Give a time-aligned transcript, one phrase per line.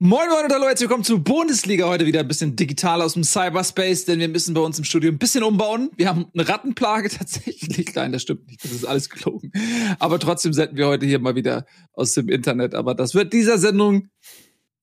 [0.00, 1.86] Moin Moin und hallo, herzlich willkommen zu Bundesliga.
[1.86, 5.08] Heute wieder ein bisschen digital aus dem Cyberspace, denn wir müssen bei uns im Studio
[5.08, 5.88] ein bisschen umbauen.
[5.96, 7.94] Wir haben eine Rattenplage tatsächlich.
[7.94, 9.52] Nein, das stimmt nicht, das ist alles gelogen.
[10.00, 12.74] Aber trotzdem senden wir heute hier mal wieder aus dem Internet.
[12.74, 14.08] Aber das wird dieser Sendung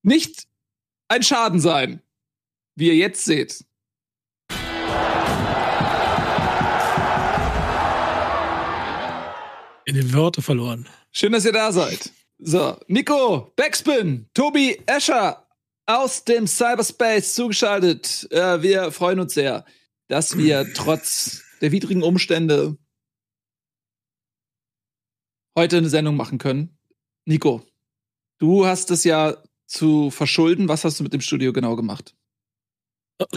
[0.01, 0.47] nicht
[1.09, 2.01] ein Schaden sein,
[2.75, 3.65] wie ihr jetzt seht.
[9.83, 10.87] In den Wörter verloren.
[11.11, 12.11] Schön, dass ihr da seid.
[12.43, 15.47] So, Nico, Backspin, Tobi Escher
[15.85, 18.27] aus dem Cyberspace zugeschaltet.
[18.31, 19.63] Äh, wir freuen uns sehr,
[20.07, 22.79] dass wir trotz der widrigen Umstände
[25.55, 26.79] heute eine Sendung machen können.
[27.25, 27.61] Nico,
[28.39, 30.67] du hast es ja zu verschulden.
[30.67, 32.15] Was hast du mit dem Studio genau gemacht?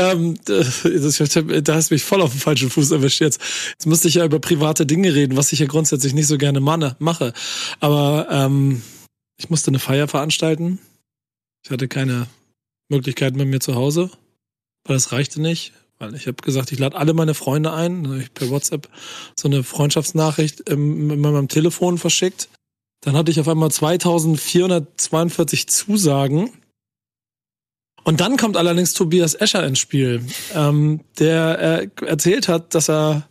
[0.00, 3.40] ähm, da hast du mich voll auf den falschen Fuß erwischt jetzt.
[3.72, 6.60] Jetzt musste ich ja über private Dinge reden, was ich ja grundsätzlich nicht so gerne
[6.60, 7.32] mache.
[7.80, 8.82] Aber ähm,
[9.38, 10.78] ich musste eine Feier veranstalten.
[11.64, 12.26] Ich hatte keine
[12.88, 14.10] Möglichkeiten bei mir zu Hause,
[14.84, 15.72] weil das reichte nicht.
[15.98, 18.04] Weil ich habe gesagt, ich lade alle meine Freunde ein.
[18.04, 18.88] Dann habe ich per WhatsApp
[19.38, 22.48] so eine Freundschaftsnachricht mit meinem Telefon verschickt.
[23.02, 26.50] Dann hatte ich auf einmal 2442 Zusagen
[28.04, 33.28] und dann kommt allerdings Tobias Escher ins Spiel, ähm, der äh, erzählt hat, dass er,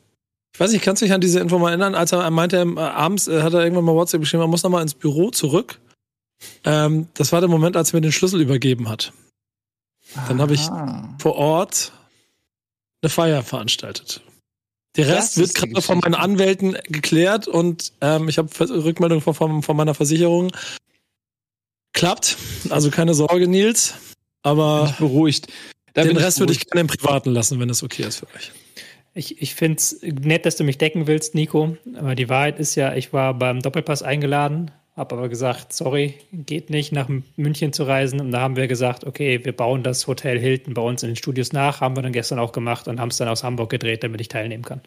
[0.54, 2.80] ich weiß nicht, kannst du dich an diese Info mal erinnern, als er meinte, äh,
[2.80, 5.80] abends äh, hat er irgendwann mal WhatsApp geschrieben, man muss nochmal ins Büro zurück.
[6.64, 9.12] Ähm, das war der Moment, als er mir den Schlüssel übergeben hat.
[10.28, 10.62] Dann habe ich
[11.20, 11.92] vor Ort
[13.02, 14.22] eine Feier veranstaltet.
[14.96, 19.78] Der Rest wird gerade von meinen Anwälten geklärt und ähm, ich habe Rückmeldung von, von
[19.78, 20.52] meiner Versicherung.
[21.94, 22.38] Klappt.
[22.70, 23.94] Also keine Sorge, Nils.
[24.42, 25.48] Aber beruhigt.
[25.94, 28.52] Da den Rest würde ich gerne im Privaten lassen, wenn das okay ist für euch.
[29.14, 31.78] Ich, ich finde es nett, dass du mich decken willst, Nico.
[31.96, 36.70] Aber die Wahrheit ist ja, ich war beim Doppelpass eingeladen, habe aber gesagt, sorry, geht
[36.70, 38.20] nicht, nach München zu reisen.
[38.20, 41.16] Und da haben wir gesagt, okay, wir bauen das Hotel Hilton bei uns in den
[41.16, 41.82] Studios nach.
[41.82, 44.28] Haben wir dann gestern auch gemacht und haben es dann aus Hamburg gedreht, damit ich
[44.28, 44.82] teilnehmen kann.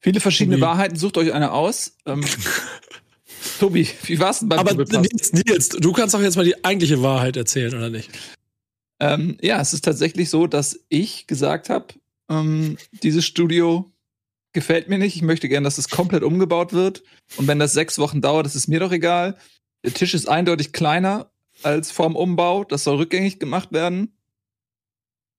[0.00, 0.60] Viele verschiedene.
[0.60, 1.96] Wahrheiten, sucht euch eine aus.
[2.04, 2.22] Ähm,
[3.64, 7.00] Tobi, wie war's denn beim Aber Nils, Nils, du kannst doch jetzt mal die eigentliche
[7.00, 8.10] Wahrheit erzählen, oder nicht?
[9.00, 11.94] Ähm, ja, es ist tatsächlich so, dass ich gesagt habe,
[12.28, 13.90] ähm, dieses Studio
[14.52, 15.16] gefällt mir nicht.
[15.16, 17.04] Ich möchte gerne, dass es komplett umgebaut wird.
[17.38, 19.38] Und wenn das sechs Wochen dauert, das ist mir doch egal.
[19.82, 21.30] Der Tisch ist eindeutig kleiner
[21.62, 22.64] als vorm Umbau.
[22.64, 24.12] Das soll rückgängig gemacht werden.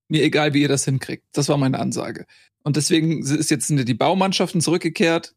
[0.08, 1.26] Mir egal, wie ihr das hinkriegt.
[1.34, 2.26] Das war meine Ansage.
[2.64, 5.36] Und deswegen ist jetzt die Baumannschaften zurückgekehrt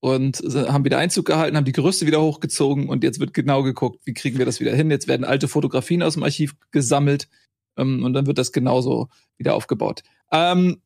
[0.00, 4.00] und haben wieder Einzug gehalten, haben die Gerüste wieder hochgezogen und jetzt wird genau geguckt,
[4.04, 4.90] wie kriegen wir das wieder hin.
[4.90, 7.28] Jetzt werden alte Fotografien aus dem Archiv gesammelt
[7.76, 9.08] ähm, und dann wird das genauso
[9.38, 10.02] wieder aufgebaut.
[10.32, 10.80] Ähm,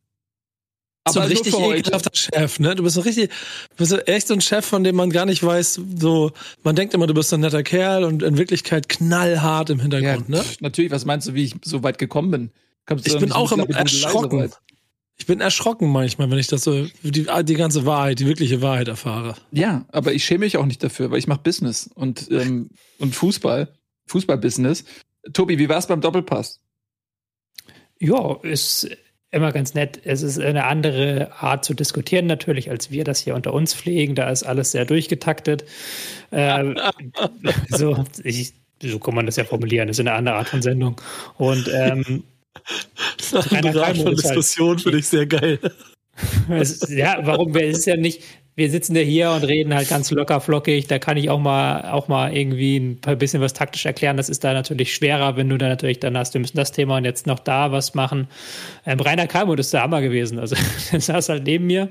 [1.04, 2.74] aber so ein richtig ekelhafter Chef, ne?
[2.74, 3.30] Du bist so richtig,
[3.70, 6.32] du bist echt so ein Chef, von dem man gar nicht weiß, so,
[6.62, 10.36] man denkt immer, du bist ein netter Kerl und in Wirklichkeit knallhart im Hintergrund, ja,
[10.36, 10.44] ne?
[10.60, 12.50] Natürlich, was meinst du, wie ich so weit gekommen bin?
[12.86, 14.50] Kommst ich bin auch immer erschrocken.
[15.20, 18.88] Ich bin erschrocken manchmal, wenn ich das so, die, die ganze Wahrheit, die wirkliche Wahrheit
[18.88, 19.34] erfahre.
[19.52, 23.14] Ja, aber ich schäme mich auch nicht dafür, weil ich mache Business und, ähm, und
[23.14, 23.68] Fußball,
[24.06, 24.86] Fußballbusiness.
[25.34, 26.62] Tobi, wie war es beim Doppelpass?
[27.98, 28.88] Ja, ist
[29.30, 30.00] immer ganz nett.
[30.04, 34.14] Es ist eine andere Art zu diskutieren natürlich, als wir das hier unter uns pflegen.
[34.14, 35.66] Da ist alles sehr durchgetaktet.
[36.30, 36.74] Äh,
[37.68, 39.88] so, ich, so kann man das ja formulieren.
[39.88, 40.98] Das ist eine andere Art von Sendung.
[41.36, 42.24] Und ähm,
[43.50, 45.58] eine Art von Diskussion halt, finde ich sehr geil.
[46.48, 47.54] Es, ja, warum?
[47.56, 48.22] Es ist ja nicht,
[48.60, 50.86] wir sitzen ja hier und reden halt ganz locker flockig.
[50.86, 54.16] Da kann ich auch mal, auch mal irgendwie ein paar bisschen was taktisch erklären.
[54.16, 56.98] Das ist da natürlich schwerer, wenn du da natürlich dann hast, wir müssen das Thema
[56.98, 58.28] und jetzt noch da was machen.
[58.84, 60.38] Ähm, Rainer Kalmuth ist der Hammer gewesen.
[60.38, 60.56] Also,
[60.92, 61.88] der saß halt neben mir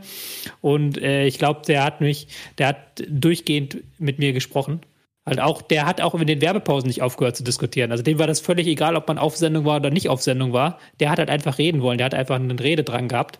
[0.61, 2.27] und äh, ich glaube, der hat mich,
[2.57, 4.81] der hat durchgehend mit mir gesprochen.
[5.25, 7.91] Halt auch, der hat auch in den Werbepausen nicht aufgehört zu diskutieren.
[7.91, 10.53] Also dem war das völlig egal, ob man auf Sendung war oder nicht auf Sendung
[10.53, 10.79] war.
[10.99, 11.97] Der hat halt einfach reden wollen.
[11.97, 13.39] Der hat einfach einen Rede dran gehabt.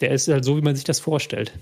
[0.00, 1.52] Der ist halt so, wie man sich das vorstellt.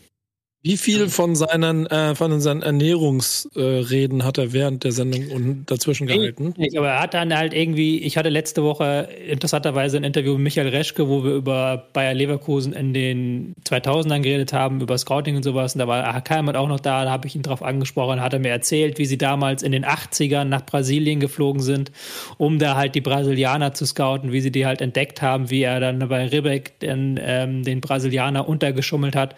[0.65, 5.65] Wie viel von seinen, äh, von seinen Ernährungsreden äh, hat er während der Sendung und
[5.69, 6.55] dazwischen gehalten?
[6.57, 10.45] Ich, aber er hat dann halt irgendwie, ich hatte letzte Woche interessanterweise ein Interview mit
[10.45, 15.43] Michael Reschke, wo wir über Bayer Leverkusen in den 2000ern geredet haben, über Scouting und
[15.43, 15.75] sowas.
[15.75, 18.39] Und da war Kalmert auch noch da, da habe ich ihn drauf angesprochen, hat er
[18.39, 21.91] mir erzählt, wie sie damals in den 80ern nach Brasilien geflogen sind,
[22.39, 25.81] um da halt die Brasilianer zu scouten, wie sie die halt entdeckt haben, wie er
[25.81, 29.35] dann bei Ribbeck den, ähm, den Brasilianer untergeschummelt hat,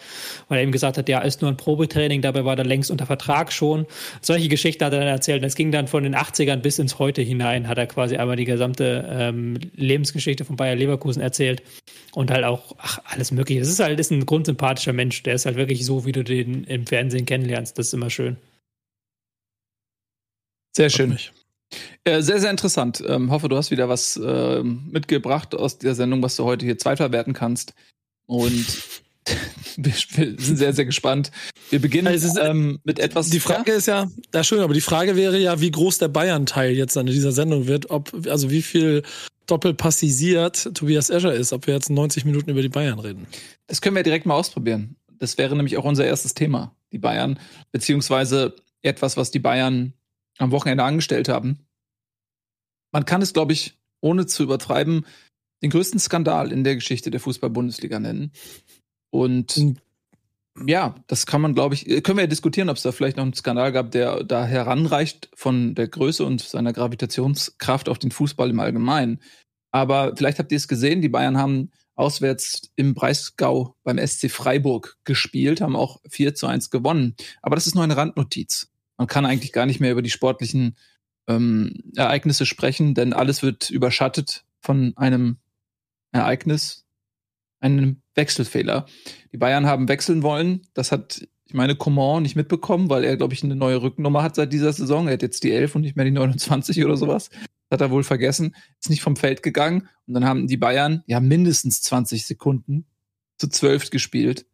[0.50, 3.06] weil er ihm gesagt hat, ja, ist nur ein Probetraining, dabei war er längst unter
[3.06, 3.86] Vertrag schon.
[4.20, 5.42] Solche Geschichten hat er dann erzählt.
[5.42, 8.36] Und es ging dann von den 80ern bis ins Heute hinein, hat er quasi einmal
[8.36, 11.62] die gesamte ähm, Lebensgeschichte von Bayer Leverkusen erzählt.
[12.14, 13.60] Und halt auch, ach, alles mögliche.
[13.60, 15.22] Es ist halt ist ein grundsympathischer Mensch.
[15.24, 17.78] Der ist halt wirklich so, wie du den im Fernsehen kennenlernst.
[17.78, 18.36] Das ist immer schön.
[20.76, 21.18] Sehr schön.
[22.04, 23.02] Äh, sehr, sehr interessant.
[23.06, 26.78] Ähm, hoffe, du hast wieder was äh, mitgebracht aus der Sendung, was du heute hier
[26.78, 27.74] zweitverwerten kannst.
[28.26, 29.02] Und
[29.76, 31.30] wir sind sehr, sehr gespannt.
[31.70, 33.30] Wir beginnen also ist, ähm, mit etwas.
[33.30, 33.76] Die Frage ja?
[33.76, 37.06] ist ja, ja schön, aber die Frage wäre ja, wie groß der Bayern-Teil jetzt an
[37.06, 39.02] dieser Sendung wird, ob, also wie viel
[39.46, 43.26] doppelpassisiert Tobias Escher ist, ob wir jetzt 90 Minuten über die Bayern reden.
[43.66, 44.96] Das können wir direkt mal ausprobieren.
[45.18, 47.38] Das wäre nämlich auch unser erstes Thema, die Bayern,
[47.72, 49.94] beziehungsweise etwas, was die Bayern
[50.38, 51.66] am Wochenende angestellt haben.
[52.92, 55.06] Man kann es, glaube ich, ohne zu übertreiben,
[55.62, 58.32] den größten Skandal in der Geschichte der Fußball-Bundesliga nennen.
[59.14, 59.76] Und hm.
[60.66, 63.22] ja, das kann man, glaube ich, können wir ja diskutieren, ob es da vielleicht noch
[63.22, 68.50] einen Skandal gab, der da heranreicht von der Größe und seiner Gravitationskraft auf den Fußball
[68.50, 69.20] im Allgemeinen.
[69.70, 74.96] Aber vielleicht habt ihr es gesehen, die Bayern haben auswärts im Breisgau beim SC Freiburg
[75.04, 77.14] gespielt, haben auch 4 zu 1 gewonnen.
[77.40, 78.72] Aber das ist nur eine Randnotiz.
[78.96, 80.76] Man kann eigentlich gar nicht mehr über die sportlichen
[81.28, 85.36] ähm, Ereignisse sprechen, denn alles wird überschattet von einem
[86.10, 86.83] Ereignis,
[87.64, 88.86] einen Wechselfehler.
[89.32, 90.62] Die Bayern haben wechseln wollen.
[90.74, 94.34] Das hat, ich meine, Coman nicht mitbekommen, weil er, glaube ich, eine neue Rückennummer hat
[94.34, 95.06] seit dieser Saison.
[95.06, 97.30] Er hat jetzt die 11 und nicht mehr die 29 oder sowas.
[97.30, 98.54] Das hat er wohl vergessen.
[98.80, 99.88] Ist nicht vom Feld gegangen.
[100.06, 102.86] Und dann haben die Bayern ja mindestens 20 Sekunden
[103.38, 104.46] zu 12 gespielt,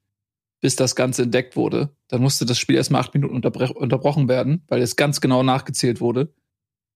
[0.60, 1.94] bis das Ganze entdeckt wurde.
[2.08, 6.32] Dann musste das Spiel erstmal acht Minuten unterbrochen werden, weil es ganz genau nachgezählt wurde.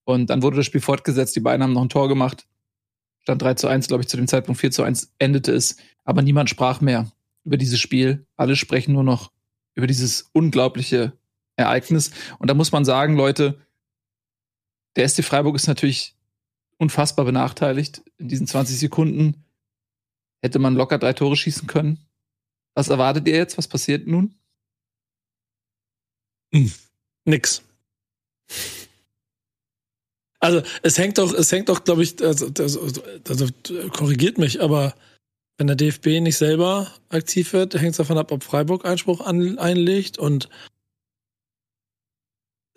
[0.05, 1.35] Und dann wurde das Spiel fortgesetzt.
[1.35, 2.47] Die Bayern haben noch ein Tor gemacht.
[3.25, 5.79] Stand 3 zu 1, glaube ich, zu dem Zeitpunkt 4 zu 1 endete es.
[6.05, 7.11] Aber niemand sprach mehr
[7.45, 8.27] über dieses Spiel.
[8.37, 9.33] Alle sprechen nur noch
[9.75, 11.15] über dieses unglaubliche
[11.57, 12.11] Ereignis.
[12.39, 13.59] Und da muss man sagen, Leute,
[14.97, 16.15] der SC Freiburg ist natürlich
[16.77, 18.03] unfassbar benachteiligt.
[18.19, 19.43] In diesen 20 Sekunden
[20.43, 22.07] hätte man locker drei Tore schießen können.
[22.75, 23.57] Was erwartet ihr jetzt?
[23.57, 24.35] Was passiert nun?
[26.53, 26.71] Hm,
[27.25, 27.63] nix.
[30.45, 33.47] Also es hängt doch, es hängt doch, glaube ich, also, also, also,
[33.93, 34.95] korrigiert mich, aber
[35.57, 39.59] wenn der DFB nicht selber aktiv wird, hängt es davon ab, ob Freiburg Einspruch an,
[39.59, 40.51] einlegt und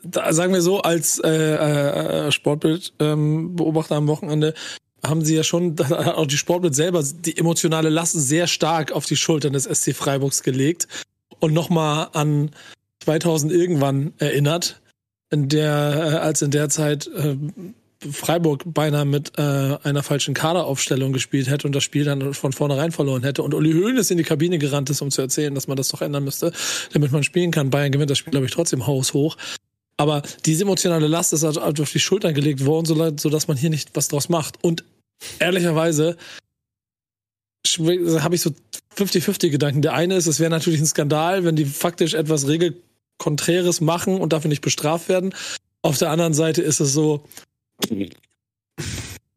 [0.02, 4.54] da sagen wir so, als äh, äh, Sportbildbeobachter ähm, am Wochenende
[5.06, 9.18] haben sie ja schon, auch die Sportbild selber, die emotionale Last sehr stark auf die
[9.18, 10.88] Schultern des SC Freiburgs gelegt
[11.40, 12.52] und nochmal an
[13.04, 14.80] 2000 irgendwann erinnert
[15.30, 17.36] in der, äh, als in der Zeit äh,
[18.12, 22.92] Freiburg beinahe mit äh, einer falschen Kaderaufstellung gespielt hätte und das Spiel dann von vornherein
[22.92, 25.78] verloren hätte und Uli Hoeneß in die Kabine gerannt ist, um zu erzählen, dass man
[25.78, 26.54] das doch ändern müsste,
[26.94, 27.70] damit man spielen kann.
[27.70, 29.36] Bayern gewinnt das Spiel, glaube ich, trotzdem haushoch.
[29.98, 33.72] Aber diese emotionale Last ist halt auf die Schultern gelegt worden, so, dass man hier
[33.72, 34.64] nicht was draus macht.
[34.64, 34.84] Und
[35.40, 36.18] ehrlicherweise
[37.68, 38.52] habe ich so
[38.96, 39.82] 50-50 Gedanken.
[39.82, 42.76] Der eine ist, es wäre natürlich ein Skandal, wenn die faktisch etwas regelt
[43.18, 45.34] Konträres machen und dafür nicht bestraft werden.
[45.82, 47.24] Auf der anderen Seite ist es so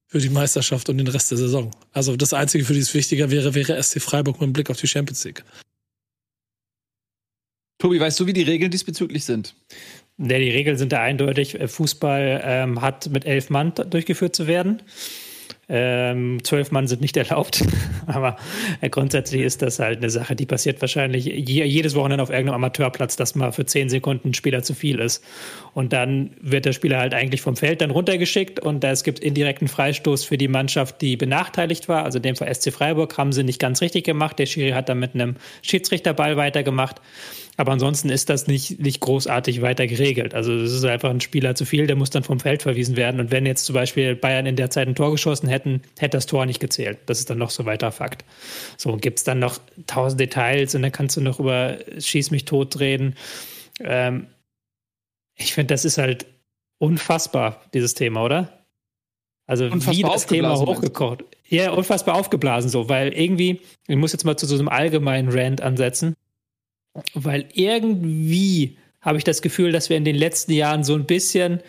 [0.06, 1.70] für die Meisterschaft und den Rest der Saison.
[1.92, 4.88] Also das Einzige, für die es wichtiger wäre, wäre SC Freiburg mit Blick auf die
[4.88, 5.44] Champions League.
[7.78, 9.54] Tobi, weißt du, wie die Regeln diesbezüglich sind?
[10.18, 11.58] Ja, die Regeln sind da eindeutig.
[11.64, 14.82] Fußball ähm, hat mit elf Mann durchgeführt zu werden.
[15.72, 17.64] Ähm, zwölf Mann sind nicht erlaubt,
[18.06, 18.36] aber
[18.80, 22.56] äh, grundsätzlich ist das halt eine Sache, die passiert wahrscheinlich je, jedes Wochenende auf irgendeinem
[22.56, 25.22] Amateurplatz, dass mal für zehn Sekunden ein Spieler zu viel ist.
[25.72, 29.68] Und dann wird der Spieler halt eigentlich vom Feld dann runtergeschickt und es gibt indirekten
[29.68, 32.04] Freistoß für die Mannschaft, die benachteiligt war.
[32.04, 34.38] Also in dem Fall SC Freiburg haben sie nicht ganz richtig gemacht.
[34.38, 37.00] Der Schiri hat dann mit einem Schiedsrichterball weitergemacht.
[37.56, 40.34] Aber ansonsten ist das nicht, nicht großartig weiter geregelt.
[40.34, 43.20] Also es ist einfach ein Spieler zu viel, der muss dann vom Feld verwiesen werden.
[43.20, 46.24] Und wenn jetzt zum Beispiel Bayern in der Zeit ein Tor geschossen hätten, hätte das
[46.24, 46.98] Tor nicht gezählt.
[47.04, 48.24] Das ist dann noch so weiter Fakt.
[48.78, 52.46] So, gibt es dann noch tausend Details und dann kannst du noch über Schieß mich
[52.46, 53.14] tot reden.
[53.84, 54.26] Ähm,
[55.40, 56.26] ich finde, das ist halt
[56.78, 58.64] unfassbar, dieses Thema, oder?
[59.46, 61.24] Also unfassbar wie das Thema hochgekocht.
[61.48, 65.60] Ja, unfassbar aufgeblasen so, weil irgendwie, ich muss jetzt mal zu so einem allgemeinen Rant
[65.60, 66.14] ansetzen.
[67.14, 71.60] Weil irgendwie habe ich das Gefühl, dass wir in den letzten Jahren so ein bisschen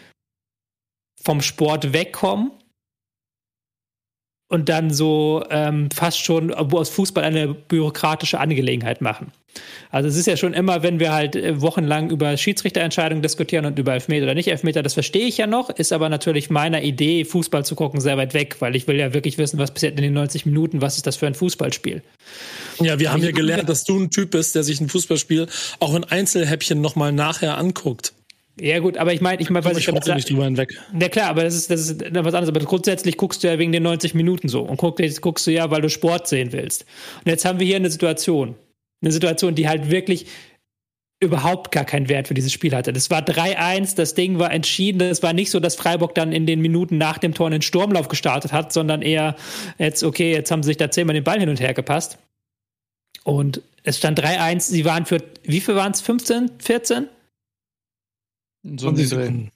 [1.23, 2.51] vom Sport wegkommen
[4.51, 9.31] und dann so ähm, fast schon aus Fußball eine bürokratische Angelegenheit machen.
[9.91, 13.79] Also es ist ja schon immer, wenn wir halt äh, wochenlang über Schiedsrichterentscheidungen diskutieren und
[13.79, 17.23] über Elfmeter oder nicht Elfmeter, das verstehe ich ja noch, ist aber natürlich meiner Idee,
[17.23, 20.03] Fußball zu gucken, sehr weit weg, weil ich will ja wirklich wissen, was passiert in
[20.03, 22.01] den 90 Minuten, was ist das für ein Fußballspiel.
[22.81, 25.47] Ja, wir haben ja gelernt, dass du ein Typ bist, der sich ein Fußballspiel
[25.79, 28.13] auch in Einzelhäppchen nochmal nachher anguckt.
[28.59, 30.77] Ja, gut, aber ich meine, ich meine, was ich damit nicht drüber hinweg.
[30.99, 32.49] Ja, klar, aber das ist, das ist was anderes.
[32.49, 35.51] Aber grundsätzlich guckst du ja wegen den 90 Minuten so und guck, jetzt guckst du
[35.51, 36.85] ja, weil du Sport sehen willst.
[37.23, 38.55] Und jetzt haben wir hier eine Situation.
[39.01, 40.27] Eine Situation, die halt wirklich
[41.21, 42.91] überhaupt gar keinen Wert für dieses Spiel hatte.
[42.93, 45.01] Das war 3-1, das Ding war entschieden.
[45.01, 48.07] Es war nicht so, dass Freiburg dann in den Minuten nach dem Tor einen Sturmlauf
[48.07, 49.35] gestartet hat, sondern eher
[49.77, 52.17] jetzt, okay, jetzt haben sie sich da zehnmal den Ball hin und her gepasst.
[53.23, 54.61] Und es stand 3-1.
[54.61, 56.01] Sie waren für, wie viel waren es?
[56.01, 57.07] 15, 14?
[58.63, 59.51] So um die Sekunden.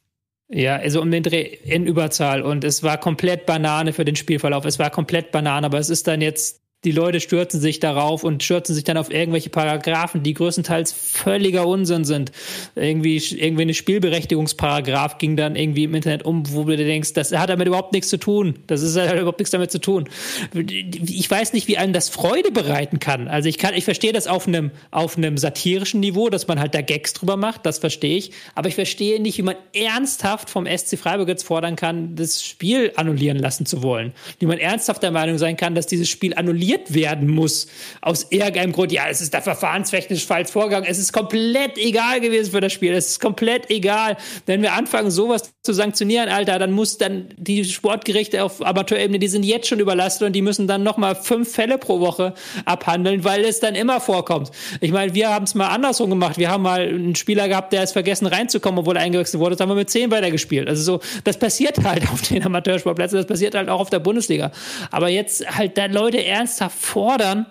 [0.48, 2.42] Ja, also um den Dreh in Überzahl.
[2.42, 4.66] Und es war komplett Banane für den Spielverlauf.
[4.66, 8.44] Es war komplett Banane, aber es ist dann jetzt die Leute stürzen sich darauf und
[8.44, 12.32] stürzen sich dann auf irgendwelche Paragraphen, die größtenteils völliger Unsinn sind.
[12.76, 17.50] Irgendwie, irgendwie eine Spielberechtigungsparagraph ging dann irgendwie im Internet um, wo du denkst, das hat
[17.50, 18.60] damit überhaupt nichts zu tun.
[18.68, 20.08] Das ist hat überhaupt nichts damit zu tun.
[20.54, 23.28] Ich weiß nicht, wie einem das Freude bereiten kann.
[23.28, 26.76] Also ich kann, ich verstehe das auf einem, auf einem satirischen Niveau, dass man halt
[26.76, 28.32] da Gags drüber macht, das verstehe ich.
[28.54, 32.92] Aber ich verstehe nicht, wie man ernsthaft vom SC Freiburg jetzt fordern kann, das Spiel
[32.96, 34.14] annullieren lassen zu wollen.
[34.40, 37.68] Wie man ernsthaft der Meinung sein kann, dass dieses Spiel annulliert sanktioniert werden muss.
[38.02, 40.88] Aus irgendeinem Grund, ja, es ist da verfahrenstechnisch falsch vorgegangen.
[40.90, 42.94] Es ist komplett egal gewesen für das Spiel.
[42.94, 44.18] Es ist komplett egal.
[44.46, 49.28] Wenn wir anfangen, sowas zu sanktionieren, Alter, dann muss dann die Sportgerichte auf Amateurebene, die
[49.28, 52.34] sind jetzt schon überlastet und die müssen dann nochmal fünf Fälle pro Woche
[52.66, 54.52] abhandeln, weil es dann immer vorkommt.
[54.82, 56.38] Ich meine, wir haben es mal andersrum gemacht.
[56.38, 59.56] Wir haben mal einen Spieler gehabt, der ist vergessen reinzukommen, obwohl er eingewechselt wurde.
[59.56, 60.68] Das haben wir mit zehn weitergespielt.
[60.68, 64.52] Also so, das passiert halt auf den Amateursportplätzen, das passiert halt auch auf der Bundesliga.
[64.92, 67.46] Aber jetzt halt da Leute ernsthaft ernsthaft fordern,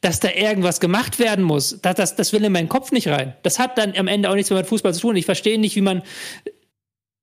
[0.00, 1.80] dass da irgendwas gemacht werden muss.
[1.82, 3.34] Das, das, das will in meinen Kopf nicht rein.
[3.42, 5.16] Das hat dann am Ende auch nichts mehr mit Fußball zu tun.
[5.16, 6.02] Ich verstehe nicht, wie man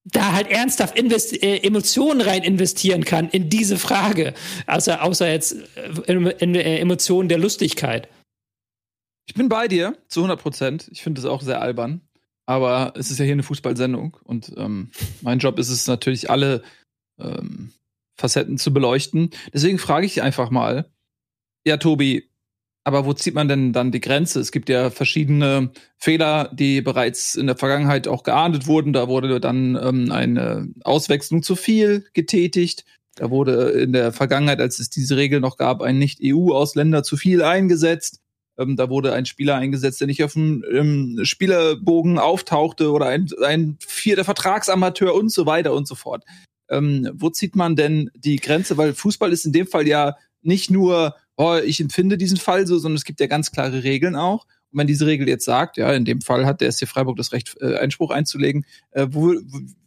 [0.03, 4.33] da halt ernsthaft äh, Emotionen rein investieren kann in diese Frage.
[4.67, 8.07] Außer, außer jetzt äh, in, äh, Emotionen der Lustigkeit.
[9.27, 10.89] Ich bin bei dir zu 100 Prozent.
[10.91, 12.01] Ich finde das auch sehr albern.
[12.45, 16.63] Aber es ist ja hier eine Fußballsendung und ähm, mein Job ist es natürlich, alle
[17.19, 17.73] ähm,
[18.17, 19.29] Facetten zu beleuchten.
[19.53, 20.89] Deswegen frage ich einfach mal,
[21.67, 22.29] ja, Tobi,
[22.83, 24.39] aber wo zieht man denn dann die Grenze?
[24.39, 28.93] Es gibt ja verschiedene Fehler, die bereits in der Vergangenheit auch geahndet wurden.
[28.93, 32.85] Da wurde dann ähm, eine Auswechslung zu viel getätigt.
[33.15, 37.41] Da wurde in der Vergangenheit, als es diese Regel noch gab, ein Nicht-EU-Ausländer zu viel
[37.41, 38.21] eingesetzt.
[38.57, 43.27] Ähm, da wurde ein Spieler eingesetzt, der nicht auf dem ähm, Spielerbogen auftauchte oder ein,
[43.43, 46.23] ein vierter Vertragsamateur und so weiter und so fort
[46.69, 48.77] ähm, wo zieht man denn die Grenze?
[48.77, 52.77] Weil Fußball ist in dem Fall ja nicht nur, oh, ich empfinde diesen Fall so,
[52.79, 54.45] sondern es gibt ja ganz klare Regeln auch.
[54.71, 57.31] Und wenn diese Regel jetzt sagt, ja, in dem Fall hat der SC Freiburg das
[57.31, 59.33] Recht, äh, Einspruch einzulegen, äh, wo,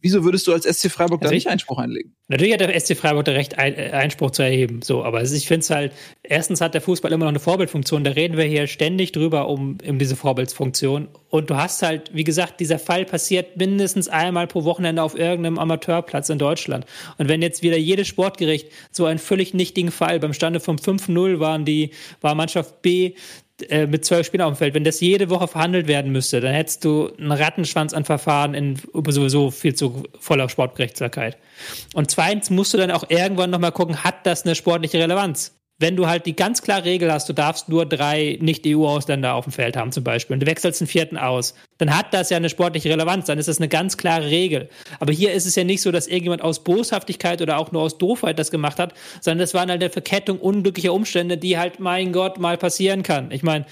[0.00, 2.14] wieso würdest du als SC Freiburg also da nicht Einspruch einlegen?
[2.28, 4.80] Natürlich hat der SC Freiburg das Recht, ein, äh, Einspruch zu erheben.
[4.82, 8.04] So, aber ich finde es halt, erstens hat der Fußball immer noch eine Vorbildfunktion.
[8.04, 11.08] Da reden wir hier ständig drüber um, um diese Vorbildsfunktion.
[11.28, 15.58] Und du hast halt, wie gesagt, dieser Fall passiert mindestens einmal pro Wochenende auf irgendeinem
[15.58, 16.86] Amateurplatz in Deutschland.
[17.18, 21.38] Und wenn jetzt wieder jedes Sportgericht so einen völlig nichtigen Fall beim Stande vom 5-0
[21.38, 23.14] waren die, war Mannschaft B
[23.70, 26.54] äh, mit zwölf Spielern auf dem Feld, wenn das jede Woche verhandelt werden müsste, dann
[26.54, 28.76] hättest du einen Rattenschwanz an Verfahren in
[29.08, 31.36] sowieso viel zu voller Sportgerechtigkeit.
[31.94, 35.59] Und zweitens musst du dann auch irgendwann nochmal gucken, hat das eine sportliche Relevanz?
[35.80, 39.52] Wenn du halt die ganz klare Regel hast, du darfst nur drei Nicht-EU-Ausländer auf dem
[39.52, 42.50] Feld haben zum Beispiel und du wechselst den vierten aus, dann hat das ja eine
[42.50, 44.68] sportliche Relevanz, dann ist das eine ganz klare Regel.
[45.00, 47.96] Aber hier ist es ja nicht so, dass irgendjemand aus Boshaftigkeit oder auch nur aus
[47.96, 52.12] Doofheit das gemacht hat, sondern das waren halt eine Verkettung unglücklicher Umstände, die halt, mein
[52.12, 53.30] Gott, mal passieren kann.
[53.30, 53.64] Ich meine,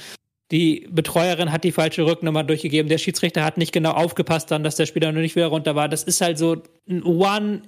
[0.51, 4.77] die Betreuerin hat die falsche Rücknummer durchgegeben, der Schiedsrichter hat nicht genau aufgepasst dann, dass
[4.77, 5.91] der Spieler noch nicht wieder runter war.
[5.91, 6.57] Das ist halt so
[6.89, 7.63] ein One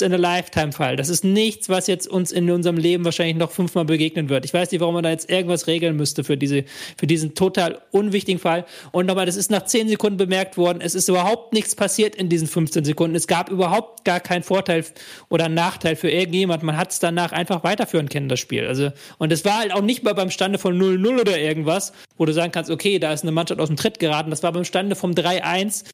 [0.00, 0.96] in a Lifetime-Fall.
[0.96, 4.46] Das ist nichts, was jetzt uns in unserem Leben wahrscheinlich noch fünfmal begegnen wird.
[4.46, 6.64] Ich weiß nicht, warum man da jetzt irgendwas regeln müsste für diese,
[6.96, 8.64] für diesen total unwichtigen Fall.
[8.92, 10.80] Und nochmal, das ist nach zehn Sekunden bemerkt worden.
[10.80, 13.14] Es ist überhaupt nichts passiert in diesen 15 Sekunden.
[13.14, 14.84] Es gab überhaupt gar keinen Vorteil
[15.28, 16.62] oder Nachteil für irgendjemand.
[16.62, 18.66] Man hat es danach einfach weiterführen können, das Spiel.
[18.66, 22.24] Also, und es war halt auch nicht mal beim Stande von 0-0 oder irgendwas, wo
[22.24, 24.30] du sagen kannst, okay, da ist eine Mannschaft aus dem Tritt geraten.
[24.30, 25.84] Das war beim Stande vom 3-1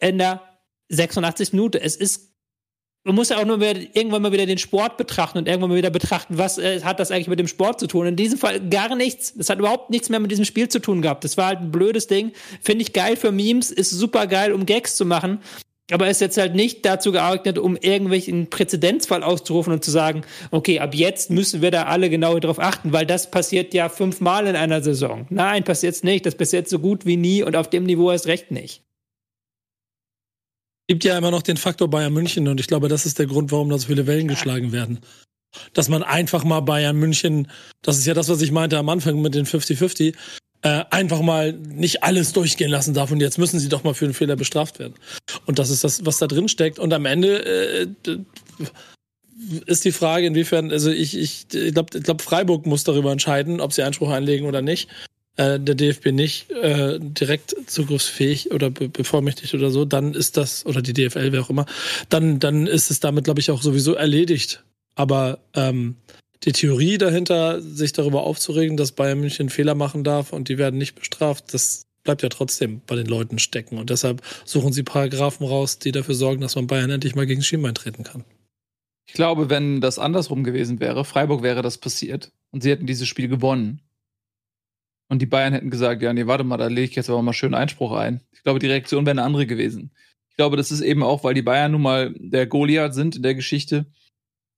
[0.00, 0.42] in der
[0.90, 1.80] 86 Minute.
[1.80, 2.28] Es ist
[3.08, 5.88] man muss ja auch nur irgendwann mal wieder den Sport betrachten und irgendwann mal wieder
[5.88, 8.06] betrachten, was äh, hat das eigentlich mit dem Sport zu tun.
[8.06, 9.32] In diesem Fall gar nichts.
[9.34, 11.24] Das hat überhaupt nichts mehr mit diesem Spiel zu tun gehabt.
[11.24, 12.32] Das war halt ein blödes Ding.
[12.60, 15.38] Finde ich geil für Memes, ist super geil, um Gags zu machen.
[15.90, 20.80] Aber ist jetzt halt nicht dazu geeignet, um irgendwelchen Präzedenzfall auszurufen und zu sagen, okay,
[20.80, 24.54] ab jetzt müssen wir da alle genau darauf achten, weil das passiert ja fünfmal in
[24.54, 25.26] einer Saison.
[25.30, 26.26] Nein, passiert nicht.
[26.26, 28.82] Das passiert so gut wie nie und auf dem Niveau erst recht nicht
[30.88, 33.52] gibt ja immer noch den Faktor Bayern München und ich glaube, das ist der Grund,
[33.52, 34.98] warum da so viele Wellen geschlagen werden.
[35.74, 37.48] Dass man einfach mal Bayern München,
[37.82, 40.14] das ist ja das, was ich meinte am Anfang mit den 50-50,
[40.62, 44.06] äh, einfach mal nicht alles durchgehen lassen darf und jetzt müssen sie doch mal für
[44.06, 44.94] einen Fehler bestraft werden.
[45.46, 46.78] Und das ist das, was da drin steckt.
[46.78, 47.86] Und am Ende äh,
[49.66, 53.60] ist die Frage, inwiefern, also ich, ich, ich glaube, ich glaub, Freiburg muss darüber entscheiden,
[53.60, 54.88] ob sie Einspruch einlegen oder nicht.
[55.38, 60.66] Äh, der DFB nicht äh, direkt zugriffsfähig oder be bevollmächtigt oder so, dann ist das,
[60.66, 61.64] oder die DFL, wer auch immer,
[62.08, 64.64] dann, dann ist es damit, glaube ich, auch sowieso erledigt.
[64.96, 65.94] Aber ähm,
[66.42, 70.76] die Theorie dahinter, sich darüber aufzuregen, dass Bayern München Fehler machen darf und die werden
[70.76, 73.78] nicht bestraft, das bleibt ja trotzdem bei den Leuten stecken.
[73.78, 77.42] Und deshalb suchen sie Paragraphen raus, die dafür sorgen, dass man Bayern endlich mal gegen
[77.42, 78.24] Schienbein treten kann.
[79.06, 83.06] Ich glaube, wenn das andersrum gewesen wäre, Freiburg wäre das passiert und sie hätten dieses
[83.06, 83.80] Spiel gewonnen.
[85.08, 87.32] Und die Bayern hätten gesagt, ja, nee, warte mal, da lege ich jetzt aber mal
[87.32, 88.20] schön Einspruch ein.
[88.32, 89.90] Ich glaube, die Reaktion wäre eine andere gewesen.
[90.30, 93.22] Ich glaube, das ist eben auch, weil die Bayern nun mal der Goliath sind in
[93.22, 93.86] der Geschichte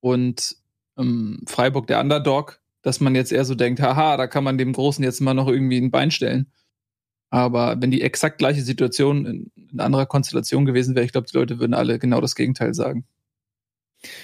[0.00, 0.56] und
[0.98, 4.72] ähm, Freiburg der Underdog, dass man jetzt eher so denkt, haha, da kann man dem
[4.72, 6.52] Großen jetzt mal noch irgendwie ein Bein stellen.
[7.30, 11.36] Aber wenn die exakt gleiche Situation in, in anderer Konstellation gewesen wäre, ich glaube, die
[11.36, 13.06] Leute würden alle genau das Gegenteil sagen.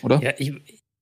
[0.02, 0.20] Oder?
[0.22, 0.54] Ja, ich,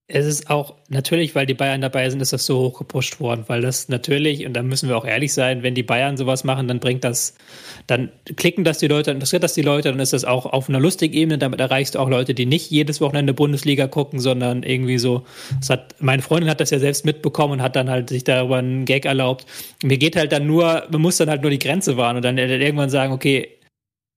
[0.06, 3.62] es ist auch natürlich, weil die Bayern dabei sind, ist das so hochgepusht worden, weil
[3.62, 6.78] das natürlich, und da müssen wir auch ehrlich sein, wenn die Bayern sowas machen, dann
[6.78, 7.34] bringt das,
[7.86, 10.78] dann klicken das die Leute, interessiert das die Leute, dann ist das auch auf einer
[10.78, 14.98] lustigen Ebene, damit erreichst du auch Leute, die nicht jedes Wochenende Bundesliga gucken, sondern irgendwie
[14.98, 15.24] so,
[15.58, 18.58] das hat, meine Freundin hat das ja selbst mitbekommen und hat dann halt sich darüber
[18.58, 19.46] einen Gag erlaubt.
[19.82, 22.36] Mir geht halt dann nur, man muss dann halt nur die Grenze wahren und dann
[22.36, 23.48] irgendwann sagen, okay,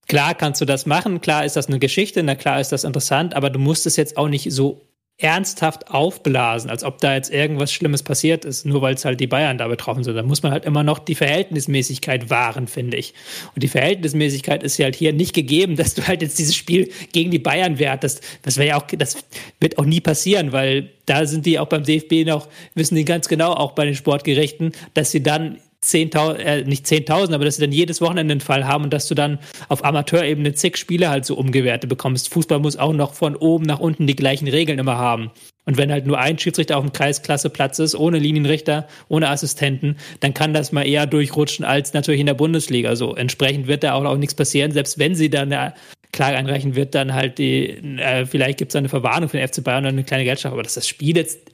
[0.07, 3.35] Klar kannst du das machen, klar ist das eine Geschichte, na klar ist das interessant,
[3.35, 4.86] aber du musst es jetzt auch nicht so
[5.19, 9.25] ernsthaft aufblasen, als ob da jetzt irgendwas Schlimmes passiert ist, nur weil es halt die
[9.25, 10.15] Bayern da betroffen sind.
[10.15, 13.15] Da muss man halt immer noch die Verhältnismäßigkeit wahren, finde ich.
[13.55, 16.91] Und die Verhältnismäßigkeit ist ja halt hier nicht gegeben, dass du halt jetzt dieses Spiel
[17.13, 18.21] gegen die Bayern wertest.
[18.43, 19.17] Das wäre ja auch, das
[19.59, 23.27] wird auch nie passieren, weil da sind die auch beim DFB noch, wissen die ganz
[23.27, 27.61] genau, auch bei den Sportgerichten, dass sie dann 10.000, äh, nicht 10.000, aber dass sie
[27.61, 31.25] dann jedes Wochenende einen Fall haben und dass du dann auf Amateurebene zig Spiele halt
[31.25, 32.29] so umgewertet bekommst.
[32.33, 35.31] Fußball muss auch noch von oben nach unten die gleichen Regeln immer haben.
[35.65, 40.33] Und wenn halt nur ein Schiedsrichter auf dem Kreisklasseplatz ist, ohne Linienrichter, ohne Assistenten, dann
[40.33, 42.95] kann das mal eher durchrutschen als natürlich in der Bundesliga.
[42.95, 44.71] So entsprechend wird da auch, auch nichts passieren.
[44.71, 45.73] Selbst wenn sie dann eine
[46.11, 47.67] Klage einreichen, wird dann halt die,
[47.99, 50.63] äh, vielleicht gibt es eine Verwarnung für den FC Bayern oder eine kleine Geldstrafe, aber
[50.63, 51.51] dass das Spiel jetzt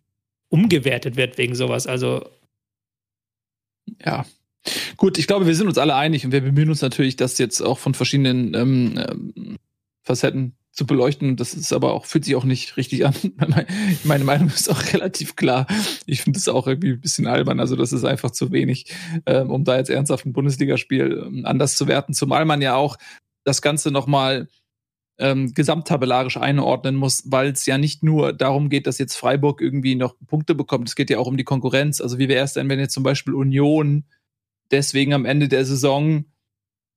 [0.50, 2.24] umgewertet wird wegen sowas, also
[4.04, 4.26] ja.
[4.96, 7.62] Gut, ich glaube, wir sind uns alle einig und wir bemühen uns natürlich, das jetzt
[7.62, 9.58] auch von verschiedenen ähm, ähm,
[10.04, 11.36] Facetten zu beleuchten.
[11.36, 13.13] Das ist aber auch, fühlt sich auch nicht richtig an.
[14.04, 15.67] Meine Meinung ist auch relativ klar.
[16.06, 17.60] Ich finde es auch irgendwie ein bisschen albern.
[17.60, 18.86] Also, das ist einfach zu wenig,
[19.26, 22.13] ähm, um da jetzt ernsthaft ein Bundesligaspiel ähm, anders zu werten.
[22.13, 22.98] Zumal man ja auch
[23.43, 24.48] das Ganze nochmal
[25.19, 29.95] ähm, gesamttabellarisch einordnen muss, weil es ja nicht nur darum geht, dass jetzt Freiburg irgendwie
[29.95, 32.02] noch Punkte bekommt, es geht ja auch um die Konkurrenz.
[32.02, 34.06] Also wie wäre es denn, wenn jetzt zum Beispiel Union
[34.71, 36.26] deswegen am Ende der Saison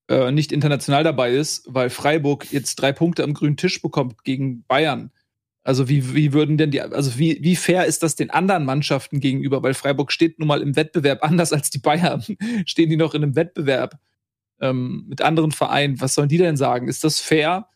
[0.09, 4.64] äh, nicht international dabei ist, weil Freiburg jetzt drei Punkte am grünen Tisch bekommt gegen
[4.64, 5.11] Bayern.
[5.62, 9.18] Also wie, wie würden denn die, also wie, wie fair ist das den anderen Mannschaften
[9.18, 9.64] gegenüber?
[9.64, 12.24] Weil Freiburg steht nun mal im Wettbewerb anders als die Bayern.
[12.64, 13.98] Stehen die noch in einem Wettbewerb
[14.61, 16.00] ähm, mit anderen Vereinen?
[16.00, 16.88] Was sollen die denn sagen?
[16.88, 17.68] Ist das fair?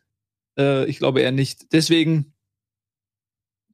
[0.60, 1.72] Äh, ich glaube eher nicht.
[1.72, 2.34] Deswegen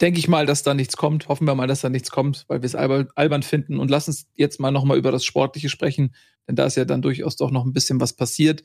[0.01, 1.29] denke ich mal, dass da nichts kommt.
[1.29, 3.79] Hoffen wir mal, dass da nichts kommt, weil wir es albern finden.
[3.79, 6.15] Und lass uns jetzt mal nochmal über das Sportliche sprechen,
[6.47, 8.63] denn da ist ja dann durchaus doch noch ein bisschen was passiert.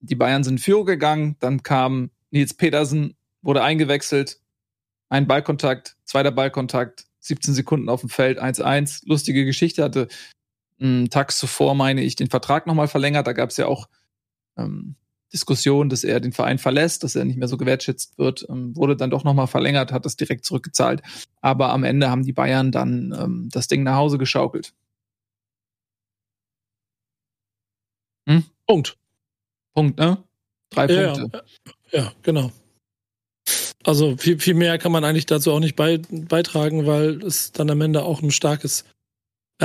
[0.00, 4.40] Die Bayern sind in Führung gegangen, dann kam Nils Petersen, wurde eingewechselt,
[5.08, 9.02] ein Ballkontakt, zweiter Ballkontakt, 17 Sekunden auf dem Feld, 1-1.
[9.06, 10.08] Lustige Geschichte, hatte
[10.80, 13.26] einen Tag zuvor, meine ich, den Vertrag nochmal verlängert.
[13.26, 13.88] Da gab es ja auch
[14.58, 14.96] ähm,
[15.34, 18.96] Diskussion, dass er den Verein verlässt, dass er nicht mehr so gewertschätzt wird, ähm, wurde
[18.96, 21.02] dann doch nochmal verlängert, hat das direkt zurückgezahlt.
[21.42, 24.72] Aber am Ende haben die Bayern dann ähm, das Ding nach Hause geschaukelt.
[28.28, 28.44] Hm?
[28.66, 28.96] Punkt.
[29.74, 30.22] Punkt, ne?
[30.70, 31.44] Drei ja, Punkte.
[31.90, 32.52] Ja, ja, genau.
[33.84, 37.68] Also viel, viel mehr kann man eigentlich dazu auch nicht bei, beitragen, weil es dann
[37.70, 38.84] am Ende auch ein starkes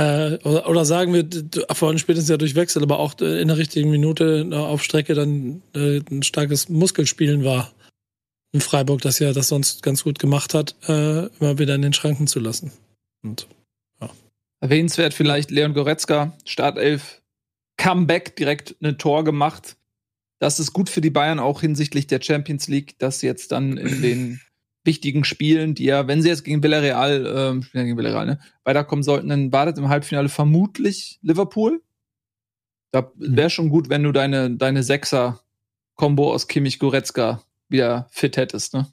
[0.00, 1.26] äh, oder, oder, sagen wir,
[1.74, 5.62] vorhin spätestens ja durch Wechsel, aber auch in der richtigen Minute äh, auf Strecke dann
[5.74, 7.72] äh, ein starkes Muskelspielen war.
[8.52, 11.92] In Freiburg, das ja das sonst ganz gut gemacht hat, äh, immer wieder in den
[11.92, 12.72] Schranken zu lassen.
[13.22, 13.46] Und,
[14.00, 14.08] ja.
[14.60, 17.20] Erwähnenswert vielleicht Leon Goretzka, Startelf,
[17.76, 19.76] Comeback, direkt ein Tor gemacht.
[20.40, 24.02] Das ist gut für die Bayern auch hinsichtlich der Champions League, dass jetzt dann in
[24.02, 24.40] den
[24.84, 29.28] wichtigen Spielen, die ja, wenn sie jetzt gegen Villarreal, ähm, gegen Villarreal, ne, weiterkommen sollten,
[29.28, 31.82] dann wartet im Halbfinale vermutlich Liverpool.
[32.92, 33.36] Da mhm.
[33.36, 38.86] wäre schon gut, wenn du deine, deine Sechser-Kombo aus Kimmich Goretzka wieder fit hättest, ne?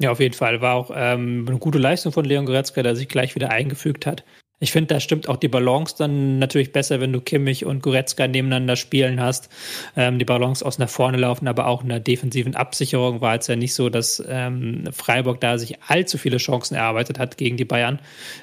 [0.00, 0.60] Ja, auf jeden Fall.
[0.60, 4.24] War auch ähm, eine gute Leistung von Leon Goretzka, der sich gleich wieder eingefügt hat.
[4.60, 8.26] Ich finde, da stimmt auch die Balance dann natürlich besser, wenn du Kimmich und Goretzka
[8.26, 9.48] nebeneinander spielen hast.
[9.96, 13.46] Ähm, die Balance aus nach vorne laufen, aber auch in der defensiven Absicherung war es
[13.46, 17.64] ja nicht so, dass ähm, Freiburg da sich allzu viele Chancen erarbeitet hat gegen die
[17.64, 18.00] Bayern.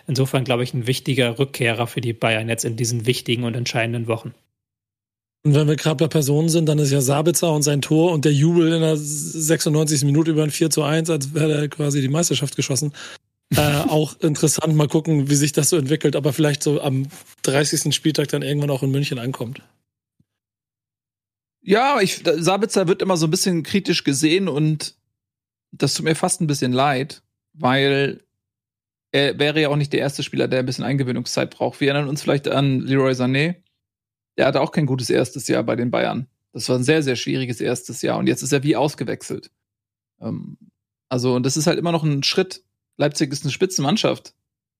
[0.07, 4.07] Insofern glaube ich ein wichtiger Rückkehrer für die Bayern jetzt in diesen wichtigen und entscheidenden
[4.07, 4.33] Wochen.
[5.43, 8.25] Und wenn wir gerade bei Personen sind, dann ist ja Sabitzer und sein Tor und
[8.25, 10.03] der Jubel in der 96.
[10.03, 12.93] Minute über ein 4 zu 1, als wäre er quasi die Meisterschaft geschossen
[13.53, 14.75] äh, auch interessant.
[14.75, 17.07] Mal gucken, wie sich das so entwickelt, aber vielleicht so am
[17.43, 17.93] 30.
[17.93, 19.61] Spieltag dann irgendwann auch in München ankommt.
[21.61, 24.95] Ja, ich, Sabitzer wird immer so ein bisschen kritisch gesehen und
[25.71, 28.21] das tut mir fast ein bisschen leid, weil
[29.11, 31.79] er wäre ja auch nicht der erste Spieler, der ein bisschen Eingewöhnungszeit braucht.
[31.79, 33.55] Wir erinnern uns vielleicht an Leroy Sané.
[34.37, 36.27] Der hatte auch kein gutes erstes Jahr bei den Bayern.
[36.51, 39.51] Das war ein sehr, sehr schwieriges erstes Jahr und jetzt ist er wie ausgewechselt.
[40.19, 40.57] Ähm,
[41.09, 42.64] also, und das ist halt immer noch ein Schritt
[42.97, 44.33] Leipzig ist eine Spitzenmannschaft,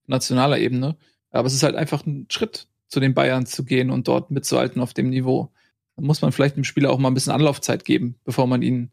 [0.08, 0.98] nationaler Ebene.
[1.32, 4.82] Aber es ist halt einfach ein Schritt, zu den Bayern zu gehen und dort mitzuhalten
[4.82, 5.52] auf dem Niveau.
[5.96, 8.92] Da muss man vielleicht dem Spieler auch mal ein bisschen Anlaufzeit geben, bevor man ihn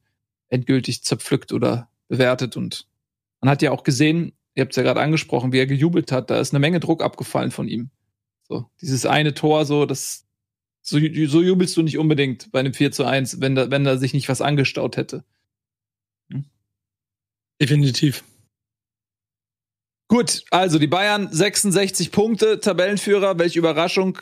[0.48, 2.56] endgültig zerpflückt oder bewertet.
[2.56, 2.86] Und
[3.40, 6.30] man hat ja auch gesehen, ihr habt es ja gerade angesprochen, wie er gejubelt hat,
[6.30, 7.90] da ist eine Menge Druck abgefallen von ihm.
[8.48, 10.26] So, dieses eine Tor, so, das,
[10.80, 13.96] so, so jubelst du nicht unbedingt bei einem 4 zu 1, wenn da, wenn da
[13.96, 15.24] sich nicht was angestaut hätte.
[16.30, 16.44] Hm?
[17.60, 18.24] Definitiv.
[20.12, 24.18] Gut, also die Bayern 66 Punkte, Tabellenführer, welche Überraschung.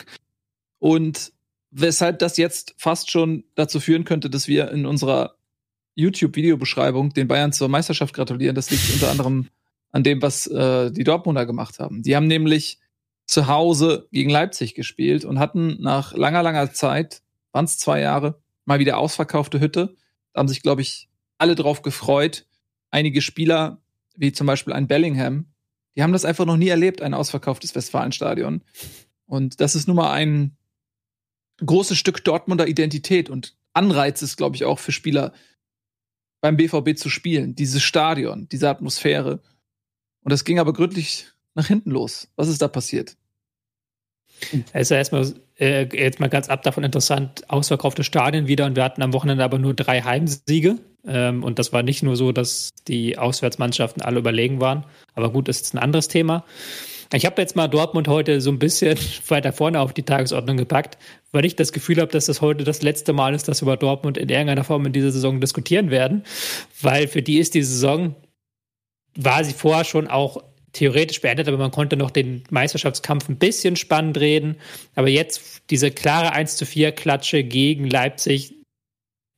[0.79, 1.33] Und
[1.72, 5.35] weshalb das jetzt fast schon dazu führen könnte, dass wir in unserer
[5.96, 8.55] YouTube-Videobeschreibung den Bayern zur Meisterschaft gratulieren.
[8.55, 9.48] Das liegt unter anderem
[9.90, 12.05] an dem, was äh, die Dortmunder gemacht haben.
[12.05, 12.79] Die haben nämlich
[13.26, 18.40] zu Hause gegen Leipzig gespielt und hatten nach langer, langer Zeit, waren es zwei Jahre,
[18.64, 19.96] mal wieder ausverkaufte Hütte.
[20.35, 22.46] Da haben sich, glaube ich, alle drauf gefreut.
[22.92, 23.83] Einige Spieler,
[24.14, 25.49] wie zum Beispiel ein Bellingham,
[25.96, 28.62] die haben das einfach noch nie erlebt, ein ausverkauftes Westfalenstadion.
[29.26, 30.57] Und das ist nun mal ein
[31.64, 35.33] großes Stück Dortmunder Identität und Anreiz ist, glaube ich, auch für Spieler
[36.40, 37.55] beim BVB zu spielen.
[37.55, 39.40] Dieses Stadion, diese Atmosphäre.
[40.22, 42.29] Und das ging aber gründlich nach hinten los.
[42.37, 43.16] Was ist da passiert?
[44.72, 49.03] Ja erstmal äh, jetzt mal ganz ab davon interessant, ausverkaufte Stadien wieder und wir hatten
[49.03, 50.79] am Wochenende aber nur drei Heimsiege.
[51.06, 54.84] Ähm, und das war nicht nur so, dass die Auswärtsmannschaften alle überlegen waren.
[55.14, 56.44] Aber gut, das ist ein anderes Thema.
[57.12, 58.96] Ich habe jetzt mal Dortmund heute so ein bisschen
[59.28, 60.96] weiter vorne auf die Tagesordnung gepackt,
[61.32, 63.76] weil ich das Gefühl habe, dass das heute das letzte Mal ist, dass wir über
[63.76, 66.24] Dortmund in irgendeiner Form in dieser Saison diskutieren werden.
[66.80, 68.14] Weil für die ist die Saison,
[69.16, 73.74] war sie vorher schon auch theoretisch beendet, aber man konnte noch den Meisterschaftskampf ein bisschen
[73.74, 74.56] spannend reden.
[74.94, 78.54] Aber jetzt diese klare 1 zu 4 Klatsche gegen Leipzig,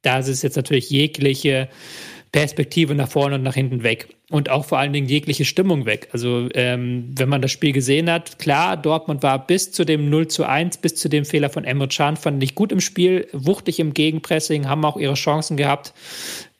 [0.03, 1.69] da ist jetzt natürlich jegliche
[2.33, 4.09] Perspektive nach vorne und nach hinten weg.
[4.31, 6.09] Und auch vor allen Dingen jegliche Stimmung weg.
[6.13, 10.29] Also, ähm, wenn man das Spiel gesehen hat, klar, Dortmund war bis zu dem 0
[10.29, 13.79] zu 1, bis zu dem Fehler von Emre Can, fand ich gut im Spiel, wuchtig
[13.79, 15.93] im Gegenpressing, haben auch ihre Chancen gehabt.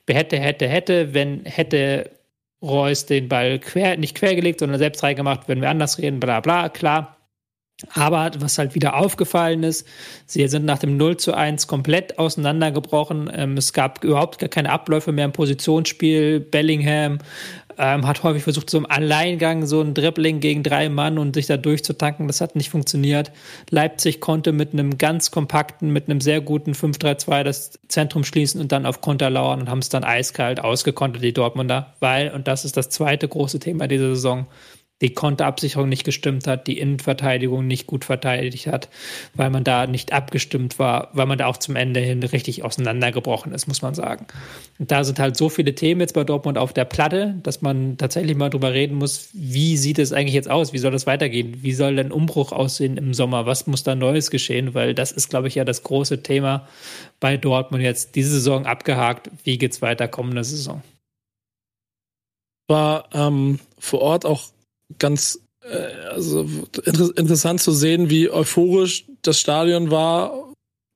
[0.07, 2.11] Hätte, hätte, hätte, wenn hätte
[2.61, 6.69] Reus den Ball quer, nicht quergelegt, sondern selbst reingemacht, wenn wir anders reden, bla bla,
[6.69, 7.17] klar.
[7.95, 9.87] Aber was halt wieder aufgefallen ist,
[10.27, 13.31] sie sind nach dem 0 zu 1 komplett auseinandergebrochen.
[13.35, 16.41] Ähm, es gab überhaupt gar keine Abläufe mehr im Positionsspiel.
[16.41, 17.19] Bellingham
[17.79, 21.47] ähm, hat häufig versucht, so im Alleingang so ein Dribbling gegen drei Mann und sich
[21.47, 22.27] da durchzutanken.
[22.27, 23.33] Das hat nicht funktioniert.
[23.71, 28.73] Leipzig konnte mit einem ganz kompakten, mit einem sehr guten 5-3-2 das Zentrum schließen und
[28.73, 31.95] dann auf Konter lauern und haben es dann eiskalt ausgekontert, die Dortmunder.
[32.01, 34.47] Weil, und das ist das zweite große Thema dieser Saison,
[35.03, 38.89] die Konterabsicherung nicht gestimmt hat, die Innenverteidigung nicht gut verteidigt hat,
[39.35, 43.53] weil man da nicht abgestimmt war, weil man da auch zum Ende hin richtig auseinandergebrochen
[43.53, 44.27] ist, muss man sagen.
[44.79, 47.99] Und da sind halt so viele Themen jetzt bei Dortmund auf der Platte, dass man
[47.99, 50.73] tatsächlich mal drüber reden muss, wie sieht es eigentlich jetzt aus?
[50.73, 51.59] Wie soll das weitergehen?
[51.63, 53.45] Wie soll denn Umbruch aussehen im Sommer?
[53.45, 54.75] Was muss da Neues geschehen?
[54.75, 56.69] Weil das ist, glaube ich, ja das große Thema
[57.19, 58.15] bei Dortmund jetzt.
[58.15, 59.31] Diese Saison abgehakt.
[59.43, 60.83] Wie geht's weiter kommende Saison?
[62.69, 64.45] War ähm, vor Ort auch
[64.99, 66.49] ganz äh, also
[66.85, 70.53] inter interessant zu sehen, wie euphorisch das Stadion war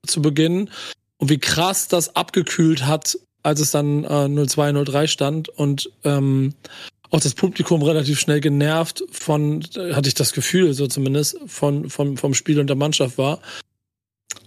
[0.07, 0.71] zu Beginn
[1.19, 6.55] und wie krass das abgekühlt hat, als es dann äh, 0-2, 0-3 stand und ähm,
[7.11, 12.17] auch das Publikum relativ schnell genervt von, hatte ich das Gefühl, so zumindest, von, von,
[12.17, 13.41] vom Spiel und der Mannschaft war.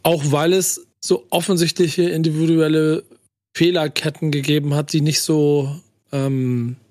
[0.03, 3.03] Auch weil es so offensichtliche individuelle
[3.55, 5.73] Fehlerketten gegeben hat, die nicht so
[6.11, 6.88] ähm, äh,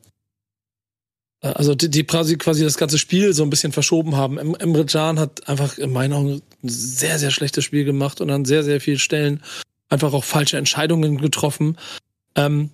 [1.41, 4.39] also die, die quasi, quasi das ganze Spiel so ein bisschen verschoben haben.
[4.57, 8.45] Emre Can hat einfach in meinen Augen ein sehr, sehr schlechtes Spiel gemacht und an
[8.45, 9.43] sehr, sehr vielen Stellen
[9.89, 11.77] einfach auch falsche Entscheidungen getroffen.
[12.35, 12.71] Ähm,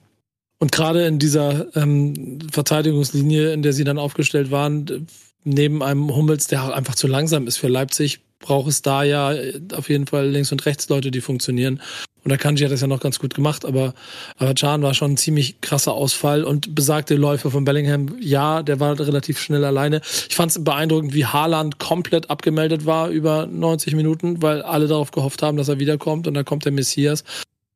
[0.59, 5.07] und gerade in dieser ähm, Verteidigungslinie, in der sie dann aufgestellt waren,
[5.45, 9.61] neben einem Hummels, der einfach zu langsam ist für Leipzig, braucht es da ja äh,
[9.75, 11.81] auf jeden Fall links und rechts Leute, die funktionieren.
[12.23, 13.93] Und der Kanji hat das ja noch ganz gut gemacht, aber,
[14.39, 18.81] aber Can war schon ein ziemlich krasser Ausfall und besagte Läufe von Bellingham, ja, der
[18.81, 20.01] war relativ schnell alleine.
[20.29, 25.11] Ich fand es beeindruckend, wie Haaland komplett abgemeldet war über 90 Minuten, weil alle darauf
[25.11, 27.25] gehofft haben, dass er wiederkommt und dann kommt der Messias.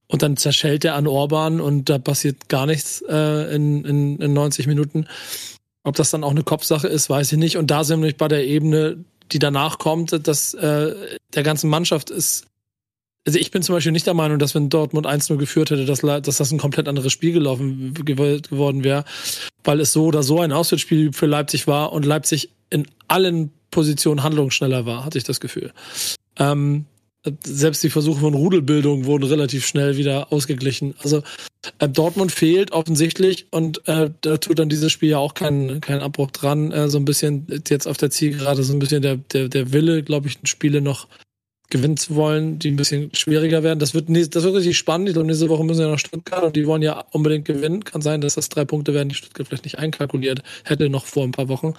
[0.07, 4.33] Und dann zerschellt er an Orban und da passiert gar nichts äh, in, in, in
[4.33, 5.07] 90 Minuten.
[5.85, 7.59] Ob das dann auch eine Kopfsache ist, weiß ich nicht.
[7.59, 10.94] Und da sind wir bei der Ebene, die danach kommt, dass äh,
[11.34, 12.44] der ganzen Mannschaft ist
[13.26, 16.00] also ich bin zum Beispiel nicht der Meinung, dass wenn Dortmund 1-0 geführt hätte, dass,
[16.00, 19.04] dass das ein komplett anderes Spiel gelaufen geworden wäre,
[19.64, 24.22] weil es so oder so ein Auswärtsspiel für Leipzig war und Leipzig in allen Positionen
[24.22, 25.72] handlungsschneller war, hatte ich das Gefühl.
[26.38, 26.86] Ähm,
[27.44, 30.94] selbst die Versuche von Rudelbildung wurden relativ schnell wieder ausgeglichen.
[31.02, 31.22] Also
[31.78, 36.00] äh, Dortmund fehlt offensichtlich und äh, da tut dann dieses Spiel ja auch keinen keinen
[36.00, 36.72] Abbruch dran.
[36.72, 40.02] Äh, so ein bisschen jetzt auf der Zielgerade so ein bisschen der der der Wille,
[40.02, 41.09] glaube ich, Spiele noch
[41.70, 43.78] gewinnen zu wollen, die ein bisschen schwieriger werden.
[43.78, 45.09] Das wird, das wird richtig spannend.
[45.09, 47.85] Ich glaube, nächste Woche müssen wir nach Stuttgart und die wollen ja unbedingt gewinnen.
[47.85, 51.24] Kann sein, dass das drei Punkte werden, die Stuttgart vielleicht nicht einkalkuliert hätte, noch vor
[51.24, 51.74] ein paar Wochen.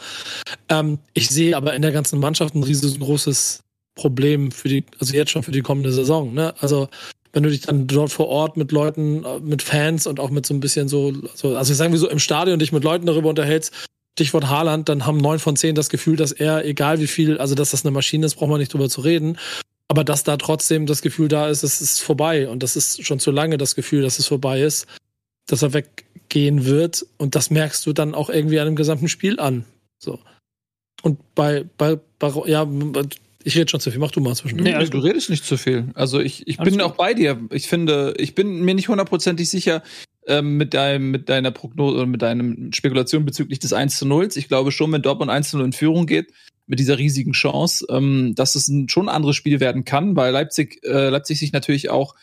[0.69, 3.63] Ähm, ich sehe aber in der ganzen Mannschaft ein riesengroßes
[3.99, 6.33] Problem für die, also jetzt schon für die kommende Saison.
[6.33, 6.53] Ne?
[6.59, 6.87] Also
[7.33, 10.53] wenn du dich dann dort vor Ort mit Leuten, mit Fans und auch mit so
[10.53, 13.73] ein bisschen so, so also sagen wir so im Stadion dich mit Leuten darüber unterhältst,
[14.17, 17.55] Stichwort Haaland, dann haben neun von zehn das Gefühl, dass er, egal wie viel, also
[17.55, 19.37] dass das eine Maschine ist, braucht man nicht drüber zu reden
[19.89, 23.19] aber dass da trotzdem das Gefühl da ist, es ist vorbei und das ist schon
[23.19, 24.87] zu lange das Gefühl, dass es vorbei ist,
[25.47, 29.39] dass er weggehen wird und das merkst du dann auch irgendwie an dem gesamten Spiel
[29.39, 29.65] an.
[29.97, 30.19] So.
[31.01, 32.67] Und bei, bei, bei ja,
[33.43, 34.57] ich rede schon zu viel, mach du mal zwischen.
[34.57, 35.91] Nee, also du redest nicht zu viel.
[35.95, 37.39] Also ich, ich bin auch bei dir.
[37.51, 39.81] Ich finde, ich bin mir nicht hundertprozentig sicher
[40.27, 44.29] ähm, mit, deinem, mit deiner Prognose oder mit deinem Spekulation bezüglich des 1 zu 0.
[44.35, 46.33] Ich glaube schon, wenn Dortmund 1 zu 0 in Führung geht,
[46.67, 50.31] mit dieser riesigen Chance, ähm, dass es ein, schon ein anderes Spiel werden kann, weil
[50.31, 52.15] Leipzig, äh, Leipzig sich natürlich auch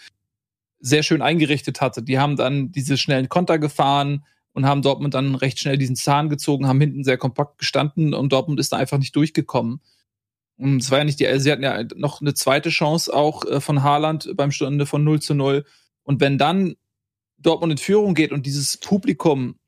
[0.78, 2.02] sehr schön eingerichtet hatte.
[2.02, 6.28] Die haben dann diese schnellen Konter gefahren und haben Dortmund dann recht schnell diesen Zahn
[6.28, 9.80] gezogen, haben hinten sehr kompakt gestanden und Dortmund ist da einfach nicht durchgekommen.
[10.58, 13.82] Es war ja nicht die, sie hatten ja noch eine zweite Chance auch äh, von
[13.82, 15.64] Haaland beim Stunde von 0 zu 0.
[16.02, 16.76] Und wenn dann
[17.38, 19.58] Dortmund in Führung geht und dieses Publikum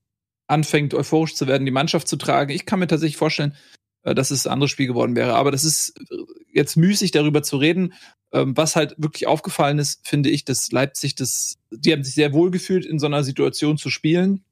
[0.46, 3.54] anfängt, euphorisch zu werden, die Mannschaft zu tragen, ich kann mir tatsächlich vorstellen,
[4.02, 5.34] äh, dass es ein anderes Spiel geworden wäre.
[5.34, 6.16] Aber das ist äh,
[6.52, 7.92] jetzt müßig darüber zu reden.
[8.32, 12.32] Ähm, was halt wirklich aufgefallen ist, finde ich, dass Leipzig das, die haben sich sehr
[12.32, 14.44] wohl gefühlt, in so einer Situation zu spielen.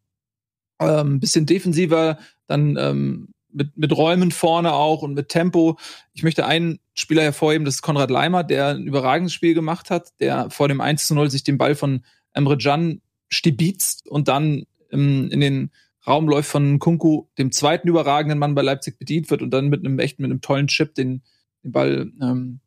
[0.81, 5.79] Ähm, bisschen defensiver, dann ähm, mit, mit Räumen vorne auch und mit Tempo.
[6.13, 10.13] Ich möchte einen Spieler hervorheben, das ist Konrad Leimer, der ein überragendes Spiel gemacht hat,
[10.21, 14.67] der vor dem 1 zu 0 sich den Ball von Emre Can stibitzt und dann
[14.93, 15.71] ähm, in den
[16.07, 19.85] Raum läuft von Kunku, dem zweiten überragenden Mann bei Leipzig bedient wird und dann mit
[19.85, 21.23] einem echt mit einem tollen Chip den,
[21.65, 22.61] den Ball ähm,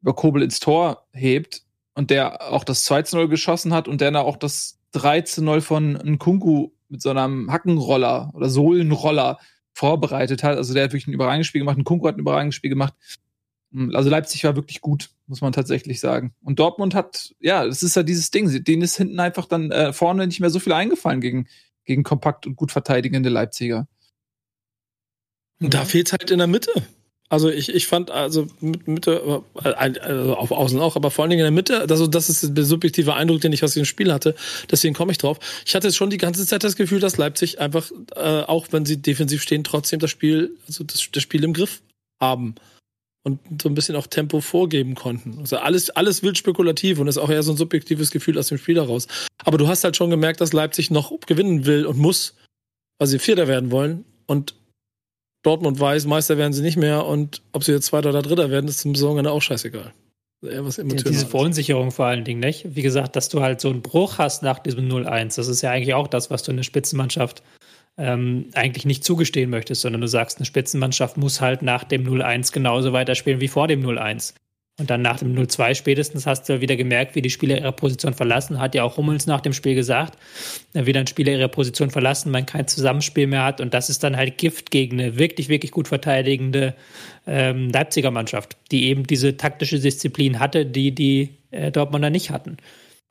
[0.00, 1.62] über Kobel ins Tor hebt
[1.94, 7.02] und der auch das 2-0 geschossen hat und der auch das 13-0 von Nkunku mit
[7.02, 9.38] so einem Hackenroller oder Sohlenroller
[9.72, 10.56] vorbereitet hat.
[10.56, 11.78] Also der hat wirklich ein überragendes Spiel gemacht.
[11.78, 12.94] Nkunku hat ein überragendes Spiel gemacht.
[13.92, 16.34] Also Leipzig war wirklich gut, muss man tatsächlich sagen.
[16.42, 19.94] Und Dortmund hat, ja, das ist ja dieses Ding, denen ist hinten einfach dann äh,
[19.94, 21.48] vorne nicht mehr so viel eingefallen gegen,
[21.84, 23.88] gegen kompakt und gut verteidigende Leipziger.
[25.58, 26.70] Da fehlt halt in der Mitte.
[27.32, 31.40] Also ich, ich fand also mit Mitte, also auf Außen auch, aber vor allen Dingen
[31.40, 34.34] in der Mitte, also das ist der subjektive Eindruck, den ich aus dem Spiel hatte.
[34.70, 35.38] Deswegen komme ich drauf.
[35.64, 39.00] Ich hatte schon die ganze Zeit das Gefühl, dass Leipzig einfach, äh, auch wenn sie
[39.00, 41.80] defensiv stehen, trotzdem das Spiel, also das, das Spiel im Griff
[42.20, 42.56] haben
[43.22, 45.38] und so ein bisschen auch Tempo vorgeben konnten.
[45.38, 48.58] Also alles, alles wild spekulativ und ist auch eher so ein subjektives Gefühl aus dem
[48.58, 49.08] Spiel heraus.
[49.42, 52.34] Aber du hast halt schon gemerkt, dass Leipzig noch gewinnen will und muss,
[52.98, 54.04] weil sie Vierter werden wollen.
[54.26, 54.54] Und
[55.42, 58.68] Dortmund weiß, Meister werden sie nicht mehr und ob sie jetzt Zweiter oder Dritter werden,
[58.68, 59.92] ist zum Saisonende auch scheißegal.
[60.42, 62.74] Ja, diese Verunsicherung vor allen Dingen, nicht?
[62.74, 65.36] Wie gesagt, dass du halt so einen Bruch hast nach diesem 0-1.
[65.36, 67.42] Das ist ja eigentlich auch das, was du in der Spitzenmannschaft
[67.96, 72.52] ähm, eigentlich nicht zugestehen möchtest, sondern du sagst, eine Spitzenmannschaft muss halt nach dem 0-1
[72.52, 74.34] genauso weiterspielen wie vor dem 0-1.
[74.78, 78.14] Und dann nach dem 0-2 spätestens hast du wieder gemerkt, wie die Spieler ihre Position
[78.14, 78.58] verlassen.
[78.58, 80.18] Hat ja auch Hummels nach dem Spiel gesagt,
[80.72, 83.60] wie dann Spieler ihre Position verlassen, man kein Zusammenspiel mehr hat.
[83.60, 86.74] Und das ist dann halt Gift gegen eine wirklich, wirklich gut verteidigende
[87.26, 92.56] ähm, Leipziger Mannschaft, die eben diese taktische Disziplin hatte, die die äh, Dortmunder nicht hatten.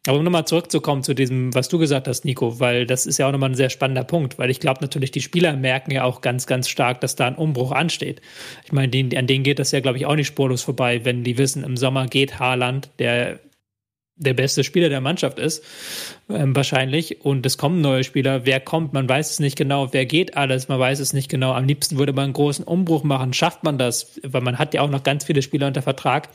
[0.08, 3.28] Aber um nochmal zurückzukommen zu diesem, was du gesagt hast, Nico, weil das ist ja
[3.28, 6.22] auch nochmal ein sehr spannender Punkt, weil ich glaube natürlich, die Spieler merken ja auch
[6.22, 8.20] ganz, ganz stark, dass da ein Umbruch ansteht.
[8.66, 11.38] Ich meine, an denen geht das ja, glaube ich, auch nicht spurlos vorbei, wenn die
[11.38, 13.40] wissen, im Sommer geht Haaland, der
[14.22, 15.64] der beste Spieler der Mannschaft ist,
[16.30, 17.26] ähm, wahrscheinlich.
[17.26, 18.46] Und es kommen neue Spieler.
[18.46, 18.94] Wer kommt?
[18.94, 19.92] Man weiß es nicht genau.
[19.94, 20.68] Wer geht alles?
[20.68, 21.54] Man weiß es nicht genau.
[21.54, 23.34] Am liebsten würde man einen großen Umbruch machen.
[23.34, 24.20] Schafft man das?
[24.24, 26.30] Weil man hat ja auch noch ganz viele Spieler unter Vertrag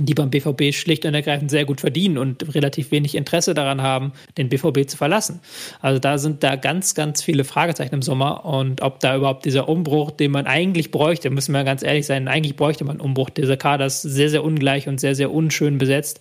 [0.00, 4.12] die beim BVB schlicht und ergreifend sehr gut verdienen und relativ wenig Interesse daran haben,
[4.36, 5.38] den BVB zu verlassen.
[5.80, 9.68] Also da sind da ganz, ganz viele Fragezeichen im Sommer und ob da überhaupt dieser
[9.68, 13.30] Umbruch, den man eigentlich bräuchte, müssen wir ganz ehrlich sein, eigentlich bräuchte man einen Umbruch.
[13.30, 16.20] Dieser Kader ist sehr, sehr ungleich und sehr, sehr unschön besetzt,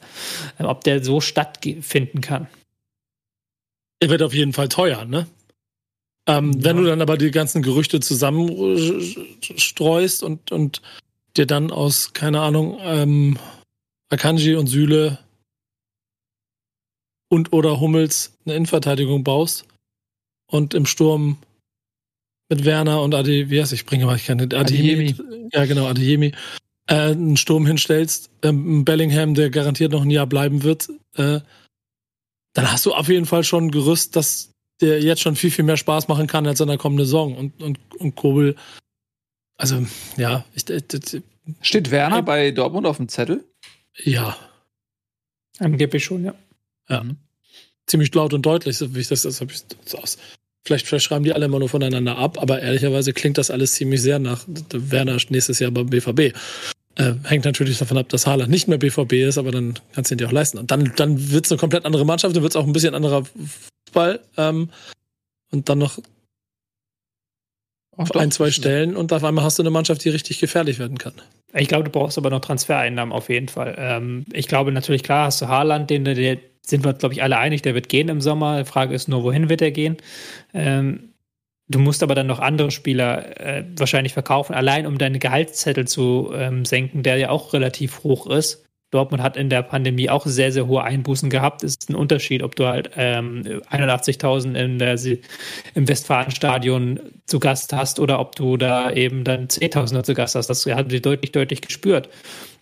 [0.60, 2.46] äh, ob der so stattfinden kann.
[4.00, 5.26] Er wird auf jeden Fall teuer, ne?
[6.28, 6.64] Ähm, ja.
[6.64, 10.84] Wenn du dann aber die ganzen Gerüchte zusammenstreust und, und
[11.36, 13.40] dir dann aus, keine Ahnung, ähm,
[14.14, 15.18] Akanji und Süle
[17.30, 19.66] und oder Hummels eine Innenverteidigung baust
[20.48, 21.38] und im Sturm
[22.48, 25.16] mit Werner und Adi, wie heißt ich bringe mal ich keine Adeyemi,
[25.52, 26.34] ja genau Adeyemi,
[26.88, 31.40] äh, einen Sturm hinstellst, ähm, Bellingham, der garantiert noch ein Jahr bleiben wird, äh,
[32.54, 35.66] dann hast du auf jeden Fall schon ein Gerüst, dass der jetzt schon viel viel
[35.66, 38.56] mehr Spaß machen kann als in der kommenden Saison und und und Kobel,
[39.58, 39.84] also
[40.18, 41.24] ja, ich, ich, ich
[41.62, 43.44] steht Werner bei Dortmund auf dem Zettel?
[43.98, 44.38] Ja.
[45.60, 46.36] Angeblich schon, ja.
[46.90, 47.04] Ja.
[47.04, 47.18] Mhm.
[47.86, 50.18] Ziemlich laut und deutlich, so wie ich das, das habe ich so aus.
[50.66, 54.02] Vielleicht, vielleicht schreiben die alle immer nur voneinander ab, aber ehrlicherweise klingt das alles ziemlich
[54.02, 56.36] sehr nach Werner nächstes Jahr beim BVB.
[56.96, 60.16] Äh, hängt natürlich davon ab, dass Haaland nicht mehr BVB ist, aber dann kannst du
[60.16, 60.58] ihn dir auch leisten.
[60.58, 62.96] Und dann, dann wird es eine komplett andere Mannschaft, dann wird es auch ein bisschen
[62.96, 63.26] anderer
[63.86, 64.22] Fußball.
[64.38, 64.70] Ähm,
[65.52, 66.00] und dann noch
[67.96, 70.98] auf ein, zwei Stellen und auf einmal hast du eine Mannschaft, die richtig gefährlich werden
[70.98, 71.14] kann.
[71.54, 73.76] Ich glaube, du brauchst aber noch Transfereinnahmen auf jeden Fall.
[73.78, 77.38] Ähm, ich glaube natürlich, klar, hast du Haaland, den, der sind wir, glaube ich, alle
[77.38, 78.60] einig, der wird gehen im Sommer.
[78.60, 79.98] Die Frage ist nur, wohin wird er gehen?
[80.54, 81.14] Ähm,
[81.68, 86.32] du musst aber dann noch andere Spieler äh, wahrscheinlich verkaufen, allein um deine Gehaltszettel zu
[86.34, 88.66] ähm, senken, der ja auch relativ hoch ist.
[88.94, 91.64] Dortmund hat in der Pandemie auch sehr, sehr hohe Einbußen gehabt.
[91.64, 95.00] Es ist ein Unterschied, ob du halt ähm, 81.000 in der,
[95.74, 100.48] im Westfalenstadion zu Gast hast oder ob du da eben dann 10.000 zu Gast hast.
[100.48, 102.10] Das haben sie deutlich, deutlich gespürt.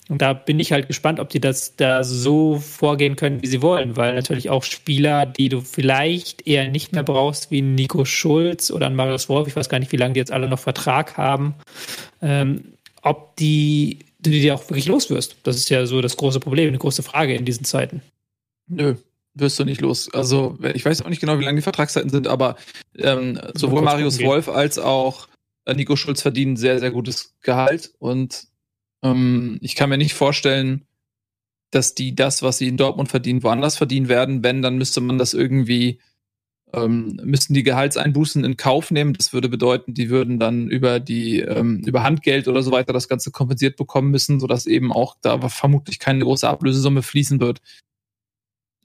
[0.09, 3.61] Und da bin ich halt gespannt, ob die das da so vorgehen können, wie sie
[3.61, 8.71] wollen, weil natürlich auch Spieler, die du vielleicht eher nicht mehr brauchst, wie Nico Schulz
[8.71, 11.55] oder Marius Wolf, ich weiß gar nicht, wie lange die jetzt alle noch Vertrag haben,
[12.21, 15.37] ähm, ob die du die auch wirklich loswirst.
[15.43, 18.01] Das ist ja so das große Problem, eine große Frage in diesen Zeiten.
[18.67, 18.95] Nö,
[19.33, 20.13] wirst du nicht los.
[20.13, 22.55] Also ich weiß auch nicht genau, wie lange die Vertragszeiten sind, aber
[22.97, 25.27] ähm, sowohl Marius Wolf als auch
[25.65, 28.47] äh, Nico Schulz verdienen sehr, sehr gutes Gehalt und
[29.03, 30.85] ähm, ich kann mir nicht vorstellen,
[31.71, 34.43] dass die das, was sie in Dortmund verdienen, woanders verdienen werden.
[34.43, 35.99] Wenn, dann müsste man das irgendwie
[36.73, 39.13] ähm, müssten die Gehaltseinbußen in Kauf nehmen.
[39.13, 43.07] Das würde bedeuten, die würden dann über die ähm, über Handgeld oder so weiter das
[43.07, 47.61] Ganze kompensiert bekommen müssen, sodass eben auch da vermutlich keine große Ablösesumme fließen wird.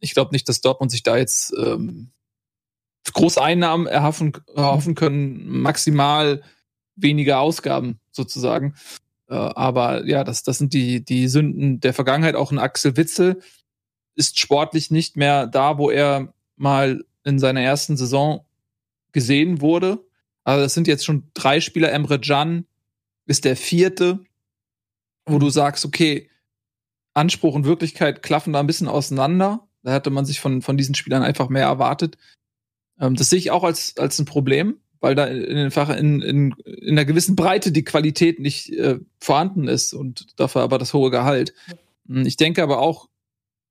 [0.01, 2.11] Ich glaube nicht, dass Dortmund sich da jetzt ähm,
[3.12, 6.42] große Einnahmen erhoffen, erhoffen können, maximal
[6.96, 8.75] weniger Ausgaben sozusagen.
[9.29, 12.35] Äh, aber ja, das, das sind die, die Sünden der Vergangenheit.
[12.35, 13.40] Auch ein Axel Witzel
[14.14, 18.46] ist sportlich nicht mehr da, wo er mal in seiner ersten Saison
[19.12, 20.06] gesehen wurde.
[20.44, 21.92] Also das sind jetzt schon drei Spieler.
[21.92, 22.66] Emre Can
[23.26, 24.20] ist der vierte,
[25.26, 26.30] wo du sagst, okay,
[27.14, 29.66] Anspruch und Wirklichkeit klaffen da ein bisschen auseinander.
[29.82, 32.16] Da hätte man sich von, von diesen Spielern einfach mehr erwartet.
[33.00, 36.90] Ähm, das sehe ich auch als, als ein Problem, weil da in, in, in, in
[36.90, 41.54] einer gewissen Breite die Qualität nicht äh, vorhanden ist und dafür aber das hohe Gehalt.
[42.08, 43.08] Ich denke aber auch,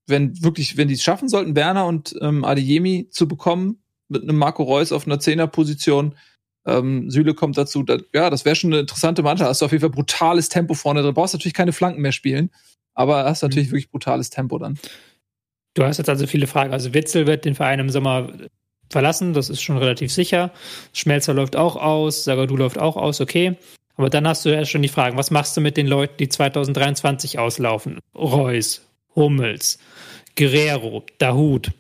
[0.08, 4.38] wenn wirklich, wenn die es schaffen sollten, Werner und ähm, Adeyemi zu bekommen, mit einem
[4.38, 6.16] Marco Reus auf einer Zehnerposition,
[6.66, 9.50] ähm, Süle kommt dazu, da, ja, das wäre schon eine interessante Mannschaft.
[9.50, 11.14] Hast du auf jeden Fall brutales Tempo vorne drin.
[11.14, 12.50] Brauchst natürlich keine Flanken mehr spielen,
[12.94, 13.72] aber hast natürlich mhm.
[13.72, 14.80] wirklich brutales Tempo dann.
[15.76, 16.74] Du hast jetzt also viele Fragen.
[16.74, 18.32] Also Witzel wird den Verein im Sommer
[18.90, 20.52] verlassen, das ist schon relativ sicher.
[20.94, 23.58] Schmelzer läuft auch aus, Sagadu läuft auch aus, okay.
[23.98, 26.30] Aber dann hast du ja schon die Fragen, was machst du mit den Leuten, die
[26.30, 28.00] 2023 auslaufen?
[28.14, 28.82] Reus,
[29.16, 29.80] Hummels,
[30.36, 31.72] Guerrero, Dahut,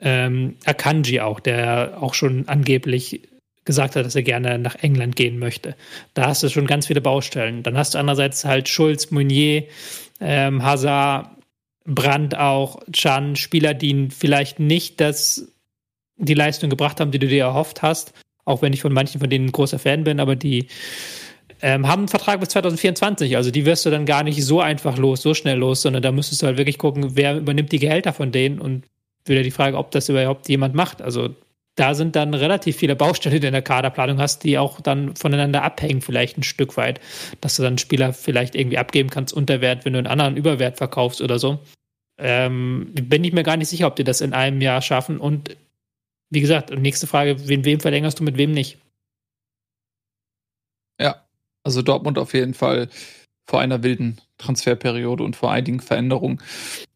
[0.00, 3.22] ähm, Akanji auch, der auch schon angeblich
[3.64, 5.76] gesagt hat, dass er gerne nach England gehen möchte.
[6.14, 7.62] Da hast du schon ganz viele Baustellen.
[7.62, 9.64] Dann hast du andererseits halt Schulz, Meunier,
[10.20, 11.30] ähm, Hazard,
[11.84, 15.52] Brandt auch, Chan, Spieler, die vielleicht nicht das,
[16.16, 18.14] die Leistung gebracht haben, die du dir erhofft hast.
[18.44, 20.68] Auch wenn ich von manchen von denen ein großer Fan bin, aber die
[21.60, 23.36] ähm, haben einen Vertrag bis 2024.
[23.36, 26.12] Also die wirst du dann gar nicht so einfach los, so schnell los, sondern da
[26.12, 28.84] müsstest du halt wirklich gucken, wer übernimmt die Gehälter von denen und
[29.26, 31.02] wieder die Frage, ob das überhaupt jemand macht.
[31.02, 31.34] Also
[31.74, 35.14] da sind dann relativ viele Baustellen, die du in der Kaderplanung hast, die auch dann
[35.14, 37.00] voneinander abhängen, vielleicht ein Stück weit,
[37.40, 40.76] dass du dann Spieler vielleicht irgendwie abgeben kannst unter Wert, wenn du einen anderen Überwert
[40.78, 41.60] verkaufst oder so.
[42.18, 45.18] ähm, bin ich mir gar nicht sicher, ob die das in einem Jahr schaffen.
[45.20, 45.56] Und
[46.30, 48.78] wie gesagt, nächste Frage, wen, wem verlängerst du, mit wem nicht?
[51.00, 51.27] Ja,
[51.68, 52.88] also Dortmund auf jeden Fall
[53.44, 56.40] vor einer wilden Transferperiode und vor einigen Veränderungen.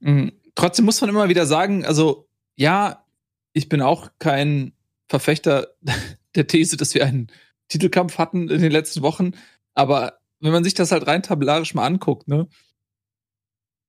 [0.01, 0.33] Mhm.
[0.55, 3.05] Trotzdem muss man immer wieder sagen, also ja,
[3.53, 4.73] ich bin auch kein
[5.09, 5.69] Verfechter
[6.35, 7.29] der These, dass wir einen
[7.69, 9.33] Titelkampf hatten in den letzten Wochen,
[9.75, 12.49] aber wenn man sich das halt rein tabellarisch mal anguckt, ne?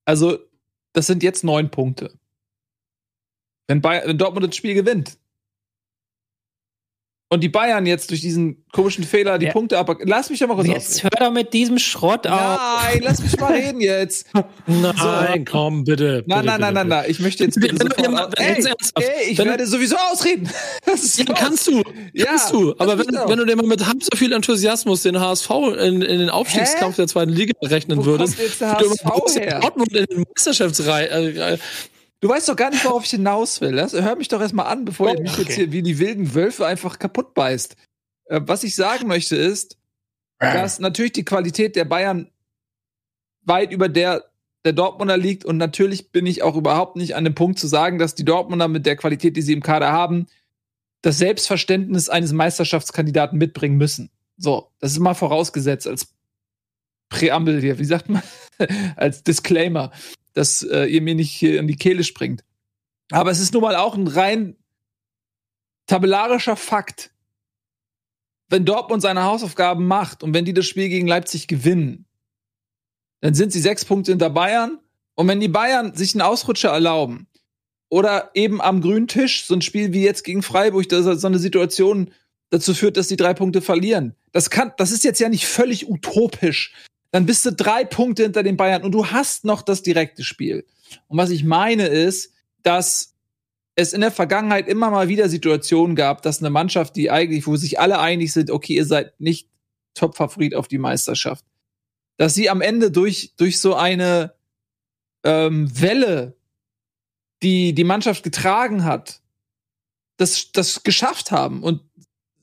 [0.06, 0.38] Also,
[0.92, 2.14] das sind jetzt neun Punkte.
[3.68, 5.18] Wenn, Bayern, wenn Dortmund das Spiel gewinnt,
[7.34, 9.52] und die Bayern jetzt durch diesen komischen Fehler die ja.
[9.52, 9.98] Punkte ab.
[10.04, 11.10] Lass mich doch mal kurz Jetzt ausreden.
[11.20, 12.60] hör doch mit diesem Schrott auf.
[12.84, 14.28] Nein, lass mich mal reden jetzt.
[14.68, 15.52] nein, so.
[15.52, 16.24] komm, bitte.
[16.28, 17.06] Nein, nein, nein, nein, nein.
[17.08, 20.48] Ich möchte jetzt bitte sofort mal, ey, ey, ich wenn werde sowieso ausreden.
[20.86, 21.82] Das ist ja, kannst du.
[22.14, 22.76] Ja, kannst du.
[22.78, 26.20] Aber wenn, wenn du dir mal mit halb so viel Enthusiasmus den HSV in, in
[26.20, 27.02] den Aufstiegskampf Hä?
[27.02, 29.60] der zweiten Liga rechnen Wo würdest, kommt jetzt der HSV her?
[29.60, 31.58] Dortmund in den Meisterschaftsreihe äh,
[32.24, 33.76] Du weißt doch gar nicht, worauf ich hinaus will.
[33.76, 35.42] Hör mich doch erstmal an, bevor oh, ihr mich okay.
[35.42, 37.76] jetzt hier wie die wilden Wölfe einfach kaputt beißt.
[38.28, 39.78] Äh, was ich sagen möchte ist,
[40.40, 42.32] dass natürlich die Qualität der Bayern
[43.42, 44.24] weit über der
[44.64, 48.00] der Dortmunder liegt und natürlich bin ich auch überhaupt nicht an dem Punkt zu sagen,
[48.00, 50.28] dass die Dortmunder mit der Qualität, die sie im Kader haben,
[51.02, 54.10] das Selbstverständnis eines Meisterschaftskandidaten mitbringen müssen.
[54.38, 56.14] So, das ist mal vorausgesetzt als
[57.10, 58.24] Präambel hier, wie sagt man,
[58.96, 59.92] als Disclaimer
[60.34, 62.44] dass äh, ihr mir nicht hier in die Kehle springt.
[63.12, 64.56] Aber es ist nun mal auch ein rein
[65.88, 67.12] tabellarischer Fakt.
[68.50, 72.06] Wenn Dortmund seine Hausaufgaben macht und wenn die das Spiel gegen Leipzig gewinnen,
[73.22, 74.80] dann sind sie sechs Punkte hinter Bayern.
[75.16, 77.28] Und wenn die Bayern sich einen Ausrutscher erlauben
[77.90, 81.40] oder eben am grünen Tisch so ein Spiel wie jetzt gegen Freiburg, dass so eine
[81.40, 82.12] Situation
[82.50, 84.16] dazu führt, dass die drei Punkte verlieren.
[84.32, 86.74] Das kann, das ist jetzt ja nicht völlig utopisch,
[87.14, 90.66] dann bist du drei Punkte hinter den Bayern und du hast noch das direkte Spiel.
[91.08, 92.34] Und was ich meine ist,
[92.64, 93.16] dass
[93.76, 97.56] es in der Vergangenheit immer mal wieder Situationen gab, dass eine Mannschaft, die eigentlich, wo
[97.56, 99.48] sich alle einig sind, okay, ihr seid nicht
[99.94, 101.46] Top-Favorit auf die Meisterschaft,
[102.18, 104.34] dass sie am Ende durch, durch so eine
[105.24, 106.36] ähm, Welle,
[107.44, 109.22] die die Mannschaft getragen hat,
[110.18, 111.62] das, das geschafft haben.
[111.62, 111.82] Und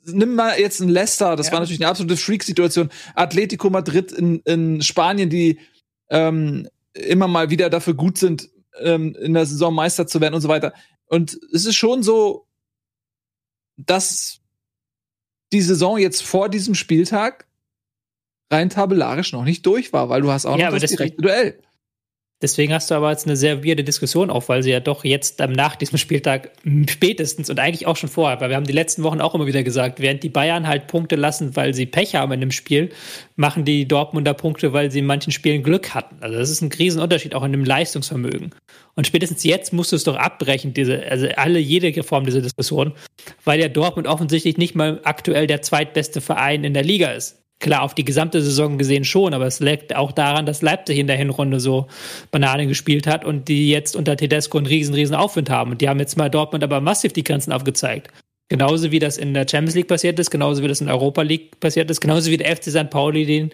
[0.04, 1.52] nimm mal jetzt ein Leicester, das ja.
[1.52, 2.90] war natürlich eine absolute Freak-Situation.
[3.14, 5.58] Atletico Madrid in, in Spanien, die
[6.08, 8.48] ähm, immer mal wieder dafür gut sind,
[8.80, 10.74] ähm, in der Saison Meister zu werden und so weiter.
[11.06, 12.46] Und es ist schon so,
[13.76, 14.40] dass
[15.52, 17.48] die Saison jetzt vor diesem Spieltag
[18.50, 21.62] rein tabellarisch noch nicht durch war, weil du hast auch ja, noch das direkte Duell.
[22.42, 25.40] Deswegen hast du aber jetzt eine sehr weirde Diskussion auf, weil sie ja doch jetzt
[25.40, 26.52] nach diesem Spieltag
[26.88, 29.62] spätestens und eigentlich auch schon vorher, weil wir haben die letzten Wochen auch immer wieder
[29.62, 32.90] gesagt, während die Bayern halt Punkte lassen, weil sie Pech haben in dem Spiel,
[33.36, 36.16] machen die Dortmunder Punkte, weil sie in manchen Spielen Glück hatten.
[36.20, 38.54] Also das ist ein Riesenunterschied auch in dem Leistungsvermögen.
[38.94, 42.94] Und spätestens jetzt musst du es doch abbrechen, diese, also alle, jede Form dieser Diskussion,
[43.44, 47.39] weil ja Dortmund offensichtlich nicht mal aktuell der zweitbeste Verein in der Liga ist.
[47.60, 51.06] Klar, auf die gesamte Saison gesehen schon, aber es liegt auch daran, dass Leipzig in
[51.06, 51.88] der Hinrunde so
[52.30, 55.72] Bananen gespielt hat und die jetzt unter Tedesco einen riesen, riesen Aufwind haben.
[55.72, 58.08] Und die haben jetzt mal Dortmund aber massiv die Grenzen aufgezeigt.
[58.48, 61.20] Genauso wie das in der Champions League passiert ist, genauso wie das in der Europa
[61.20, 62.88] League passiert ist, genauso wie der FC St.
[62.88, 63.50] Pauli den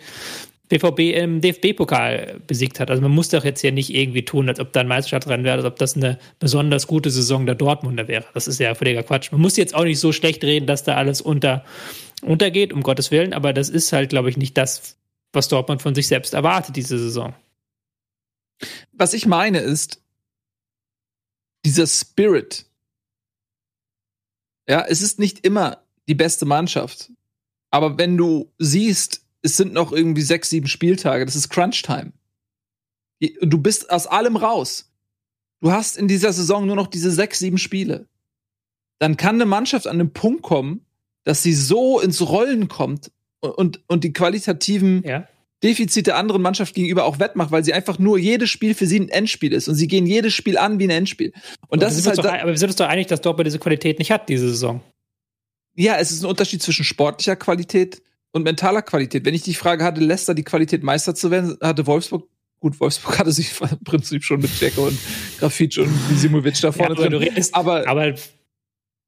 [0.68, 2.90] BVB im DFB-Pokal besiegt hat.
[2.90, 5.56] Also man muss doch jetzt hier nicht irgendwie tun, als ob da ein Meisterschaftsrennen wäre,
[5.56, 8.24] als ob das eine besonders gute Saison der Dortmunder wäre.
[8.34, 9.32] Das ist ja völliger Quatsch.
[9.32, 11.64] Man muss jetzt auch nicht so schlecht reden, dass da alles unter
[12.22, 14.96] untergeht, um Gottes Willen, aber das ist halt, glaube ich, nicht das,
[15.32, 17.34] was Dortmund von sich selbst erwartet diese Saison.
[18.92, 20.02] Was ich meine ist,
[21.64, 22.64] dieser Spirit.
[24.68, 27.10] Ja, es ist nicht immer die beste Mannschaft.
[27.70, 32.12] Aber wenn du siehst, es sind noch irgendwie sechs, sieben Spieltage, das ist Crunch-Time.
[33.42, 34.90] Du bist aus allem raus.
[35.60, 38.08] Du hast in dieser Saison nur noch diese sechs, sieben Spiele.
[38.98, 40.85] Dann kann eine Mannschaft an einen Punkt kommen,
[41.26, 43.10] dass sie so ins Rollen kommt
[43.40, 45.26] und, und die qualitativen ja.
[45.62, 49.00] Defizite der anderen Mannschaft gegenüber auch wettmacht, weil sie einfach nur jedes Spiel für sie
[49.00, 51.32] ein Endspiel ist und sie gehen jedes Spiel an wie ein Endspiel.
[51.66, 52.18] Und aber das ist halt.
[52.18, 54.80] Doch, aber wir sind uns doch einig, dass Dortmund diese Qualität nicht hat diese Saison.
[55.74, 58.00] Ja, es ist ein Unterschied zwischen sportlicher Qualität
[58.30, 59.24] und mentaler Qualität.
[59.24, 63.18] Wenn ich die Frage hatte, Leicester die Qualität Meister zu werden, hatte Wolfsburg Gut, Wolfsburg
[63.18, 64.98] hatte sich im Prinzip schon mit Jacko und
[65.38, 67.22] Grafitsch und Visimovic da vorne ja, aber drin.
[67.22, 68.14] Redest, aber, aber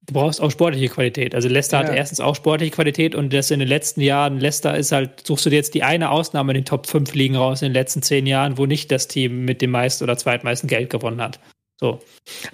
[0.09, 1.35] du brauchst auch sportliche Qualität.
[1.35, 1.87] Also Leicester ja.
[1.87, 5.47] hat erstens auch sportliche Qualität und das in den letzten Jahren, Leicester ist halt, suchst
[5.47, 8.03] du dir jetzt die eine Ausnahme in den Top 5 Ligen raus in den letzten
[8.03, 11.39] zehn Jahren, wo nicht das Team mit dem meisten oder zweitmeisten Geld gewonnen hat.
[11.81, 12.01] So.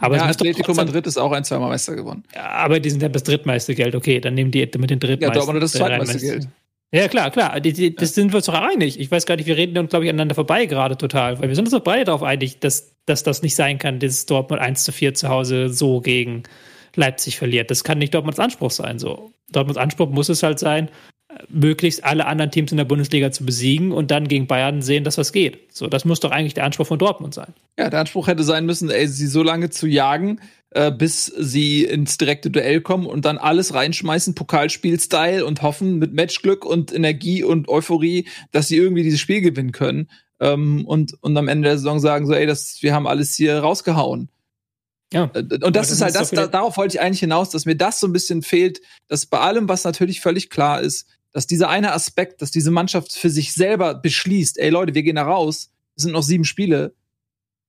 [0.01, 2.25] Aber ja, Atletico trotzdem, Madrid ist auch ein, zweimal Meister gewonnen.
[2.35, 3.95] Ja, aber die sind ja das drittmeiste Geld.
[3.95, 5.23] Okay, dann nehmen die mit den drittmeisten.
[5.23, 6.49] Ja, Dortmund das zweitmeiste Geld.
[6.93, 7.59] Ja, klar, klar.
[7.59, 9.01] Die, die, das sind wir uns doch einig.
[9.01, 11.41] Ich weiß gar nicht, wir reden, glaube ich, aneinander vorbei gerade total.
[11.41, 14.27] Weil wir sind uns doch beide darauf einig, dass dass das nicht sein kann, dass
[14.27, 16.45] Dortmund 1 zu 4 zu Hause so gegen
[16.97, 17.71] Leipzig verliert.
[17.71, 18.99] Das kann nicht Dortmunds Anspruch sein.
[18.99, 19.33] So.
[19.51, 20.89] Dortmunds Anspruch muss es halt sein,
[21.49, 25.19] möglichst alle anderen Teams in der Bundesliga zu besiegen und dann gegen Bayern sehen, dass
[25.19, 25.75] was geht.
[25.75, 27.53] So, das muss doch eigentlich der Anspruch von Dortmund sein.
[27.79, 30.41] Ja, der Anspruch hätte sein müssen, ey, sie so lange zu jagen,
[30.71, 36.15] äh, bis sie ins direkte Duell kommen und dann alles reinschmeißen, Pokalspiel-Style und hoffen mit
[36.15, 40.09] Matchglück und Energie und Euphorie, dass sie irgendwie dieses Spiel gewinnen können.
[40.41, 43.59] Ähm, und, und am Ende der Saison sagen so, ey, das, wir haben alles hier
[43.59, 44.29] rausgehauen.
[45.13, 45.31] Ja.
[45.35, 48.01] Äh, und das ist halt das, da, darauf wollte ich eigentlich hinaus, dass mir das
[48.01, 51.93] so ein bisschen fehlt, dass bei allem, was natürlich völlig klar ist, dass dieser eine
[51.93, 56.03] Aspekt, dass diese Mannschaft für sich selber beschließt, ey Leute, wir gehen da raus, es
[56.03, 56.95] sind noch sieben Spiele,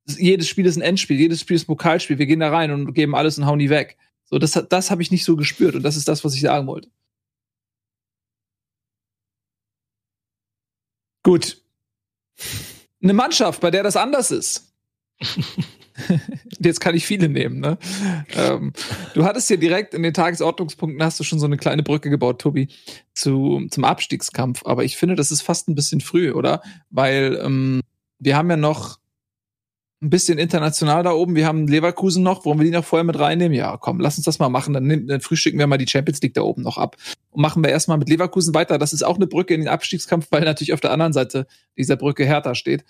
[0.08, 2.94] jedes Spiel ist ein Endspiel, jedes Spiel ist ein Pokalspiel, wir gehen da rein und
[2.94, 3.98] geben alles und hauen die weg.
[4.26, 6.68] So, das, das habe ich nicht so gespürt und das ist das, was ich sagen
[6.68, 6.90] wollte.
[11.24, 11.62] Gut.
[13.02, 14.72] Eine Mannschaft, bei der das anders ist.
[16.60, 17.78] Jetzt kann ich viele nehmen, ne?
[18.36, 18.74] Ähm,
[19.14, 22.42] du hattest ja direkt in den Tagesordnungspunkten hast du schon so eine kleine Brücke gebaut,
[22.42, 22.68] Tobi,
[23.14, 24.62] zu, zum Abstiegskampf.
[24.66, 26.62] Aber ich finde, das ist fast ein bisschen früh, oder?
[26.90, 27.82] Weil ähm,
[28.20, 29.00] wir haben ja noch
[30.02, 31.36] ein bisschen international da oben.
[31.36, 32.46] Wir haben Leverkusen noch.
[32.46, 33.58] Wollen wir die noch vorher mit reinnehmen?
[33.58, 34.74] Ja, komm, lass uns das mal machen.
[34.74, 36.98] Dann, dann frühstücken wir mal die Champions League da oben noch ab.
[37.30, 38.78] Und machen wir erstmal mit Leverkusen weiter.
[38.78, 41.96] Das ist auch eine Brücke in den Abstiegskampf, weil natürlich auf der anderen Seite dieser
[41.96, 42.84] Brücke Hertha steht.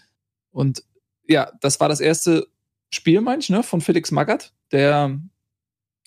[0.51, 0.84] Und
[1.28, 2.47] ja, das war das erste
[2.92, 5.20] Spiel, meine ich, ne, von Felix Magath, der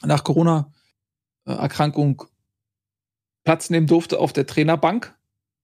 [0.02, 2.24] nach Corona-Erkrankung
[3.44, 5.14] Platz nehmen durfte auf der Trainerbank.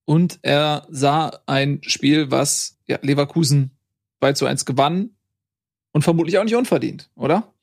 [0.06, 3.70] Und er sah ein Spiel, was ja, Leverkusen
[4.20, 5.16] 2 zu 1 gewann
[5.92, 7.53] und vermutlich auch nicht unverdient, oder?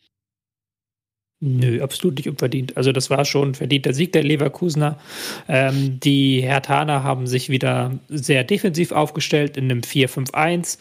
[1.43, 2.77] Nö, absolut nicht unverdient.
[2.77, 4.99] Also das war schon verdienter Sieg der Leverkusener.
[5.47, 10.77] Ähm, die Hertaner haben sich wieder sehr defensiv aufgestellt in einem 4-5-1,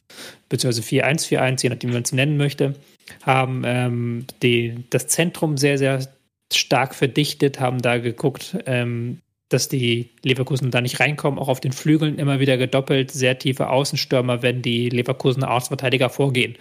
[0.50, 2.74] beziehungsweise 4-1-4-1, je nachdem, wie man es nennen möchte.
[3.22, 6.06] Haben ähm, die, das Zentrum sehr, sehr
[6.52, 11.72] stark verdichtet, haben da geguckt, ähm, dass die Leverkusen da nicht reinkommen, auch auf den
[11.72, 16.56] Flügeln immer wieder gedoppelt, sehr tiefe Außenstürmer, wenn die Leverkusener Außenverteidiger vorgehen.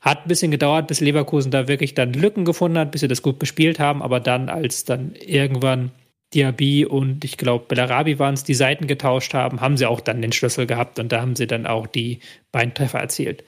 [0.00, 3.22] Hat ein bisschen gedauert, bis Leverkusen da wirklich dann Lücken gefunden hat, bis sie das
[3.22, 5.90] gut bespielt haben, aber dann, als dann irgendwann
[6.34, 10.22] Diaby und ich glaube Bellarabi waren es, die Seiten getauscht haben, haben sie auch dann
[10.22, 12.20] den Schlüssel gehabt und da haben sie dann auch die
[12.52, 13.44] beiden Treffer erzielt.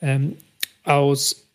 [0.00, 0.36] Ähm,
[0.84, 1.48] aus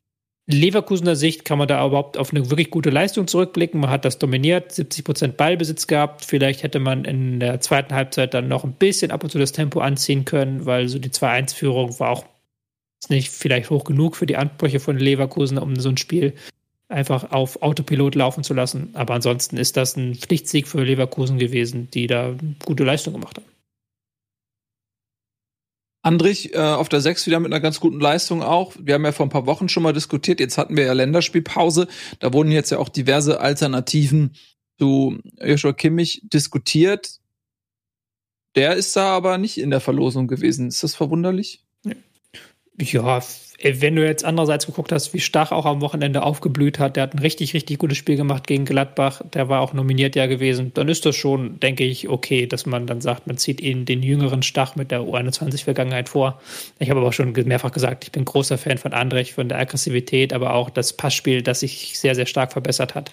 [0.50, 3.82] Leverkusener Sicht kann man da überhaupt auf eine wirklich gute Leistung zurückblicken.
[3.82, 6.24] Man hat das dominiert, 70 Prozent Ballbesitz gehabt.
[6.24, 9.52] Vielleicht hätte man in der zweiten Halbzeit dann noch ein bisschen ab und zu das
[9.52, 12.26] Tempo anziehen können, weil so die 2-1-Führung war auch
[13.02, 16.34] ist nicht vielleicht hoch genug für die Ansprüche von Leverkusen, um so ein Spiel
[16.90, 18.92] einfach auf Autopilot laufen zu lassen.
[18.94, 22.36] Aber ansonsten ist das ein Pflichtsieg für Leverkusen gewesen, die da
[22.66, 23.46] gute Leistung gemacht haben.
[26.04, 28.74] Andrich äh, auf der 6 wieder mit einer ganz guten Leistung auch.
[28.80, 30.40] Wir haben ja vor ein paar Wochen schon mal diskutiert.
[30.40, 31.88] Jetzt hatten wir ja Länderspielpause.
[32.20, 34.34] Da wurden jetzt ja auch diverse Alternativen
[34.80, 37.20] zu Joshua Kimmich diskutiert.
[38.56, 40.70] Der ist da aber nicht in der Verlosung gewesen.
[40.70, 41.67] Ist das verwunderlich?
[42.80, 43.22] Ja,
[43.64, 47.16] wenn du jetzt andererseits geguckt hast, wie Stach auch am Wochenende aufgeblüht hat, der hat
[47.16, 50.88] ein richtig, richtig gutes Spiel gemacht gegen Gladbach, der war auch nominiert ja gewesen, dann
[50.88, 54.44] ist das schon, denke ich, okay, dass man dann sagt, man zieht ihnen den jüngeren
[54.44, 56.40] Stach mit der U21-Vergangenheit vor.
[56.78, 60.34] Ich habe aber schon mehrfach gesagt, ich bin großer Fan von Andrich, von der Aggressivität,
[60.34, 63.12] aber auch das Passspiel, das sich sehr, sehr stark verbessert hat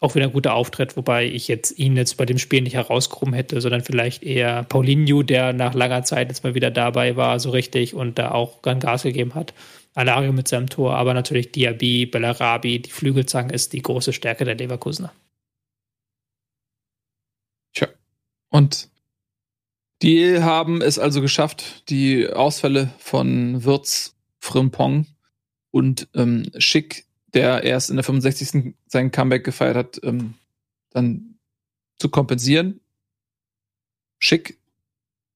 [0.00, 3.34] auch wieder ein guter Auftritt, wobei ich jetzt ihn jetzt bei dem Spiel nicht herausgehoben
[3.34, 7.50] hätte, sondern vielleicht eher Paulinho, der nach langer Zeit jetzt mal wieder dabei war, so
[7.50, 9.54] richtig und da auch ganz Gas gegeben hat.
[9.94, 14.54] Alario mit seinem Tor, aber natürlich Diaby, Bellarabi, die Flügelzange ist die große Stärke der
[14.54, 15.12] Leverkusener.
[17.74, 17.88] Tja.
[18.50, 18.88] Und
[20.02, 25.06] die haben es also geschafft, die Ausfälle von Wirtz, Frimpong
[25.72, 28.74] und ähm, Schick der erst in der 65.
[28.86, 30.34] sein Comeback gefeiert hat, ähm,
[30.90, 31.38] dann
[31.98, 32.80] zu kompensieren.
[34.18, 34.58] Schick.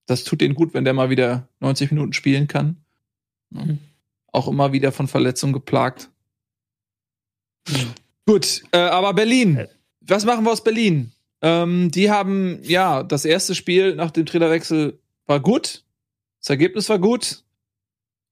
[0.07, 2.76] Das tut ihnen gut, wenn der mal wieder 90 Minuten spielen kann.
[3.51, 3.78] Mhm.
[4.32, 6.11] Auch immer wieder von Verletzungen geplagt.
[7.68, 7.93] Mhm.
[8.26, 9.66] Gut, äh, aber Berlin.
[10.01, 11.12] Was machen wir aus Berlin?
[11.43, 15.84] Ähm, die haben, ja, das erste Spiel nach dem Trainerwechsel war gut.
[16.40, 17.41] Das Ergebnis war gut.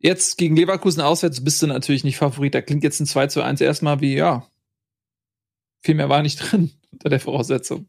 [0.01, 2.55] Jetzt gegen Leverkusen auswärts bist du natürlich nicht Favorit.
[2.55, 4.47] Da klingt jetzt ein 2 zu 1 erstmal wie, ja,
[5.83, 7.87] viel mehr war nicht drin unter der Voraussetzung.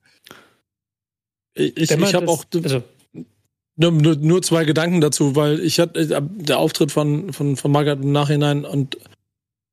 [1.54, 2.84] Ich, ich, ich habe auch also,
[3.76, 7.72] nur, nur, nur, zwei Gedanken dazu, weil ich hatte äh, der Auftritt von, von, von
[7.72, 8.98] Magath im Nachhinein und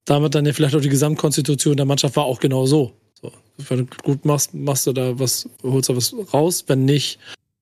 [0.04, 2.92] damit dann ja vielleicht auch die Gesamtkonstitution der Mannschaft war auch genau so.
[3.20, 3.32] so
[3.68, 6.64] wenn du gut machst, machst du da was, holst du was raus.
[6.66, 7.18] Wenn nicht,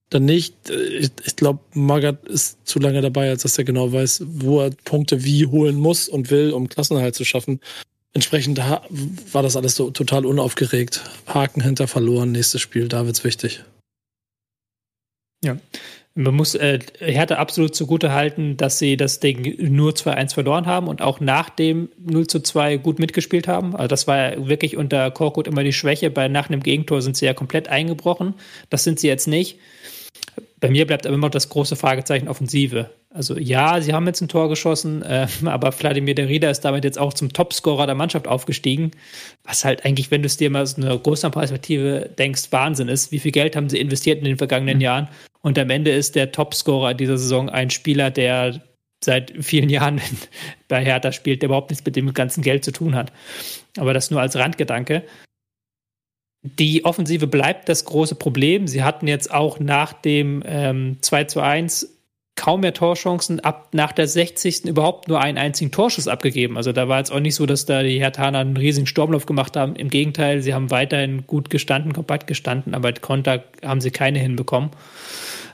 [0.09, 0.69] dann nicht.
[0.69, 4.71] Ich, ich glaube, Magath ist zu lange dabei, als dass er genau weiß, wo er
[4.85, 7.59] Punkte wie holen muss und will, um Klassenerhalt zu schaffen.
[8.13, 11.03] Entsprechend war das alles so total unaufgeregt.
[11.27, 13.63] Haken hinter verloren, nächstes Spiel, da wird's wichtig.
[15.43, 15.57] Ja.
[16.19, 20.87] Man muss äh, Hertha absolut zugute halten, dass sie das Ding nur 2-1 verloren haben
[20.87, 23.75] und auch nach dem 0 zu 2 gut mitgespielt haben.
[23.75, 26.09] Also das war ja wirklich unter Korkut immer die Schwäche.
[26.09, 28.33] Bei nach einem Gegentor sind sie ja komplett eingebrochen.
[28.71, 29.59] Das sind sie jetzt nicht.
[30.59, 32.89] Bei mir bleibt aber immer noch das große Fragezeichen Offensive.
[33.13, 36.83] Also ja, sie haben jetzt ein Tor geschossen, äh, aber Vladimir der Rieder ist damit
[36.83, 38.91] jetzt auch zum Topscorer der Mannschaft aufgestiegen.
[39.43, 43.11] Was halt eigentlich, wenn du es dir mal aus einer größeren Perspektive denkst, Wahnsinn ist.
[43.11, 44.81] Wie viel Geld haben sie investiert in den vergangenen mhm.
[44.81, 45.07] Jahren?
[45.41, 48.61] Und am Ende ist der Topscorer dieser Saison ein Spieler, der
[49.03, 50.01] seit vielen Jahren
[50.67, 53.13] bei Hertha spielt, der überhaupt nichts mit dem ganzen Geld zu tun hat.
[53.77, 55.03] Aber das nur als Randgedanke.
[56.43, 58.67] Die Offensive bleibt das große Problem.
[58.67, 61.97] Sie hatten jetzt auch nach dem ähm, 2 zu 1
[62.37, 64.65] kaum mehr Torchancen, ab nach der 60.
[64.65, 66.55] überhaupt nur einen einzigen Torschuss abgegeben.
[66.55, 69.57] Also da war jetzt auch nicht so, dass da die Hertaner einen riesigen Sturmlauf gemacht
[69.57, 69.75] haben.
[69.75, 74.69] Im Gegenteil, sie haben weiterhin gut gestanden, kompakt gestanden, aber Konter haben sie keine hinbekommen.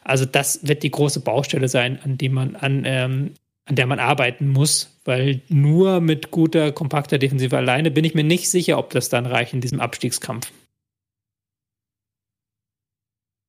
[0.03, 3.31] Also das wird die große Baustelle sein, an die man an, ähm,
[3.65, 8.25] an der man arbeiten muss, weil nur mit guter, kompakter Defensive alleine bin ich mir
[8.25, 10.51] nicht sicher, ob das dann reicht in diesem Abstiegskampf.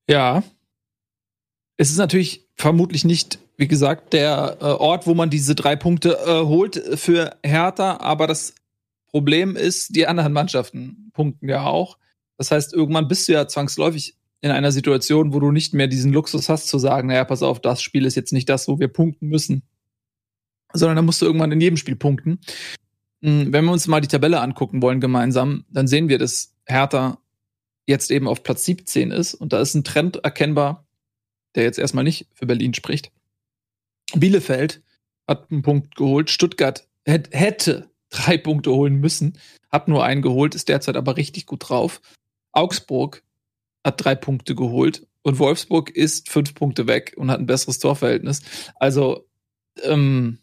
[0.09, 0.43] Ja.
[1.77, 6.19] Es ist natürlich vermutlich nicht, wie gesagt, der äh, Ort, wo man diese drei Punkte
[6.25, 8.55] äh, holt für Hertha, aber das
[9.09, 11.99] Problem ist, die anderen Mannschaften punkten ja auch.
[12.37, 16.13] Das heißt, irgendwann bist du ja zwangsläufig in einer Situation, wo du nicht mehr diesen
[16.13, 18.89] Luxus hast zu sagen, naja, pass auf, das Spiel ist jetzt nicht das, wo wir
[18.89, 19.63] punkten müssen,
[20.73, 22.41] sondern da musst du irgendwann in jedem Spiel punkten.
[23.23, 27.19] Hm, wenn wir uns mal die Tabelle angucken wollen gemeinsam, dann sehen wir, dass Hertha
[27.87, 29.35] jetzt eben auf Platz 17 ist.
[29.35, 30.87] Und da ist ein Trend erkennbar,
[31.55, 33.11] der jetzt erstmal nicht für Berlin spricht.
[34.15, 34.83] Bielefeld
[35.27, 36.31] hat einen Punkt geholt.
[36.31, 39.39] Stuttgart hätte drei Punkte holen müssen,
[39.71, 42.01] hat nur einen geholt, ist derzeit aber richtig gut drauf.
[42.53, 43.23] Augsburg
[43.85, 48.43] hat drei Punkte geholt und Wolfsburg ist fünf Punkte weg und hat ein besseres Torverhältnis.
[48.77, 49.27] Also,
[49.83, 50.39] ähm,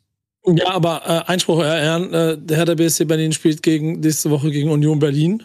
[0.46, 4.32] ja, aber äh, Einspruch, Herr Ehren, äh, der Herr der BSC Berlin spielt gegen nächste
[4.32, 5.44] Woche gegen Union Berlin.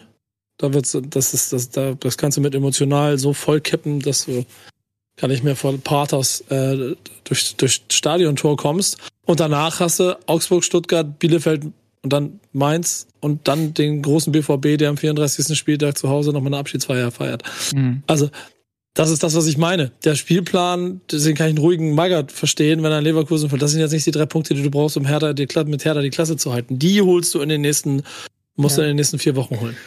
[0.57, 4.25] Da wird's, das ist, das, da, das kannst du mit emotional so voll kippen, dass
[4.25, 4.45] du
[5.17, 8.97] gar nicht mehr vor Pathos äh, durch, durch Stadiontor kommst.
[9.25, 11.65] Und danach hast du Augsburg, Stuttgart, Bielefeld
[12.03, 15.57] und dann Mainz und dann den großen BVB, der am 34.
[15.57, 17.43] Spieltag zu Hause nochmal eine Abschiedsfeier feiert.
[17.73, 18.03] Mhm.
[18.07, 18.29] Also,
[18.93, 19.91] das ist das, was ich meine.
[20.05, 23.61] Der Spielplan, deswegen kann ich einen ruhigen Magath verstehen, wenn er Leverkusen fällt.
[23.61, 26.01] Das sind jetzt nicht die drei Punkte, die du brauchst, um Hertha, die, mit Hertha
[26.01, 26.79] die Klasse zu halten.
[26.79, 28.01] Die holst du in den nächsten,
[28.55, 28.83] musst ja.
[28.83, 29.77] du in den nächsten vier Wochen holen.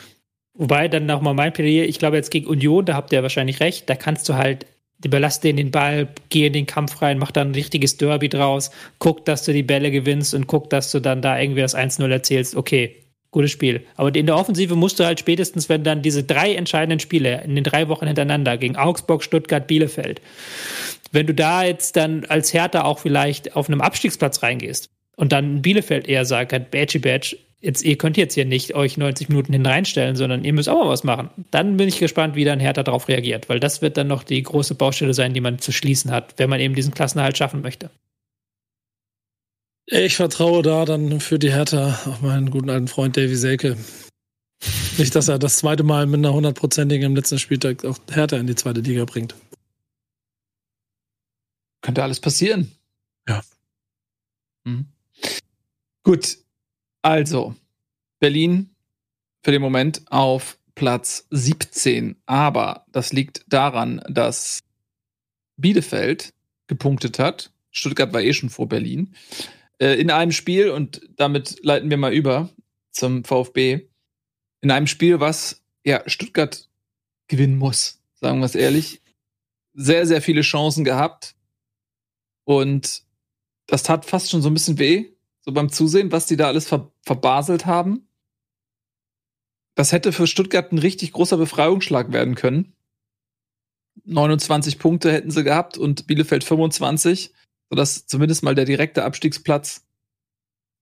[0.60, 3.88] Wobei dann nochmal mein Plädier, ich glaube jetzt gegen Union, da habt ihr wahrscheinlich recht,
[3.88, 4.66] da kannst du halt,
[5.02, 8.70] überlass denen den Ball, geh in den Kampf rein, mach dann ein richtiges Derby draus,
[8.98, 12.06] guck, dass du die Bälle gewinnst und guck, dass du dann da irgendwie das 1-0
[12.10, 12.94] erzählst, okay,
[13.30, 13.86] gutes Spiel.
[13.96, 17.54] Aber in der Offensive musst du halt spätestens, wenn dann diese drei entscheidenden Spiele in
[17.54, 20.20] den drei Wochen hintereinander gegen Augsburg, Stuttgart, Bielefeld,
[21.10, 25.62] wenn du da jetzt dann als Härter auch vielleicht auf einem Abstiegsplatz reingehst und dann
[25.62, 30.16] Bielefeld eher sagt, Badgy Badge, jetzt, ihr könnt jetzt hier nicht euch 90 Minuten hineinstellen,
[30.16, 31.30] sondern ihr müsst auch mal was machen.
[31.50, 34.42] Dann bin ich gespannt, wie dann Hertha darauf reagiert, weil das wird dann noch die
[34.42, 37.90] große Baustelle sein, die man zu schließen hat, wenn man eben diesen Klassenerhalt schaffen möchte.
[39.86, 43.76] Ich vertraue da dann für die Hertha auf meinen guten alten Freund Davy Selke.
[44.98, 48.46] Nicht, dass er das zweite Mal mit einer hundertprozentigen im letzten Spieltag auch Hertha in
[48.46, 49.34] die zweite Liga bringt.
[51.80, 52.70] Könnte alles passieren.
[53.26, 53.42] Ja.
[54.64, 54.86] Mhm.
[56.04, 56.38] Gut,
[57.02, 57.54] also,
[58.18, 58.70] Berlin
[59.42, 62.16] für den Moment auf Platz 17.
[62.26, 64.60] Aber das liegt daran, dass
[65.56, 66.32] Bielefeld
[66.66, 67.52] gepunktet hat.
[67.70, 69.14] Stuttgart war eh schon vor Berlin.
[69.78, 72.50] Äh, in einem Spiel, und damit leiten wir mal über
[72.90, 73.88] zum VfB,
[74.60, 76.68] in einem Spiel, was ja Stuttgart
[77.28, 79.00] gewinnen muss, sagen wir es ehrlich.
[79.72, 81.34] Sehr, sehr viele Chancen gehabt.
[82.44, 83.04] Und
[83.66, 85.12] das tat fast schon so ein bisschen weh,
[85.50, 88.06] so beim Zusehen, was die da alles ver verbaselt haben.
[89.74, 92.72] Das hätte für Stuttgart ein richtig großer Befreiungsschlag werden können.
[94.04, 97.32] 29 Punkte hätten sie gehabt und Bielefeld 25,
[97.68, 99.86] sodass zumindest mal der direkte Abstiegsplatz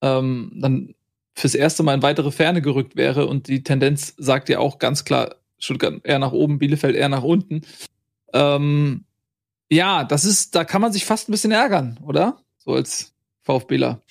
[0.02, 0.94] ähm, dann
[1.34, 3.26] fürs erste Mal in weitere Ferne gerückt wäre.
[3.26, 7.22] Und die Tendenz sagt ja auch ganz klar, Stuttgart eher nach oben, Bielefeld eher nach
[7.22, 7.62] unten.
[8.32, 9.04] Ähm,
[9.70, 12.42] ja, das ist, da kann man sich fast ein bisschen ärgern, oder?
[12.58, 14.02] So als VfBler.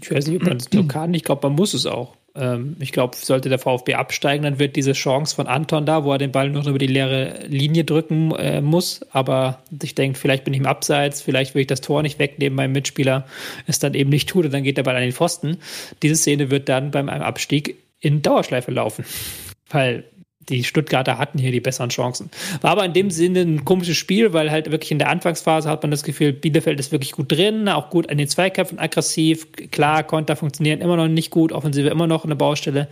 [0.00, 1.14] Ich weiß nicht, ob man das nur kann.
[1.14, 2.16] Ich glaube, man muss es auch.
[2.34, 6.12] Ähm, ich glaube, sollte der VfB absteigen, dann wird diese Chance von Anton da, wo
[6.12, 9.00] er den Ball noch über die leere Linie drücken äh, muss.
[9.10, 12.56] Aber ich denke, vielleicht bin ich im Abseits, vielleicht will ich das Tor nicht wegnehmen,
[12.56, 13.26] mein Mitspieler
[13.66, 15.58] es dann eben nicht tut und dann geht der Ball an den Pfosten.
[16.02, 19.04] Diese Szene wird dann beim Abstieg in Dauerschleife laufen.
[19.70, 20.04] Weil
[20.50, 22.30] die Stuttgarter hatten hier die besseren Chancen.
[22.60, 25.82] War aber in dem Sinne ein komisches Spiel, weil halt wirklich in der Anfangsphase hat
[25.82, 29.46] man das Gefühl, Bielefeld ist wirklich gut drin, auch gut an den Zweikämpfen aggressiv.
[29.70, 32.88] Klar, Konter funktionieren immer noch nicht gut, Offensive immer noch eine Baustelle.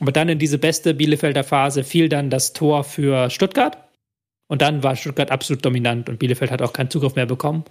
[0.00, 3.78] Aber dann in diese beste Bielefelder Phase fiel dann das Tor für Stuttgart.
[4.48, 7.64] Und dann war Stuttgart absolut dominant und Bielefeld hat auch keinen Zugriff mehr bekommen.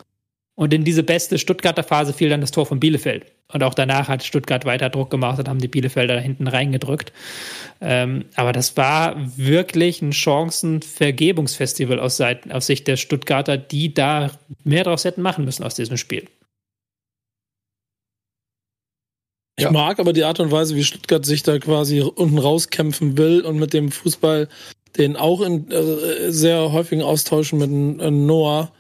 [0.55, 3.25] Und in diese beste Stuttgarter Phase fiel dann das Tor von Bielefeld.
[3.51, 7.11] Und auch danach hat Stuttgart weiter Druck gemacht und haben die Bielefelder da hinten reingedrückt.
[7.81, 14.31] Ähm, aber das war wirklich ein Chancenvergebungsfestival aus, Seiten, aus Sicht der Stuttgarter, die da
[14.63, 16.27] mehr draus hätten machen müssen aus diesem Spiel.
[19.55, 19.71] Ich ja.
[19.71, 23.57] mag aber die Art und Weise, wie Stuttgart sich da quasi unten rauskämpfen will und
[23.57, 24.49] mit dem Fußball,
[24.97, 28.71] den auch in äh, sehr häufigen Austauschen mit äh, Noah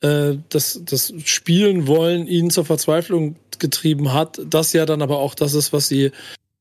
[0.00, 4.40] äh, das, das Spielen wollen ihn zur Verzweiflung getrieben hat.
[4.44, 6.12] Das ja dann aber auch das ist, was sie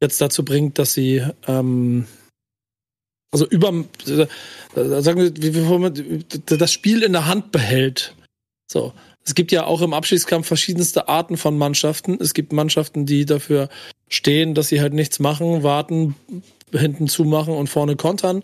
[0.01, 2.05] jetzt dazu bringt, dass sie ähm,
[3.31, 4.27] also über äh,
[4.75, 8.15] sagen wir, wie, wie, das Spiel in der Hand behält.
[8.67, 8.93] So.
[9.25, 12.17] Es gibt ja auch im Abschiedskampf verschiedenste Arten von Mannschaften.
[12.21, 13.67] Es gibt Mannschaften, die dafür
[14.07, 16.15] stehen, dass sie halt nichts machen, warten,
[16.71, 18.43] hinten zumachen und vorne kontern.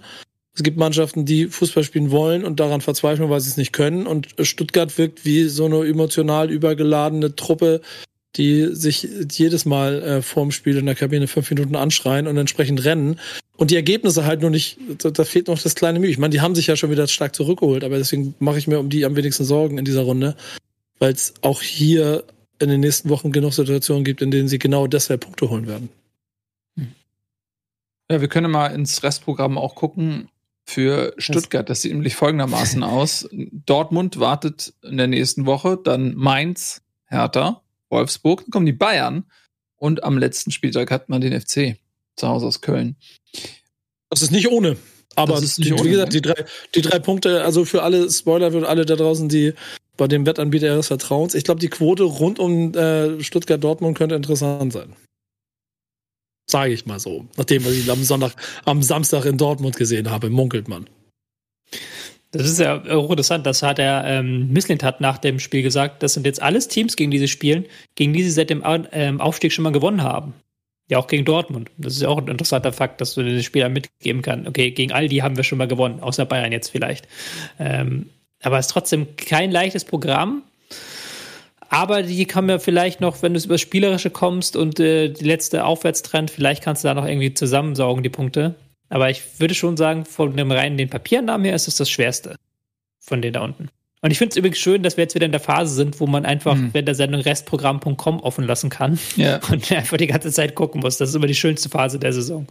[0.56, 4.06] Es gibt Mannschaften, die Fußball spielen wollen und daran verzweifeln, weil sie es nicht können.
[4.06, 7.82] Und Stuttgart wirkt wie so eine emotional übergeladene Truppe,
[8.36, 12.84] die sich jedes Mal äh, vorm Spiel in der Kabine fünf Minuten anschreien und entsprechend
[12.86, 13.20] rennen.
[13.58, 16.10] Und die Ergebnisse halt nur nicht, da, da fehlt noch das kleine Mühe.
[16.10, 18.80] Ich meine, die haben sich ja schon wieder stark zurückgeholt, aber deswegen mache ich mir
[18.80, 20.36] um die am wenigsten Sorgen in dieser Runde,
[21.00, 22.24] weil es auch hier
[22.60, 25.90] in den nächsten Wochen genug Situationen gibt, in denen sie genau deshalb Punkte holen werden.
[28.10, 30.30] Ja, wir können mal ins Restprogramm auch gucken
[30.66, 31.70] für Stuttgart.
[31.70, 33.28] Das sieht nämlich folgendermaßen aus.
[33.32, 39.26] Dortmund wartet in der nächsten Woche, dann Mainz, Hertha, Wolfsburg, dann kommen die Bayern
[39.78, 41.78] und am letzten Spieltag hat man den FC
[42.16, 42.96] zu Hause aus Köln.
[44.10, 44.78] Das ist nicht ohne.
[45.16, 46.22] Aber nicht die, ohne, wie gesagt, ne?
[46.22, 46.46] die drei,
[46.76, 49.54] die drei Punkte, also für alle Spoiler, für alle da draußen, die
[49.98, 54.74] bei dem Wettanbieter ihres Vertrauens, ich glaube, die Quote rund um äh, Stuttgart-Dortmund könnte interessant
[54.74, 54.96] sein.
[56.46, 57.26] Sage ich mal so.
[57.38, 58.36] Nachdem was ich am Sonntag,
[58.66, 60.88] am Samstag in Dortmund gesehen habe, munkelt man.
[62.32, 66.02] Das ist ja auch interessant, das hat er, ähm, Misslint hat nach dem Spiel gesagt,
[66.02, 67.66] das sind jetzt alles Teams, gegen die sie spielen,
[67.96, 70.34] gegen die sie seit dem ähm, Aufstieg schon mal gewonnen haben.
[70.90, 71.70] Ja, auch gegen Dortmund.
[71.78, 74.50] Das ist ja auch ein interessanter Fakt, dass du den Spielern mitgeben kannst.
[74.50, 77.08] Okay, gegen all die haben wir schon mal gewonnen, außer Bayern jetzt vielleicht.
[77.60, 78.10] Ähm,
[78.42, 80.44] aber es ist trotzdem kein leichtes Programm.
[81.74, 85.66] Aber die kann mir vielleicht noch, wenn du über Spielerische kommst und äh, die letzte
[85.66, 88.56] Aufwärtstrend, vielleicht kannst du da noch irgendwie zusammensaugen, die Punkte.
[88.90, 92.36] Aber ich würde schon sagen, von dem reinen den Papiernamen her ist es das Schwerste
[93.04, 93.70] von denen da unten.
[94.02, 96.08] Und ich finde es übrigens schön, dass wir jetzt wieder in der Phase sind, wo
[96.08, 96.74] man einfach mhm.
[96.74, 99.40] während der Sendung restprogramm.com offen lassen kann ja.
[99.52, 100.98] und einfach die ganze Zeit gucken muss.
[100.98, 102.48] Das ist immer die schönste Phase der Saison.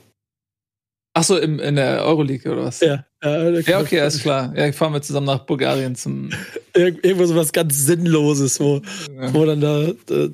[1.15, 2.81] Ach so, im, in der Euroleague oder was?
[2.81, 4.57] Ja, äh, Ja, okay, alles klar.
[4.57, 6.31] Ja, fahren wir zusammen nach Bulgarien zum.
[6.77, 8.81] Ir irgendwo so was ganz Sinnloses, wo,
[9.15, 10.31] Ja, wo dann da, äh,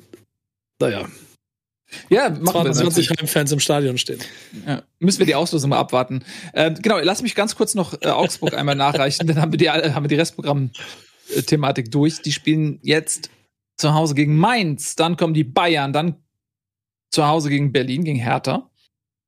[0.79, 1.07] naja,
[2.09, 3.09] ja machen wir 20 natürlich.
[3.09, 4.19] Heimfans im Stadion stehen.
[4.65, 4.83] Ja.
[4.99, 6.23] Müssen wir die Auslosung mal abwarten.
[6.53, 9.69] Ähm, genau, lass mich ganz kurz noch äh, Augsburg einmal nachreichen, dann haben wir die,
[9.69, 12.21] haben wir die Restprogramm-Thematik durch.
[12.21, 13.29] Die spielen jetzt
[13.77, 16.15] zu Hause gegen Mainz, dann kommen die Bayern, dann
[17.09, 18.69] zu Hause gegen Berlin, gegen Hertha.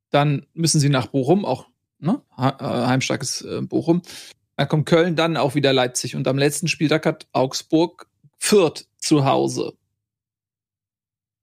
[0.10, 1.68] Dann müssen sie nach Bochum, auch
[2.00, 2.22] ne?
[2.38, 4.02] Äh, heimstarkes äh, Bochum.
[4.56, 6.16] Dann kommt Köln, dann auch wieder Leipzig.
[6.16, 8.08] Und am letzten Spieltag hat Augsburg
[8.38, 9.74] Fürth zu Hause.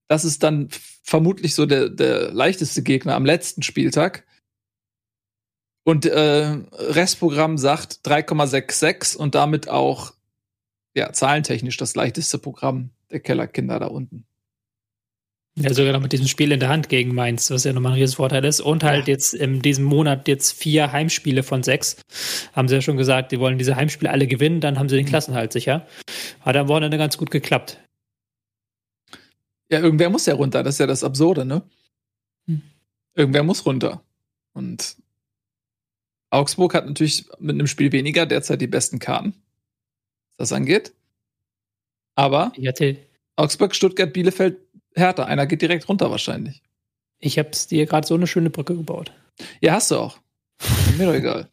[0.09, 0.69] Das ist dann
[1.03, 4.25] vermutlich so der, der leichteste Gegner am letzten Spieltag.
[5.85, 10.15] Und äh, Restprogramm sagt 3,66 und damit auch
[10.97, 14.27] ja, zahlentechnisch das leichteste Programm der Kellerkinder da unten.
[15.59, 17.99] Ja, sogar noch mit diesem Spiel in der Hand gegen Mainz, was ja nochmal ein
[17.99, 18.61] Riesenvorteil ist.
[18.61, 21.97] Und halt jetzt in diesem Monat jetzt vier Heimspiele von sechs.
[22.53, 25.07] Haben sie ja schon gesagt, die wollen diese Heimspiele alle gewinnen, dann haben sie den
[25.07, 25.87] Klassenhalt sicher.
[26.41, 27.81] Hat am Wochenende ganz gut geklappt.
[29.71, 31.63] Ja, irgendwer muss ja runter, das ist ja das Absurde, ne?
[32.47, 32.63] Hm.
[33.15, 34.03] Irgendwer muss runter.
[34.53, 34.97] Und
[36.31, 39.35] Augsburg hat natürlich mit einem Spiel weniger derzeit die besten Karten,
[40.37, 40.93] was das angeht.
[42.15, 42.99] Aber hatte,
[43.37, 44.59] Augsburg, Stuttgart, Bielefeld,
[44.95, 46.63] Hertha, einer geht direkt runter wahrscheinlich.
[47.19, 49.13] ich hab's dir gerade so eine schöne Brücke gebaut.
[49.61, 50.19] Ja, hast du auch.
[50.97, 51.51] Mir doch egal.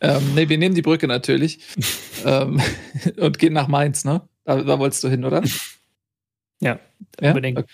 [0.00, 1.60] Ähm, nee, wir nehmen die Brücke natürlich
[2.24, 2.60] ähm,
[3.16, 4.28] und gehen nach Mainz, ne?
[4.44, 5.42] Da, da wolltest du hin, oder?
[6.60, 6.78] Ja,
[7.20, 7.28] Ja?
[7.30, 7.58] unbedingt.
[7.58, 7.68] Okay.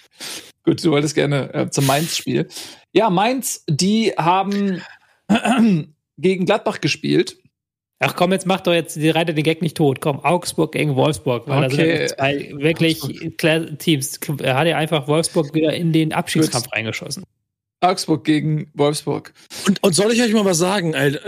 [0.65, 2.49] Gut, du wolltest gerne äh, zum Mainz-Spiel.
[2.93, 4.83] Ja, Mainz, die haben
[6.19, 7.39] gegen Gladbach gespielt.
[8.01, 10.01] Ach komm, jetzt mach doch jetzt, die reitet den Gag nicht tot.
[10.01, 11.47] Komm, Augsburg gegen Wolfsburg.
[11.49, 11.77] Weil Okay.
[11.93, 14.19] da sind zwei wirklich klar Teams.
[14.43, 17.25] Er hat ja einfach Wolfsburg wieder in den Abschiedskampf reingeschossen.
[17.81, 19.33] Augsburg gegen Wolfsburg.
[19.67, 20.95] Und, und soll ich euch mal was sagen?
[20.95, 21.21] Alter?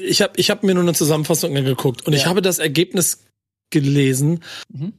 [0.00, 2.28] Ich habe ich hab mir nur eine Zusammenfassung angeguckt und ich Ja.
[2.28, 3.24] habe das Ergebnis
[3.70, 4.42] gelesen
[4.72, 4.94] Mhm.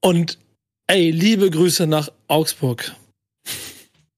[0.00, 0.38] und
[0.90, 2.96] ey, liebe Grüße nach Augsburg.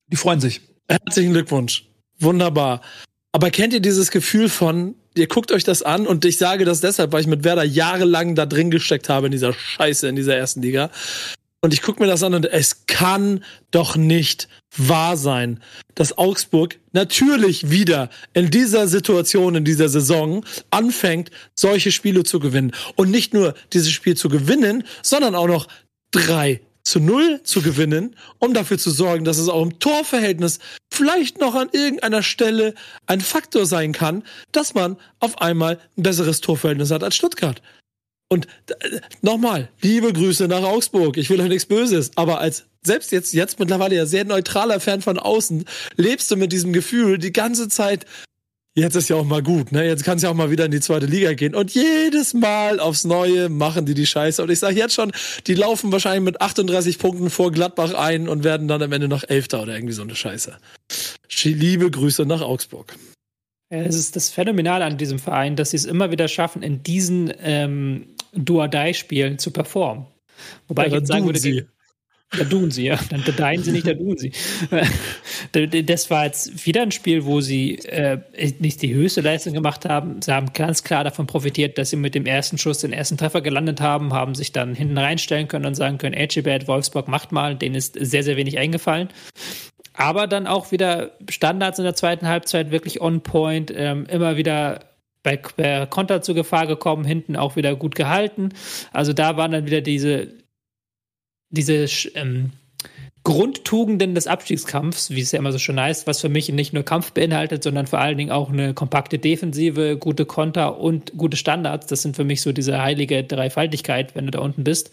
[0.07, 0.63] Die freuen sich.
[0.89, 1.85] Herzlichen Glückwunsch.
[2.19, 2.81] Wunderbar.
[3.31, 6.81] Aber kennt ihr dieses Gefühl von, ihr guckt euch das an und ich sage das
[6.81, 10.35] deshalb, weil ich mit Werder jahrelang da drin gesteckt habe in dieser Scheiße, in dieser
[10.35, 10.91] ersten Liga.
[11.61, 15.61] Und ich gucke mir das an und es kann doch nicht wahr sein,
[15.95, 22.73] dass Augsburg natürlich wieder in dieser Situation, in dieser Saison anfängt, solche Spiele zu gewinnen.
[22.97, 25.69] Und nicht nur dieses Spiel zu gewinnen, sondern auch noch
[26.13, 30.59] drei zu null zu gewinnen, um dafür zu sorgen, dass es auch im Torverhältnis
[30.93, 32.75] vielleicht noch an irgendeiner Stelle
[33.07, 37.63] ein Faktor sein kann, dass man auf einmal ein besseres Torverhältnis hat als Stuttgart.
[38.29, 38.47] Und
[38.81, 41.19] äh, nochmal, liebe Grüße nach Augsburg.
[41.19, 45.03] Ich will euch nichts Böses, aber als selbst jetzt, jetzt mittlerweile ja sehr neutraler Fan
[45.03, 48.07] von außen, lebst du mit diesem Gefühl die ganze Zeit,
[48.75, 49.85] jetzt ist ja auch mal gut, ne?
[49.87, 51.55] Jetzt kann es ja auch mal wieder in die zweite Liga gehen.
[51.55, 54.43] Und jedes Mal aufs Neue machen die die Scheiße.
[54.43, 55.13] Und ich sage jetzt schon,
[55.47, 59.25] die laufen wahrscheinlich mit 38 Punkten vor Gladbach ein und werden dann am Ende noch
[59.25, 60.57] Elfter oder irgendwie so eine Scheiße.
[61.45, 62.95] Liebe Grüße nach Augsburg.
[63.69, 67.33] Es ist das Phänomenale an diesem Verein, dass sie es immer wieder schaffen, in diesen
[67.41, 70.07] ähm, Do-or-Die-Spielen zu performen.
[70.69, 71.65] Wobei ich Ja, jetzt sagen würde, sie.
[72.39, 72.99] Da tun sie, ja.
[73.11, 74.33] Dann da deien sie nicht, da tun sie.
[75.53, 78.21] Das war jetzt wieder ein Spiel, wo sie äh,
[78.59, 80.23] nicht die höchste Leistung gemacht haben.
[80.23, 83.43] Sie haben ganz klar davon profitiert, dass sie mit dem ersten Schuss den ersten Treffer
[83.43, 87.55] gelandet haben, haben sich dann hinten reinstellen können und sagen können, Bad Wolfsburg macht mal.
[87.55, 89.09] Denen ist sehr, sehr wenig eingefallen.
[89.95, 94.81] Aber dann auch wieder Standards in der zweiten Halbzeit wirklich on point, ähm, immer wieder
[95.23, 98.51] bei, bei Konter zur Gefahr gekommen, hinten auch wieder gut gehalten.
[98.93, 100.29] Also da waren dann wieder diese,
[101.53, 102.51] diese ähm,
[103.25, 106.83] Grundtugenden des Abstiegskampfs, wie es ja immer so schön heißt, was für mich nicht nur
[106.83, 111.87] Kampf beinhaltet, sondern vor allen Dingen auch eine kompakte Defensive, gute Konter und gute Standards.
[111.87, 114.91] Das sind für mich so diese heilige Dreifaltigkeit, wenn du da unten bist.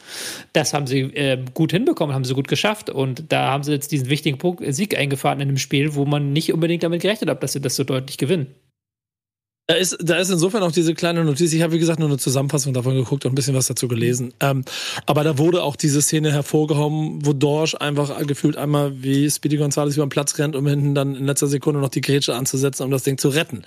[0.54, 3.92] Das haben sie äh, gut hinbekommen, haben sie gut geschafft und da haben sie jetzt
[3.92, 7.42] diesen wichtigen Punkt, Sieg eingefahren in einem Spiel, wo man nicht unbedingt damit gerechnet hat,
[7.42, 8.54] dass sie das so deutlich gewinnen.
[9.70, 11.54] Da ist, da ist insofern auch diese kleine Notiz.
[11.54, 14.34] Ich habe, wie gesagt, nur eine Zusammenfassung davon geguckt und ein bisschen was dazu gelesen.
[14.40, 14.66] Ähm,
[15.06, 19.96] aber da wurde auch diese Szene hervorgehoben, wo Dorsch einfach gefühlt einmal wie Speedy Gonzales
[19.96, 22.90] über den Platz rennt, um hinten dann in letzter Sekunde noch die Grätsche anzusetzen, um
[22.90, 23.62] das Ding zu retten.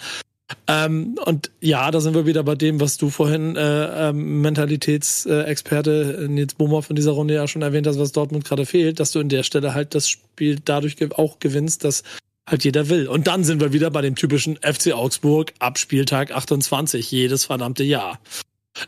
[0.67, 6.25] Ähm, und ja, da sind wir wieder bei dem, was du vorhin äh, ähm, Mentalitätsexperte
[6.25, 9.13] äh, Nils Bohmhoff in dieser Runde ja schon erwähnt hast, was Dortmund gerade fehlt, dass
[9.13, 12.03] du in der Stelle halt das Spiel dadurch auch gewinnst, dass
[12.47, 13.09] halt jeder will.
[13.09, 17.85] Und dann sind wir wieder bei dem typischen FC Augsburg ab Spieltag 28, jedes verdammte
[17.85, 18.21] Jahr.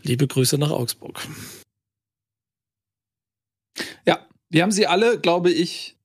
[0.02, 1.20] Liebe Grüße nach Augsburg.
[4.54, 5.96] Wir haben sie alle, glaube ich,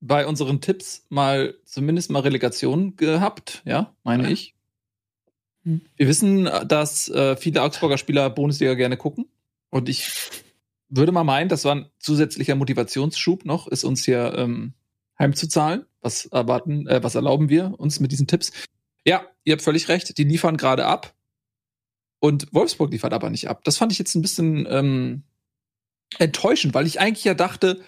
[0.00, 4.54] bei unseren Tipps mal zumindest mal Relegation gehabt, ja, meine ich.
[5.64, 5.82] Hm.
[5.96, 9.26] Wir wissen, dass äh, viele Augsburger Spieler Bundesliga gerne gucken.
[9.68, 10.10] Und ich
[10.88, 14.72] würde mal meinen, das war ein zusätzlicher Motivationsschub noch, ist uns hier ähm,
[15.18, 15.86] heimzuzahlen.
[16.00, 18.52] Was erwarten, äh, was erlauben wir uns mit diesen Tipps?
[19.04, 21.14] Ja, ihr habt völlig recht, die liefern gerade ab.
[22.20, 23.64] Und Wolfsburg liefert aber nicht ab.
[23.64, 25.24] Das fand ich jetzt ein bisschen ähm,
[26.18, 27.82] enttäuschend, weil ich eigentlich ja dachte,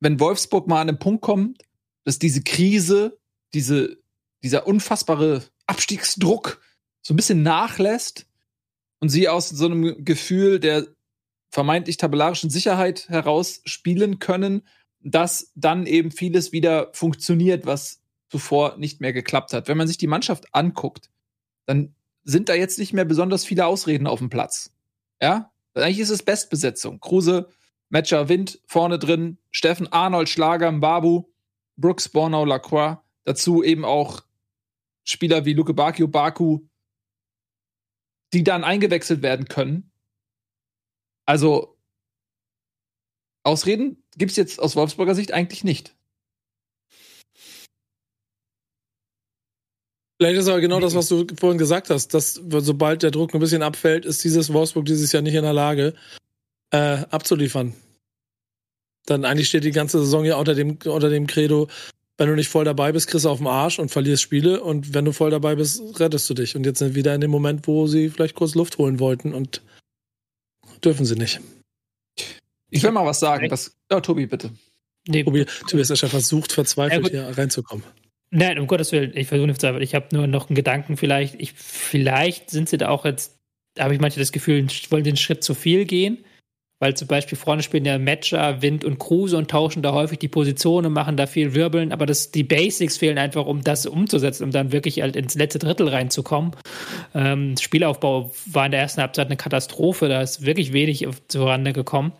[0.00, 1.62] wenn Wolfsburg mal an den Punkt kommt,
[2.04, 3.18] dass diese Krise,
[3.54, 3.98] diese,
[4.42, 6.60] dieser unfassbare Abstiegsdruck
[7.02, 8.26] so ein bisschen nachlässt
[9.00, 10.86] und sie aus so einem Gefühl der
[11.50, 14.62] vermeintlich tabellarischen Sicherheit heraus spielen können,
[15.10, 19.68] dass dann eben vieles wieder funktioniert, was zuvor nicht mehr geklappt hat.
[19.68, 21.10] Wenn man sich die Mannschaft anguckt,
[21.64, 21.94] dann
[22.24, 24.72] sind da jetzt nicht mehr besonders viele Ausreden auf dem Platz.
[25.22, 26.98] Ja, eigentlich ist es Bestbesetzung.
[26.98, 27.48] Kruse,
[27.88, 31.24] Matcher, Wind vorne drin, Steffen, Arnold, Schlager, Mbabu,
[31.76, 32.98] Brooks, Bornau, Lacroix.
[33.24, 34.24] Dazu eben auch
[35.04, 36.66] Spieler wie Luke Bakio, Baku,
[38.32, 39.92] die dann eingewechselt werden können.
[41.26, 41.75] Also
[43.46, 45.94] Ausreden gibt es jetzt aus Wolfsburger Sicht eigentlich nicht.
[50.18, 53.40] Vielleicht ist aber genau das, was du vorhin gesagt hast, dass sobald der Druck ein
[53.40, 55.94] bisschen abfällt, ist dieses Wolfsburg dieses Jahr nicht in der Lage,
[56.70, 57.74] äh, abzuliefern.
[59.04, 61.68] Dann eigentlich steht die ganze Saison ja unter dem, unter dem Credo,
[62.16, 64.94] wenn du nicht voll dabei bist, kriegst du auf den Arsch und verlierst Spiele und
[64.94, 66.56] wenn du voll dabei bist, rettest du dich.
[66.56, 69.34] Und jetzt sind wir wieder in dem Moment, wo sie vielleicht kurz Luft holen wollten
[69.34, 69.62] und
[70.82, 71.40] dürfen sie nicht.
[72.70, 73.48] Ich will mal was sagen.
[73.48, 74.50] Das, ja, Tobi, bitte.
[75.08, 77.84] Nee, Tobi, Tobi ist ja schon versucht, verzweifelt ja, hier reinzukommen.
[78.30, 81.36] Nein, um Gottes Willen, ich versuche nicht zu Ich habe nur noch einen Gedanken, vielleicht,
[81.36, 83.38] ich, vielleicht sind sie da auch jetzt,
[83.78, 86.18] habe ich manchmal das Gefühl, wollen den Schritt zu viel gehen.
[86.78, 90.28] Weil zum Beispiel vorne spielen ja Matcher, Wind und Kruse und tauschen da häufig die
[90.28, 94.44] Positionen und machen da viel Wirbeln, aber das, die Basics fehlen einfach, um das umzusetzen,
[94.44, 96.50] um dann wirklich halt ins letzte Drittel reinzukommen.
[97.14, 102.12] Ähm, Spielaufbau war in der ersten Halbzeit eine Katastrophe, da ist wirklich wenig zurande gekommen.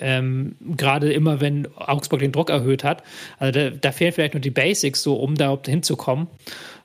[0.00, 3.02] Ähm, Gerade immer, wenn Augsburg den Druck erhöht hat.
[3.38, 6.28] Also da, da fehlen vielleicht nur die Basics, so um da überhaupt hinzukommen.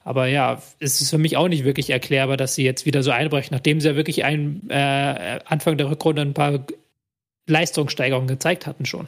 [0.03, 3.11] Aber ja, es ist für mich auch nicht wirklich erklärbar, dass sie jetzt wieder so
[3.11, 6.65] einbrechen, nachdem sie ja wirklich ein, äh, Anfang der Rückrunde ein paar
[7.47, 9.07] Leistungssteigerungen gezeigt hatten schon.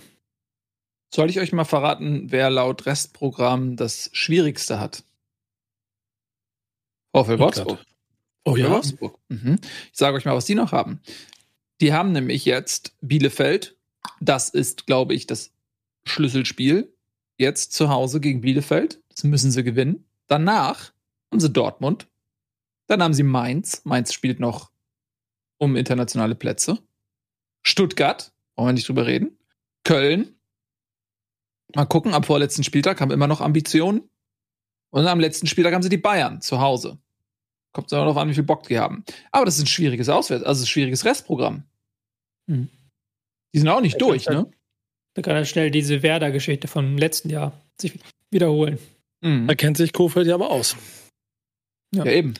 [1.14, 5.04] Soll ich euch mal verraten, wer laut Restprogramm das Schwierigste hat?
[7.16, 7.86] VfL oh, Wolfsburg.
[8.46, 8.70] Oh ja.
[8.70, 9.18] Wolfsburg.
[9.30, 9.60] Mhm.
[9.92, 11.00] Ich sage euch mal, was die noch haben.
[11.82, 13.76] Die haben nämlich jetzt Bielefeld,
[14.20, 15.52] das ist, glaube ich, das
[16.06, 16.94] Schlüsselspiel.
[17.38, 19.02] Jetzt zu Hause gegen Bielefeld.
[19.10, 20.06] Das müssen sie gewinnen.
[20.28, 20.92] Danach
[21.32, 22.08] haben sie Dortmund.
[22.88, 23.84] Dann haben sie Mainz.
[23.86, 24.72] Mainz spielt noch
[25.58, 26.80] um internationale Plätze.
[27.62, 29.38] Stuttgart, wollen wir nicht drüber reden.
[29.84, 30.36] Köln.
[31.76, 34.10] Mal gucken, am vorletzten Spieltag haben immer noch Ambitionen.
[34.90, 36.98] Und am letzten Spieltag haben sie die Bayern zu Hause.
[37.74, 39.04] Kommt darauf an, wie viel Bock die haben.
[39.32, 41.64] Aber das ist ein schwieriges Auswärts, also ein schwieriges Restprogramm.
[42.48, 42.70] Hm.
[43.54, 44.50] Die sind auch nicht ich durch, ne?
[45.16, 47.94] Da kann er schnell diese Werder-Geschichte vom letzten Jahr sich
[48.32, 48.78] wiederholen.
[49.22, 49.48] Mhm.
[49.48, 50.76] Da kennt sich Kofeld ja aber aus.
[51.94, 52.36] Ja, ja eben.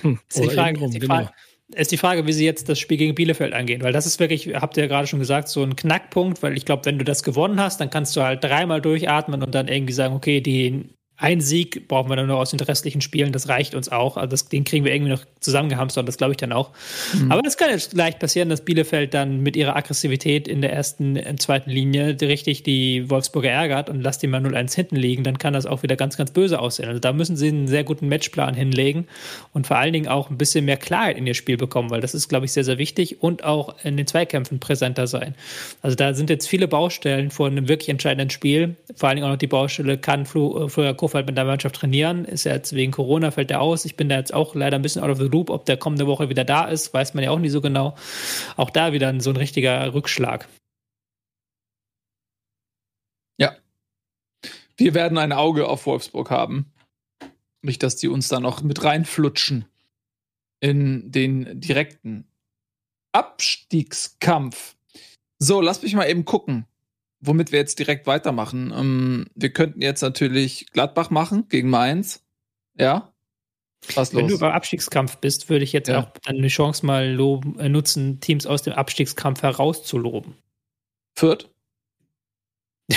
[0.00, 0.18] Hm.
[0.28, 1.80] Ist, die Frage, ist, die Frage, genau.
[1.80, 4.54] ist die Frage, wie sie jetzt das Spiel gegen Bielefeld angehen, weil das ist wirklich,
[4.54, 7.22] habt ihr ja gerade schon gesagt, so ein Knackpunkt, weil ich glaube, wenn du das
[7.22, 11.40] gewonnen hast, dann kannst du halt dreimal durchatmen und dann irgendwie sagen, okay, die ein
[11.40, 14.16] Sieg brauchen wir dann nur aus den restlichen Spielen, das reicht uns auch.
[14.16, 16.70] Also das, den kriegen wir irgendwie noch zusammengehamstert, das glaube ich dann auch.
[17.14, 17.30] Mhm.
[17.30, 21.16] Aber es kann jetzt leicht passieren, dass Bielefeld dann mit ihrer Aggressivität in der ersten,
[21.16, 25.38] in zweiten Linie richtig die Wolfsburger ärgert und lasst die mal 0-1 hinten liegen, dann
[25.38, 26.88] kann das auch wieder ganz, ganz böse aussehen.
[26.88, 29.06] Also da müssen sie einen sehr guten Matchplan hinlegen
[29.52, 32.14] und vor allen Dingen auch ein bisschen mehr Klarheit in ihr Spiel bekommen, weil das
[32.14, 35.34] ist, glaube ich, sehr, sehr wichtig und auch in den Zweikämpfen präsenter sein.
[35.82, 38.76] Also da sind jetzt viele Baustellen vor einem wirklich entscheidenden Spiel.
[38.96, 42.24] Vor allen Dingen auch noch die Baustelle, kann Florian Kofeld mit der Mannschaft trainieren.
[42.24, 43.84] Ist ja jetzt wegen Corona fällt er aus.
[43.84, 45.50] Ich bin da jetzt auch leider ein bisschen out of the loop.
[45.50, 47.96] Ob der kommende Woche wieder da ist, weiß man ja auch nicht so genau.
[48.56, 50.48] Auch da wieder so ein richtiger Rückschlag.
[53.36, 53.56] Ja.
[54.76, 56.72] Wir werden ein Auge auf Wolfsburg haben.
[57.62, 59.64] Nicht, dass die uns da noch mit reinflutschen
[60.60, 62.28] in den direkten
[63.10, 64.76] Abstiegskampf.
[65.40, 66.68] So, lass mich mal eben gucken
[67.22, 68.72] womit wir jetzt direkt weitermachen.
[68.76, 72.22] Ähm, wir könnten jetzt natürlich Gladbach machen gegen Mainz.
[72.78, 73.12] Ja.
[73.94, 74.32] Was Wenn los?
[74.32, 76.02] du beim Abstiegskampf bist, würde ich jetzt ja.
[76.02, 80.36] auch eine Chance mal loben, äh, nutzen, Teams aus dem Abstiegskampf herauszuloben.
[81.16, 81.48] Fürth?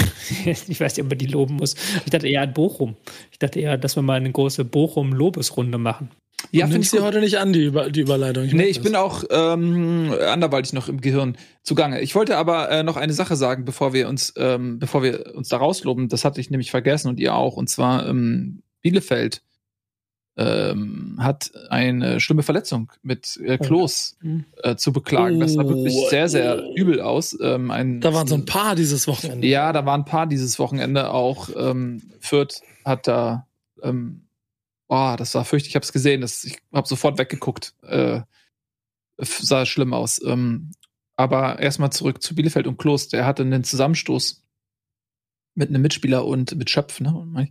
[0.46, 1.76] ich weiß nicht, ob man die loben muss.
[2.06, 2.96] Ich dachte eher an Bochum.
[3.32, 6.10] Ich dachte eher, dass wir mal eine große Bochum-Lobesrunde machen.
[6.52, 8.46] Ja, finde ich sie heute nicht an, die, Über die Überleitung.
[8.46, 8.84] Ich nee, ich das.
[8.84, 12.02] bin auch ähm, anderweitig noch im Gehirn zugange.
[12.02, 15.50] Ich wollte aber äh, noch eine Sache sagen, bevor wir uns, ähm, bevor wir uns
[15.50, 16.08] da rausloben.
[16.08, 17.58] Das hatte ich nämlich vergessen und ihr auch.
[17.58, 19.42] Und zwar ähm, Bielefeld
[20.38, 24.46] ähm, hat eine schlimme Verletzung mit äh, Klos mhm.
[24.64, 25.40] äh, zu beklagen.
[25.40, 26.76] Das sah wirklich oh, sehr, sehr oh.
[26.76, 27.38] übel aus.
[27.42, 29.48] Ähm, ein, da waren so ein paar dieses Wochenende.
[29.48, 31.50] Ja, da waren ein paar dieses Wochenende auch.
[31.56, 33.48] Ähm, Fürth hat da
[33.82, 34.26] ähm,
[34.88, 35.72] das war fürchterlich.
[35.72, 36.22] Ich habe es gesehen.
[36.22, 37.74] Das, ich habe sofort weggeguckt.
[37.84, 38.22] Äh,
[39.18, 40.22] sah schlimm aus.
[40.24, 40.72] Ähm,
[41.16, 43.08] aber erstmal zurück zu Bielefeld und Klos.
[43.08, 44.44] Der hatte einen Zusammenstoß
[45.56, 47.50] mit einem Mitspieler und mit Schöpf, ne?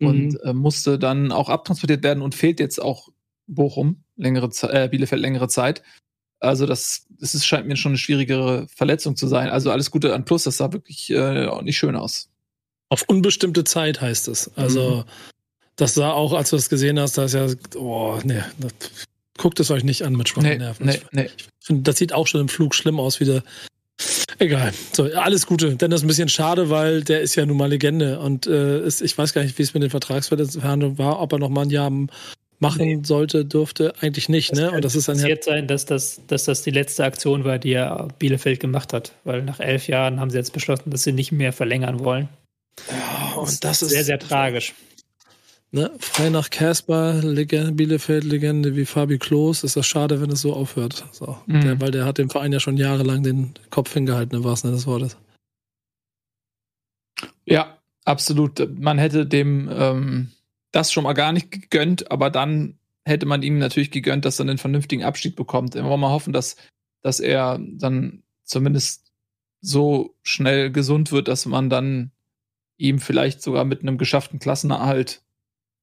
[0.00, 0.40] Und mhm.
[0.42, 3.08] äh, musste dann auch abtransportiert werden und fehlt jetzt auch
[3.46, 5.82] Bochum längere äh, Bielefeld längere Zeit.
[6.38, 9.48] Also das, das ist, scheint mir schon eine schwierigere Verletzung zu sein.
[9.48, 12.28] Also alles Gute an Plus, das sah wirklich äh, auch nicht schön aus.
[12.88, 14.54] Auf unbestimmte Zeit heißt es.
[14.56, 15.10] Also mhm
[15.76, 18.72] das sah auch, als du das gesehen hast, da ist ja, oh, nee, das,
[19.38, 20.86] guckt es euch nicht an mit schwachen nee, Nerven.
[20.86, 21.28] Nee, nee.
[21.36, 23.42] Ich finde, das sieht auch schon im Flug schlimm aus, wieder.
[24.38, 24.72] Egal.
[24.92, 25.76] So, alles Gute.
[25.76, 28.18] Denn das ist ein bisschen schade, weil der ist ja nun mal Legende.
[28.18, 31.38] Und äh, ist, ich weiß gar nicht, wie es mit den Vertragsverhandlungen war, ob er
[31.38, 31.90] noch mal ein Jahr
[32.58, 33.00] machen nee.
[33.02, 33.94] sollte, durfte.
[34.00, 34.70] Eigentlich nicht, das ne?
[34.72, 37.72] Und das ist dann ja sein, dass das, dass das die letzte Aktion war, die
[37.72, 39.12] er Bielefeld gemacht hat.
[39.24, 42.28] Weil nach elf Jahren haben sie jetzt beschlossen, dass sie nicht mehr verlängern wollen.
[42.90, 44.74] Ja, und das, das ist sehr, sehr tragisch.
[45.72, 45.90] Ne?
[45.98, 51.04] Frei nach Casper, Legende, Bielefeld-Legende wie Fabi Klos, ist das schade, wenn es so aufhört.
[51.12, 51.38] So.
[51.46, 51.60] Mhm.
[51.60, 54.78] Der, weil der hat dem Verein ja schon jahrelang den Kopf hingehalten, im wahrsten Sinne
[54.78, 55.16] des Wortes.
[57.44, 58.78] Ja, absolut.
[58.78, 60.32] Man hätte dem ähm,
[60.72, 64.44] das schon mal gar nicht gegönnt, aber dann hätte man ihm natürlich gegönnt, dass er
[64.44, 65.74] einen vernünftigen Abschied bekommt.
[65.74, 66.56] Wir wollen mal hoffen, dass,
[67.02, 69.12] dass er dann zumindest
[69.60, 72.12] so schnell gesund wird, dass man dann
[72.78, 75.22] ihm vielleicht sogar mit einem geschafften Klassenerhalt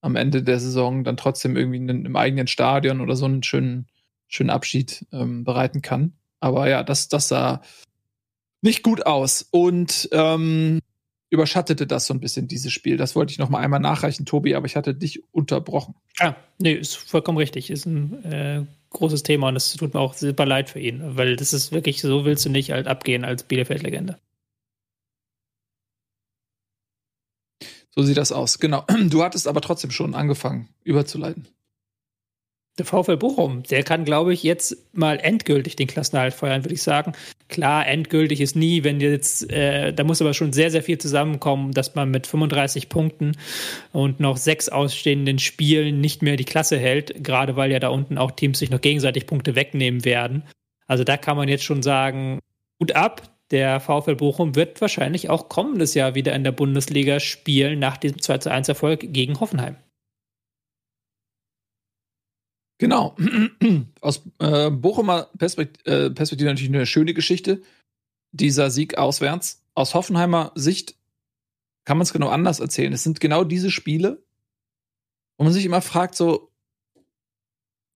[0.03, 3.87] am Ende der Saison dann trotzdem irgendwie in, im eigenen Stadion oder so einen schönen,
[4.27, 6.13] schönen Abschied ähm, bereiten kann.
[6.41, 7.61] Aber ja, das, das sah
[8.61, 10.79] nicht gut aus und ähm,
[11.29, 12.97] überschattete das so ein bisschen, dieses Spiel.
[12.97, 15.95] Das wollte ich noch mal einmal nachreichen, Tobi, aber ich hatte dich unterbrochen.
[16.19, 17.69] Ah, nee, ist vollkommen richtig.
[17.69, 21.37] Ist ein äh, großes Thema und es tut mir auch super leid für ihn, weil
[21.37, 24.17] das ist wirklich, so willst du nicht halt abgehen als Bielefeld-Legende.
[27.95, 28.85] So sieht das aus, genau.
[29.09, 31.47] Du hattest aber trotzdem schon angefangen, überzuleiten.
[32.79, 36.81] Der VfL Bochum, der kann, glaube ich, jetzt mal endgültig den Klassenerhalt feuern, würde ich
[36.81, 37.13] sagen.
[37.47, 41.73] Klar, endgültig ist nie, wenn jetzt, äh, da muss aber schon sehr, sehr viel zusammenkommen,
[41.73, 43.37] dass man mit 35 Punkten
[43.91, 48.17] und noch sechs ausstehenden Spielen nicht mehr die Klasse hält, gerade weil ja da unten
[48.17, 50.41] auch Teams sich noch gegenseitig Punkte wegnehmen werden.
[50.87, 52.39] Also da kann man jetzt schon sagen,
[52.79, 53.21] gut ab,
[53.53, 58.19] der VfL Bochum wird wahrscheinlich auch kommendes Jahr wieder in der Bundesliga spielen nach diesem
[58.19, 59.77] 2 zu 1 Erfolg gegen Hoffenheim.
[62.79, 63.15] Genau.
[64.01, 67.61] Aus äh, Bochumer Perspekt äh, Perspektive natürlich eine schöne Geschichte.
[68.31, 69.61] Dieser Sieg auswärts.
[69.75, 70.95] Aus Hoffenheimer Sicht
[71.85, 72.91] kann man es genau anders erzählen.
[72.91, 74.23] Es sind genau diese Spiele,
[75.37, 76.51] wo man sich immer fragt, so,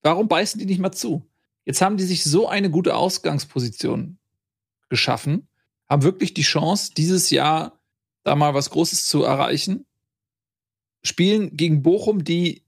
[0.04, 1.26] warum beißen die nicht mal zu?
[1.66, 4.20] Jetzt haben die sich so eine gute Ausgangsposition
[4.90, 5.47] geschaffen,
[5.90, 7.80] haben wirklich die Chance, dieses Jahr
[8.24, 9.86] da mal was Großes zu erreichen.
[11.04, 12.64] Spielen gegen Bochum, die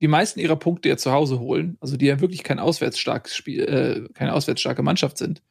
[0.00, 3.62] die meisten ihrer Punkte ja zu Hause holen, also die ja wirklich kein auswärtsstarkes Spiel,
[3.62, 5.42] äh, keine auswärtsstarke Mannschaft sind.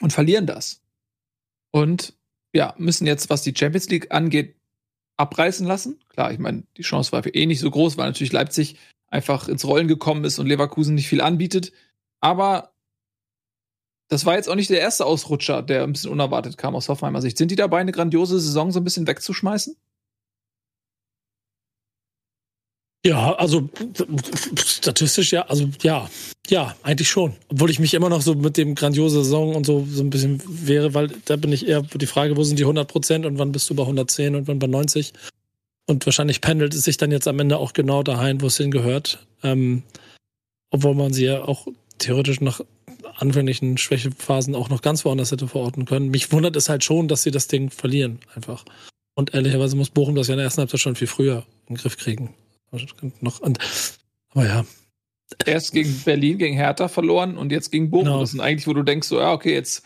[0.00, 0.80] Und verlieren das.
[1.72, 2.14] Und
[2.54, 4.56] ja, müssen jetzt, was die Champions League angeht,
[5.16, 5.98] abreißen lassen.
[6.08, 8.76] Klar, ich meine, die Chance war für eh nicht so groß, weil natürlich Leipzig
[9.08, 11.72] einfach ins Rollen gekommen ist und Leverkusen nicht viel anbietet.
[12.20, 12.72] Aber
[14.08, 17.20] das war jetzt auch nicht der erste Ausrutscher, der ein bisschen unerwartet kam aus Hoffenheimer
[17.20, 17.36] Sicht.
[17.36, 19.76] Sind die dabei, eine grandiose Saison so ein bisschen wegzuschmeißen?
[23.06, 23.68] Ja, also
[24.56, 26.10] statistisch ja, also ja,
[26.48, 27.36] ja, eigentlich schon.
[27.48, 30.42] Obwohl ich mich immer noch so mit dem grandiose Saison und so so ein bisschen
[30.46, 33.52] wäre, weil da bin ich eher die Frage, wo sind die 100 Prozent und wann
[33.52, 35.12] bist du bei 110 und wann bei 90?
[35.86, 39.26] Und wahrscheinlich pendelt es sich dann jetzt am Ende auch genau dahin, wo es hingehört.
[39.42, 39.84] Ähm,
[40.70, 41.66] obwohl man sie ja auch
[41.98, 42.60] theoretisch nach
[43.16, 46.10] anfänglichen Schwächephasen auch noch ganz woanders hätte verorten können.
[46.10, 48.64] Mich wundert es halt schon, dass sie das Ding verlieren, einfach.
[49.14, 51.80] Und ehrlicherweise muss Bochum das ja in der ersten Halbzeit schon viel früher in den
[51.80, 52.34] Griff kriegen.
[53.20, 53.42] Noch,
[54.30, 54.64] aber ja.
[55.44, 58.04] Erst gegen Berlin, gegen Hertha verloren und jetzt gegen Bochum.
[58.04, 58.20] Genau.
[58.20, 59.84] Das sind eigentlich, wo du denkst, so, ja, okay, jetzt,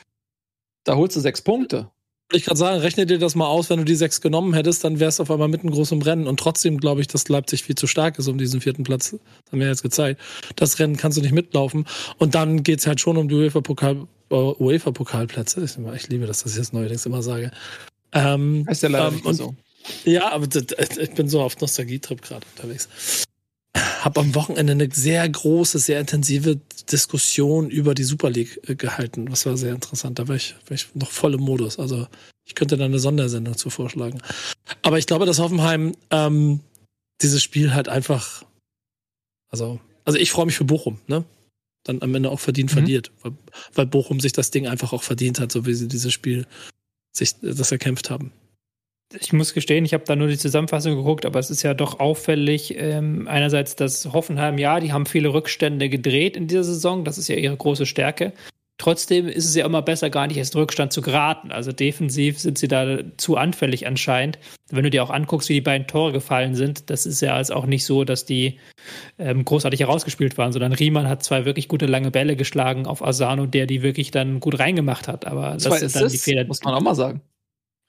[0.85, 1.91] da holst du sechs Punkte
[2.37, 5.01] ich gerade sagen, rechne dir das mal aus, wenn du die sechs genommen hättest, dann
[5.01, 6.27] wärst du auf einmal mitten groß im Rennen.
[6.27, 9.11] Und trotzdem glaube ich, dass Leipzig viel zu stark ist um diesen vierten Platz.
[9.11, 9.21] Das
[9.53, 10.21] haben wir jetzt gezeigt.
[10.57, 11.87] Das Rennen kannst du nicht mitlaufen.
[12.19, 15.65] Und dann geht's halt schon um die UEFA-Pokal, äh, UEFA-Pokalplätze.
[15.65, 17.51] Ich, ich, liebe das, dass ich das neuerdings immer sage.
[18.13, 19.55] Ähm, ja leider ähm, nicht und, so.
[20.05, 20.47] Ja, aber
[20.99, 23.27] ich bin so auf Nostalgietrip gerade unterwegs.
[23.75, 29.27] Habe am Wochenende eine sehr große, sehr intensive Diskussion über die Super League äh, gehalten.
[29.27, 30.19] Das war sehr interessant.
[30.19, 31.79] Da war ich, war ich noch voll im Modus.
[31.79, 32.07] Also
[32.45, 34.21] ich könnte da eine Sondersendung zu vorschlagen.
[34.83, 36.61] Aber ich glaube, dass Hoffenheim ähm,
[37.23, 38.45] dieses Spiel halt einfach,
[39.49, 41.25] also, also ich freue mich für Bochum, ne?
[41.85, 42.75] Dann am Ende auch verdient mhm.
[42.75, 43.33] verliert, weil,
[43.75, 46.47] weil Bochum sich das Ding einfach auch verdient hat, so wie sie dieses Spiel
[47.13, 48.33] sich das erkämpft haben
[49.21, 52.01] ich muss gestehen, ich habe da nur die Zusammenfassung geguckt, aber es ist ja doch
[52.01, 52.75] auffällig.
[52.77, 57.29] Ähm, einerseits, dass Hoffenheim, ja, die haben viele Rückstände gedreht in dieser Saison, das ist
[57.29, 58.33] ja ihre große Stärke.
[58.79, 61.53] Trotzdem ist es ja immer besser, gar nicht erst Rückstand zu geraten.
[61.53, 64.41] Also defensiv sind sie da zu anfällig anscheinend.
[64.71, 67.53] Wenn du dir auch anguckst, wie die beiden Tore gefallen sind, das ist ja jetzt
[67.53, 68.59] auch nicht so, dass die
[69.21, 73.47] ähm, großartig herausgespielt waren, sondern Riemann hat zwei wirklich gute lange Bälle geschlagen auf Asano,
[73.47, 75.27] der die wirklich dann gut reingemacht hat.
[75.27, 76.45] Aber das, das sind dann die Fehler.
[76.47, 77.21] Muss man auch mal sagen.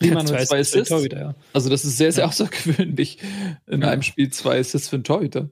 [0.03, 0.89] Riemann zwei, zwei Assists.
[0.89, 1.35] Torhüter, ja.
[1.53, 2.27] Also das ist sehr, sehr ja.
[2.30, 3.19] außergewöhnlich
[3.67, 3.89] in ja.
[3.89, 5.49] einem Spiel zwei Assists für einen Torhüter.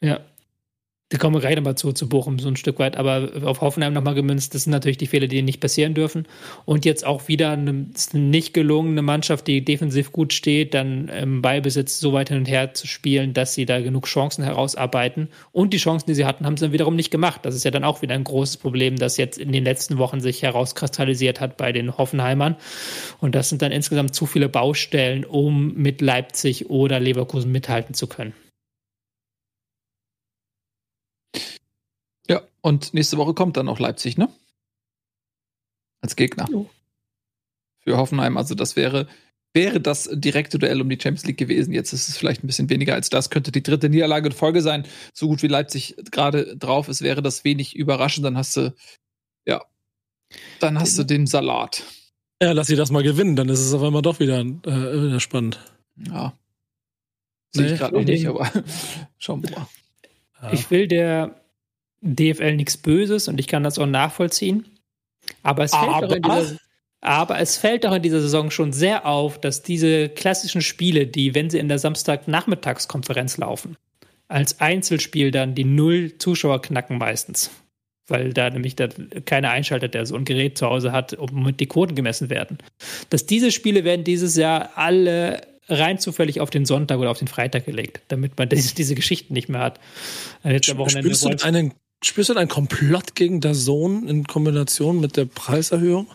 [0.00, 0.20] Ja,
[1.14, 4.16] die kommen gleich nochmal zu, zu Bochum so ein Stück weit, aber auf Hoffenheim nochmal
[4.16, 6.26] gemünzt, das sind natürlich die Fehler, die nicht passieren dürfen.
[6.64, 12.00] Und jetzt auch wieder eine, nicht gelungene Mannschaft, die defensiv gut steht, dann im Ballbesitz
[12.00, 15.28] so weit hin und her zu spielen, dass sie da genug Chancen herausarbeiten.
[15.52, 17.42] Und die Chancen, die sie hatten, haben sie dann wiederum nicht gemacht.
[17.44, 20.18] Das ist ja dann auch wieder ein großes Problem, das jetzt in den letzten Wochen
[20.18, 22.56] sich herauskristallisiert hat bei den Hoffenheimern.
[23.20, 28.08] Und das sind dann insgesamt zu viele Baustellen, um mit Leipzig oder Leverkusen mithalten zu
[28.08, 28.32] können.
[32.28, 34.28] Ja, und nächste Woche kommt dann auch Leipzig, ne?
[36.00, 36.46] Als Gegner.
[36.50, 36.68] Jo.
[37.80, 38.36] Für Hoffenheim.
[38.36, 39.06] Also das wäre,
[39.52, 41.72] wäre das direkte Duell um die Champions League gewesen.
[41.72, 43.30] Jetzt ist es vielleicht ein bisschen weniger als das.
[43.30, 44.86] Könnte die dritte Niederlage in Folge sein.
[45.12, 48.24] So gut wie Leipzig gerade drauf ist, wäre das wenig überraschend.
[48.24, 48.74] Dann hast du,
[49.46, 49.62] ja,
[50.60, 51.84] dann hast den, du den Salat.
[52.42, 55.20] Ja, lass sie das mal gewinnen, dann ist es auf einmal doch wieder, äh, wieder
[55.20, 55.60] spannend.
[55.96, 56.36] Ja.
[57.52, 58.50] Sehe ich gerade noch nicht, aber
[59.18, 59.68] schauen wir mal.
[60.52, 61.43] Ich will der
[62.04, 64.66] DFL nichts Böses und ich kann das auch nachvollziehen.
[65.42, 66.56] Aber es fällt aber, doch in dieser,
[67.00, 71.34] aber es fällt doch in dieser Saison schon sehr auf, dass diese klassischen Spiele, die,
[71.34, 73.76] wenn sie in der Samstagnachmittagskonferenz laufen,
[74.28, 77.50] als Einzelspiel dann die Null Zuschauer knacken meistens.
[78.06, 78.88] Weil da nämlich da
[79.24, 82.58] keiner einschaltet, der so ein Gerät zu Hause hat, um die Quoten gemessen werden.
[83.08, 87.28] Dass diese Spiele werden dieses Jahr alle rein zufällig auf den Sonntag oder auf den
[87.28, 89.80] Freitag gelegt, damit man diese, diese Geschichten nicht mehr hat.
[90.42, 91.72] Jetzt am Wochenende Spürst du einen
[92.04, 96.06] Spürst du einen Komplott gegen der Zone in Kombination mit der Preiserhöhung?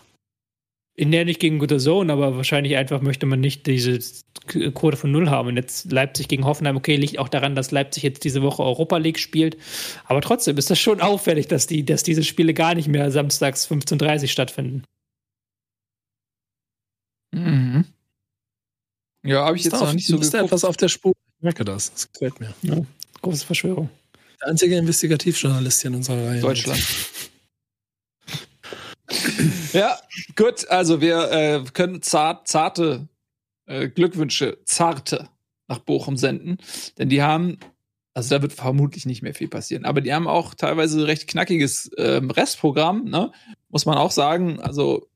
[0.94, 3.98] In der nicht gegen der Zone, aber wahrscheinlich einfach möchte man nicht diese
[4.46, 5.48] Quote von Null haben.
[5.48, 8.98] Und jetzt Leipzig gegen Hoffenheim, okay, liegt auch daran, dass Leipzig jetzt diese Woche Europa
[8.98, 9.56] League spielt.
[10.04, 13.68] Aber trotzdem ist das schon auffällig, dass, die, dass diese Spiele gar nicht mehr samstags
[13.68, 14.84] 15.30 Uhr stattfinden.
[17.32, 17.84] Mhm.
[19.24, 21.14] Ja, habe ich jetzt noch nicht so ist etwas auf der Spur.
[21.38, 21.92] Ich merke das.
[21.92, 22.54] Das gefällt mir.
[22.62, 22.80] Ja,
[23.22, 23.90] große Verschwörung.
[24.40, 26.40] Der einzige Investigativjournalist hier in unserer Reihe.
[26.40, 26.82] Deutschland.
[29.72, 29.98] ja,
[30.36, 30.68] gut.
[30.68, 33.08] Also wir äh, können zart, zarte
[33.66, 35.28] äh, Glückwünsche, zarte
[35.68, 36.58] nach Bochum senden.
[36.98, 37.58] Denn die haben,
[38.14, 41.90] also da wird vermutlich nicht mehr viel passieren, aber die haben auch teilweise recht knackiges
[41.96, 43.32] ähm, Restprogramm, ne?
[43.68, 44.60] muss man auch sagen.
[44.60, 45.08] Also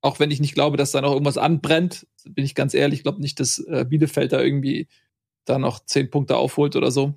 [0.00, 3.02] auch wenn ich nicht glaube, dass da noch irgendwas anbrennt, bin ich ganz ehrlich, ich
[3.04, 4.88] glaube nicht, dass äh, Bielefeld da irgendwie
[5.44, 7.14] da noch zehn Punkte aufholt oder so.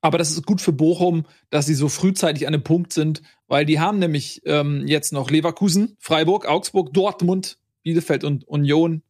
[0.00, 3.64] Aber das ist gut für Bochum, dass sie so frühzeitig an dem Punkt sind, weil
[3.64, 9.02] die haben nämlich ähm, jetzt noch Leverkusen, Freiburg, Augsburg, Dortmund, Bielefeld und Union.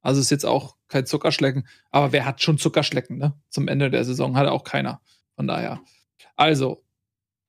[0.00, 1.66] Also ist jetzt auch kein Zuckerschlecken.
[1.90, 3.34] Aber wer hat schon Zuckerschlecken, ne?
[3.48, 5.00] Zum Ende der Saison hat auch keiner.
[5.36, 5.80] Von daher.
[6.36, 6.82] Also,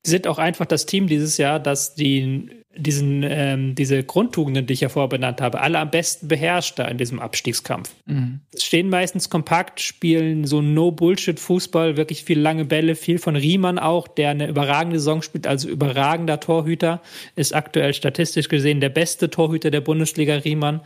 [0.06, 4.74] Sie sind auch einfach das Team dieses Jahr, das die, diesen, ähm, diese Grundtugenden, die
[4.74, 7.92] ich ja vorher benannt habe, alle am besten beherrscht da in diesem Abstiegskampf.
[8.06, 8.40] Mhm.
[8.58, 14.32] Stehen meistens kompakt, spielen so No-Bullshit-Fußball, wirklich viel lange Bälle, viel von Riemann auch, der
[14.32, 17.02] eine überragende Saison spielt, also überragender Torhüter,
[17.36, 20.82] ist aktuell statistisch gesehen der beste Torhüter der Bundesliga, Riemann.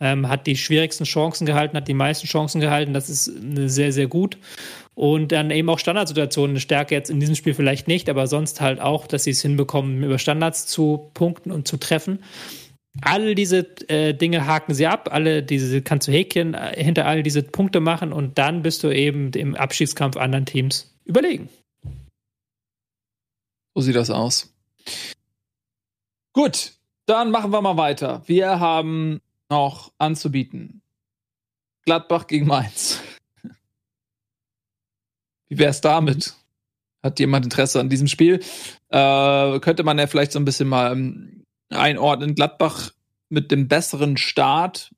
[0.00, 2.92] Ähm, hat die schwierigsten Chancen gehalten, hat die meisten Chancen gehalten.
[2.92, 4.38] Das ist sehr, sehr gut.
[4.98, 8.60] Und dann eben auch Standardsituationen, eine Stärke jetzt in diesem Spiel vielleicht nicht, aber sonst
[8.60, 12.24] halt auch, dass sie es hinbekommen, über Standards zu punkten und zu treffen.
[13.02, 13.58] All diese
[13.88, 17.78] äh, Dinge haken sie ab, alle diese kannst du Häkchen äh, hinter all diese Punkte
[17.78, 21.48] machen und dann bist du eben im Abschiedskampf anderen Teams überlegen.
[23.76, 24.52] So sieht das aus.
[26.32, 26.72] Gut,
[27.06, 28.22] dann machen wir mal weiter.
[28.26, 30.82] Wir haben noch anzubieten.
[31.84, 33.00] Gladbach gegen Mainz.
[35.48, 36.34] Wie wäre es damit?
[37.02, 38.40] Hat jemand Interesse an diesem Spiel?
[38.88, 42.34] Äh, könnte man ja vielleicht so ein bisschen mal ähm, einordnen.
[42.34, 42.90] Gladbach
[43.28, 44.92] mit dem besseren Start.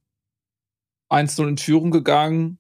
[1.10, 2.58] 1-0 in Führung gegangen.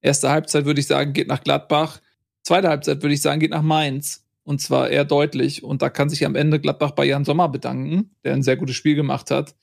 [0.00, 2.00] Erste Halbzeit würde ich sagen, geht nach Gladbach.
[2.42, 4.24] zweite Halbzeit, würde ich sagen, geht nach Mainz.
[4.44, 5.64] Und zwar eher deutlich.
[5.64, 8.76] Und da kann sich am Ende Gladbach bei Jan Sommer bedanken, der ein sehr gutes
[8.76, 9.56] Spiel gemacht hat.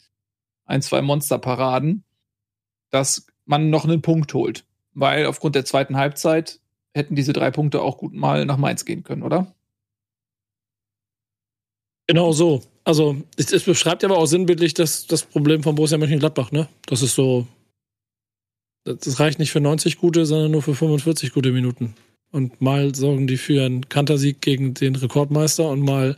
[0.65, 2.03] Ein, zwei Monsterparaden,
[2.89, 4.65] dass man noch einen Punkt holt.
[4.93, 6.59] Weil aufgrund der zweiten Halbzeit
[6.93, 9.53] hätten diese drei Punkte auch gut mal nach Mainz gehen können, oder?
[12.07, 12.61] Genau so.
[12.83, 16.67] Also, es, es beschreibt ja aber auch sinnbildlich das, das Problem von Borussia Mönchengladbach, ne?
[16.85, 17.47] Das ist so,
[18.83, 21.95] das reicht nicht für 90 gute, sondern nur für 45 gute Minuten.
[22.31, 26.17] Und mal sorgen die für einen Kantersieg gegen den Rekordmeister und mal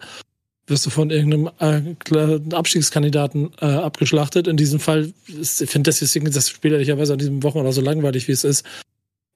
[0.67, 4.47] wirst du von irgendeinem äh, Abstiegskandidaten äh, abgeschlachtet.
[4.47, 8.31] In diesem Fall, ich finde deswegen das Spiel ehrlicherweise an diesem Wochenende so langweilig, wie
[8.31, 8.65] es ist.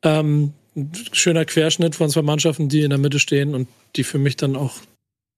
[0.01, 0.53] Ähm,
[1.11, 4.55] schöner Querschnitt von zwei Mannschaften, die in der Mitte stehen und die für mich dann
[4.55, 4.73] auch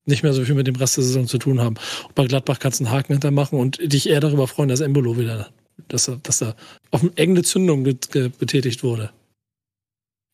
[0.06, 1.76] nicht mehr so viel mit dem Rest der Saison zu tun haben.
[2.08, 5.18] Und bei Gladbach kannst du einen Haken hintermachen und dich eher darüber freuen, dass Embolo
[5.18, 5.50] wieder,
[5.88, 6.56] dass er, dass er
[6.90, 9.12] auf eine enge Zündung betätigt wurde.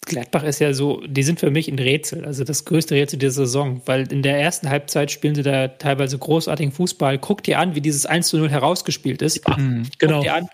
[0.06, 3.46] Gladbach ist ja so, die sind für mich ein Rätsel, also das größte Rätsel dieser
[3.46, 7.20] Saison, weil in der ersten Halbzeit spielen sie da teilweise großartigen Fußball.
[7.20, 9.42] Guck dir an, wie dieses 1 zu 0 herausgespielt ist.
[9.46, 9.58] Ja,
[9.98, 10.16] genau.
[10.16, 10.48] Guck dir, an,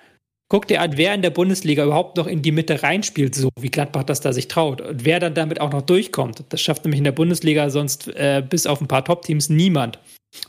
[0.50, 3.70] guck dir an, wer in der Bundesliga überhaupt noch in die Mitte reinspielt, so wie
[3.70, 4.82] Gladbach das da sich traut.
[4.82, 6.44] Und wer dann damit auch noch durchkommt.
[6.50, 10.00] Das schafft nämlich in der Bundesliga sonst äh, bis auf ein paar Top-Teams niemand.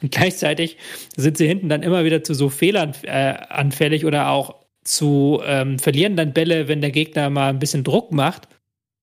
[0.03, 0.77] Und gleichzeitig
[1.16, 5.79] sind sie hinten dann immer wieder zu so Fehlern äh, anfällig oder auch zu ähm,
[5.79, 8.49] verlieren dann Bälle, wenn der Gegner mal ein bisschen Druck macht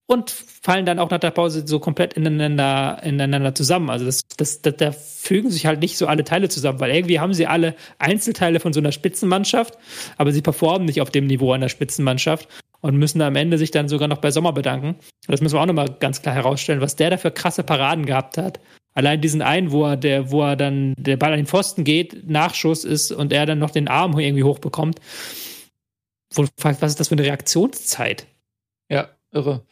[0.07, 3.89] und fallen dann auch nach der Pause so komplett ineinander, ineinander zusammen.
[3.89, 7.19] Also das, das, das, da fügen sich halt nicht so alle Teile zusammen, weil irgendwie
[7.19, 9.77] haben sie alle Einzelteile von so einer Spitzenmannschaft,
[10.17, 12.49] aber sie performen nicht auf dem Niveau einer Spitzenmannschaft
[12.81, 14.95] und müssen am Ende sich dann sogar noch bei Sommer bedanken.
[15.27, 18.37] Das müssen wir auch nochmal ganz klar herausstellen, was der da für krasse Paraden gehabt
[18.37, 18.59] hat.
[18.93, 22.29] Allein diesen einen, wo er, der, wo er dann der Ball an den Pfosten geht,
[22.29, 24.99] Nachschuss ist und er dann noch den Arm irgendwie hochbekommt.
[26.35, 28.27] Was ist das für eine Reaktionszeit?
[28.89, 29.65] Ja, irre.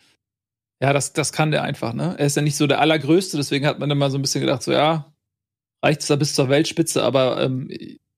[0.81, 2.15] Ja, das, das kann der einfach, ne?
[2.17, 4.63] Er ist ja nicht so der Allergrößte, deswegen hat man immer so ein bisschen gedacht,
[4.63, 5.13] so ja,
[5.83, 7.69] reicht es da bis zur Weltspitze, aber ähm,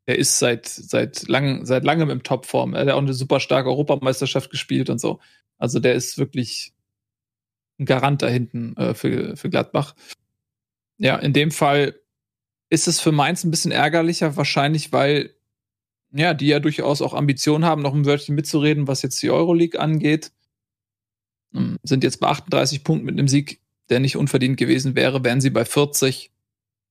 [0.05, 2.73] er ist seit, seit, lang, seit langem im Topform.
[2.73, 5.19] Er hat auch eine super starke Europameisterschaft gespielt und so.
[5.57, 6.73] Also der ist wirklich
[7.79, 9.95] ein Garant da hinten äh, für, für Gladbach.
[10.97, 11.95] Ja, in dem Fall
[12.69, 15.35] ist es für Mainz ein bisschen ärgerlicher, wahrscheinlich, weil
[16.13, 19.79] ja, die ja durchaus auch Ambitionen haben, noch ein Wörtchen mitzureden, was jetzt die Euroleague
[19.79, 20.31] angeht.
[21.53, 25.41] Ähm, sind jetzt bei 38 Punkten mit einem Sieg, der nicht unverdient gewesen wäre, wären
[25.41, 26.31] sie bei 40.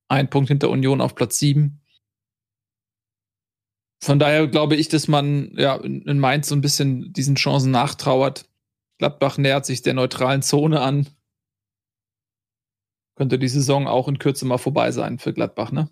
[0.09, 1.81] Ein Punkt hinter Union auf Platz 7.
[4.03, 8.49] Von daher glaube ich, dass man ja in Mainz so ein bisschen diesen Chancen nachtrauert.
[8.99, 11.07] Gladbach nähert sich der neutralen Zone an.
[13.15, 15.91] Könnte die Saison auch in Kürze mal vorbei sein für Gladbach, ne?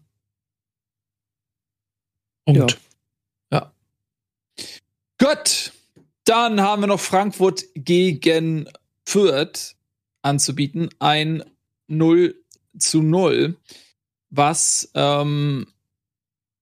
[2.46, 2.80] Punkt.
[3.52, 3.72] Ja.
[4.58, 4.64] ja.
[5.18, 5.72] Gut.
[6.28, 8.68] Dann haben wir noch Frankfurt gegen
[9.06, 9.76] Fürth
[10.20, 10.90] anzubieten.
[10.98, 11.42] Ein
[11.86, 12.34] 0
[12.78, 13.56] zu 0,
[14.28, 15.68] was ähm,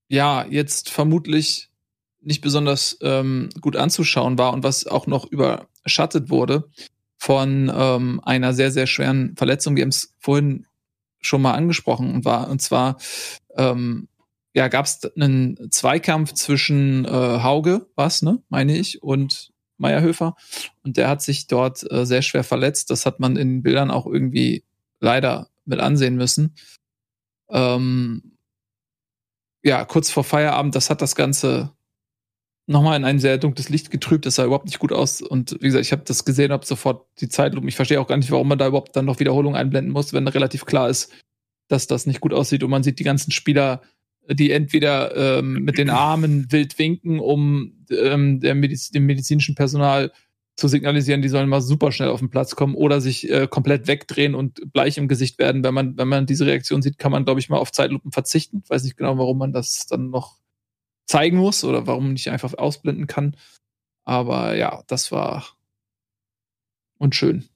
[0.07, 1.69] ja jetzt vermutlich
[2.21, 6.71] nicht besonders ähm, gut anzuschauen war und was auch noch überschattet wurde
[7.17, 9.75] von ähm, einer sehr, sehr schweren Verletzung.
[9.75, 10.69] Wir haben es vorhin
[11.21, 12.99] schon mal angesprochen war, und zwar
[13.57, 14.07] ähm,
[14.55, 20.37] ja, gab es einen Zweikampf zwischen äh, Hauge, was, ne, meine ich, und Meierhöfer.
[20.83, 22.91] Und der hat sich dort äh, sehr schwer verletzt.
[22.91, 24.65] Das hat man in Bildern auch irgendwie
[25.01, 26.55] leider mit ansehen müssen.
[27.51, 28.37] Ähm,
[29.63, 31.73] ja, kurz vor Feierabend, das hat das Ganze
[32.67, 34.27] nochmal in ein sehr dunkles Licht getrübt.
[34.27, 35.23] Das sah überhaupt nicht gut aus.
[35.23, 37.69] Und wie gesagt, ich habe das gesehen, habe sofort die Zeitlupe.
[37.69, 40.27] Ich verstehe auch gar nicht, warum man da überhaupt dann noch Wiederholungen einblenden muss, wenn
[40.29, 41.13] relativ klar ist,
[41.69, 43.83] dass das nicht gut aussieht und man sieht die ganzen Spieler
[44.31, 50.13] die entweder ähm, mit den Armen wild winken, um ähm, Mediz dem medizinischen Personal
[50.57, 53.89] zu signalisieren, die sollen mal super schnell auf den Platz kommen oder sich äh, komplett
[53.89, 55.63] wegdrehen und bleich im Gesicht werden.
[55.63, 58.63] Wenn man, wenn man diese Reaktion sieht, kann man, glaube ich, mal auf Zeitlupen verzichten.
[58.65, 60.39] Ich weiß nicht genau, warum man das dann noch
[61.07, 63.37] zeigen muss oder warum man nicht einfach ausblenden kann.
[64.05, 65.57] Aber ja, das war
[66.99, 67.49] unschön.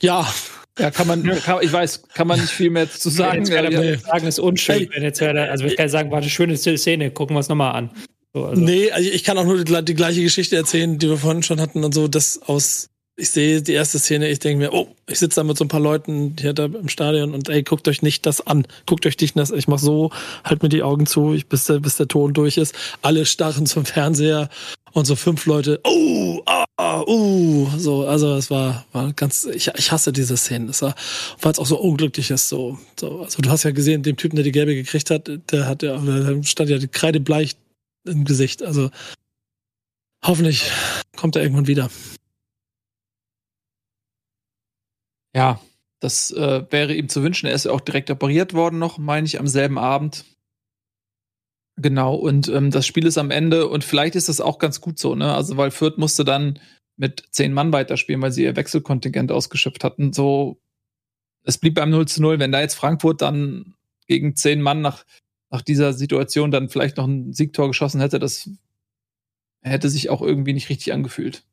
[0.00, 0.32] Ja.
[0.78, 3.44] Ja, kann man, kann, ich weiß, kann man nicht viel mehr zu sagen.
[3.44, 4.88] Jetzt kann ja, sagen, ist unschön.
[4.90, 7.74] Wenn jetzt wäre, also ich kann sagen, war eine schöne Szene, gucken wir es nochmal
[7.74, 7.90] an.
[8.32, 8.62] So, also.
[8.62, 11.60] Nee, also ich kann auch nur die, die, gleiche Geschichte erzählen, die wir vorhin schon
[11.60, 12.88] hatten und so, dass aus,
[13.22, 15.68] ich sehe die erste Szene, ich denke mir, oh, ich sitze da mit so ein
[15.68, 18.66] paar Leuten hier da im Stadion und ey, guckt euch nicht das an.
[18.84, 20.10] Guckt euch nicht das, ich mach so,
[20.42, 22.74] halt mir die Augen zu, ich, bis der, bis der Ton durch ist.
[23.00, 24.48] Alle starren zum Fernseher
[24.92, 29.92] und so fünf Leute, oh, ah, uh, so, also es war, war ganz, ich, ich
[29.92, 30.96] hasse diese Szenen, es war,
[31.40, 34.34] weil es auch so unglücklich ist, so, so, also du hast ja gesehen, dem Typen,
[34.34, 37.54] der die gelbe gekriegt hat, der hat ja, der stand ja kreidebleich
[38.04, 38.90] im Gesicht, also
[40.24, 40.70] Hoffentlich
[41.16, 41.90] kommt er irgendwann wieder.
[45.34, 45.60] Ja,
[46.00, 47.46] das äh, wäre ihm zu wünschen.
[47.46, 50.24] Er ist ja auch direkt operiert worden noch, meine ich, am selben Abend.
[51.76, 54.98] Genau, und ähm, das Spiel ist am Ende und vielleicht ist das auch ganz gut
[54.98, 55.34] so, ne?
[55.34, 56.58] Also, weil Fürth musste dann
[56.96, 60.12] mit zehn Mann weiterspielen, weil sie ihr Wechselkontingent ausgeschöpft hatten.
[60.12, 60.60] So,
[61.44, 62.38] es blieb beim 0 zu 0.
[62.38, 63.74] Wenn da jetzt Frankfurt dann
[64.06, 65.04] gegen zehn Mann nach,
[65.50, 68.50] nach dieser Situation dann vielleicht noch ein Siegtor geschossen hätte, das
[69.62, 71.44] hätte sich auch irgendwie nicht richtig angefühlt.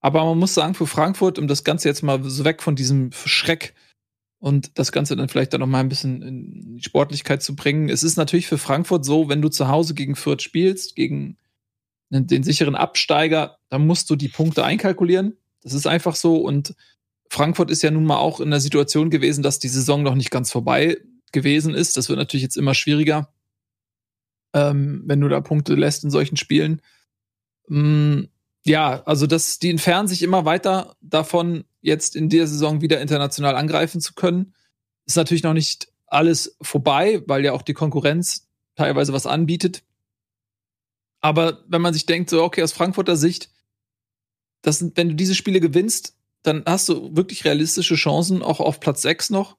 [0.00, 3.12] Aber man muss sagen, für Frankfurt, um das Ganze jetzt mal so weg von diesem
[3.12, 3.74] Schreck
[4.38, 7.90] und das Ganze dann vielleicht dann noch mal ein bisschen in die Sportlichkeit zu bringen.
[7.90, 11.36] Es ist natürlich für Frankfurt so, wenn du zu Hause gegen Fürth spielst, gegen
[12.08, 15.36] den sicheren Absteiger, dann musst du die Punkte einkalkulieren.
[15.62, 16.36] Das ist einfach so.
[16.36, 16.74] Und
[17.28, 20.30] Frankfurt ist ja nun mal auch in der Situation gewesen, dass die Saison noch nicht
[20.30, 20.96] ganz vorbei
[21.32, 21.96] gewesen ist.
[21.96, 23.32] Das wird natürlich jetzt immer schwieriger,
[24.54, 26.82] ähm, wenn du da Punkte lässt in solchen Spielen.
[27.68, 28.22] Mm,
[28.64, 33.56] ja, also das, die entfernen sich immer weiter davon, jetzt in der Saison wieder international
[33.56, 34.54] angreifen zu können.
[35.06, 39.82] Ist natürlich noch nicht alles vorbei, weil ja auch die Konkurrenz teilweise was anbietet.
[41.20, 43.50] Aber wenn man sich denkt, so, okay, aus Frankfurter Sicht,
[44.62, 49.02] das, wenn du diese Spiele gewinnst, dann hast du wirklich realistische Chancen, auch auf Platz
[49.02, 49.56] 6 noch.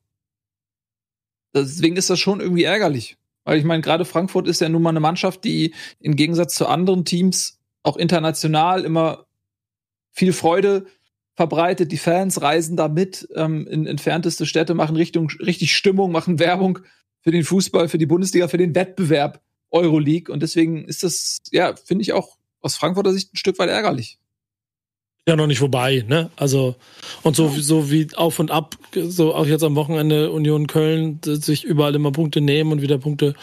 [1.53, 3.17] Deswegen ist das schon irgendwie ärgerlich.
[3.43, 6.67] Weil ich meine, gerade Frankfurt ist ja nun mal eine Mannschaft, die im Gegensatz zu
[6.67, 9.25] anderen Teams auch international immer
[10.11, 10.85] viel Freude
[11.35, 11.91] verbreitet.
[11.91, 16.79] Die Fans reisen da mit ähm, in entfernteste Städte, machen Richtung, richtig Stimmung, machen Werbung
[17.21, 20.31] für den Fußball, für die Bundesliga, für den Wettbewerb Euroleague.
[20.31, 24.19] Und deswegen ist das, ja, finde ich auch aus Frankfurter Sicht ein Stück weit ärgerlich.
[25.27, 26.31] Ja, noch nicht vorbei, ne?
[26.35, 26.75] Also,
[27.21, 31.63] und so, so wie auf und ab, so auch jetzt am Wochenende Union Köln sich
[31.63, 33.35] überall immer Punkte nehmen und wieder Punkte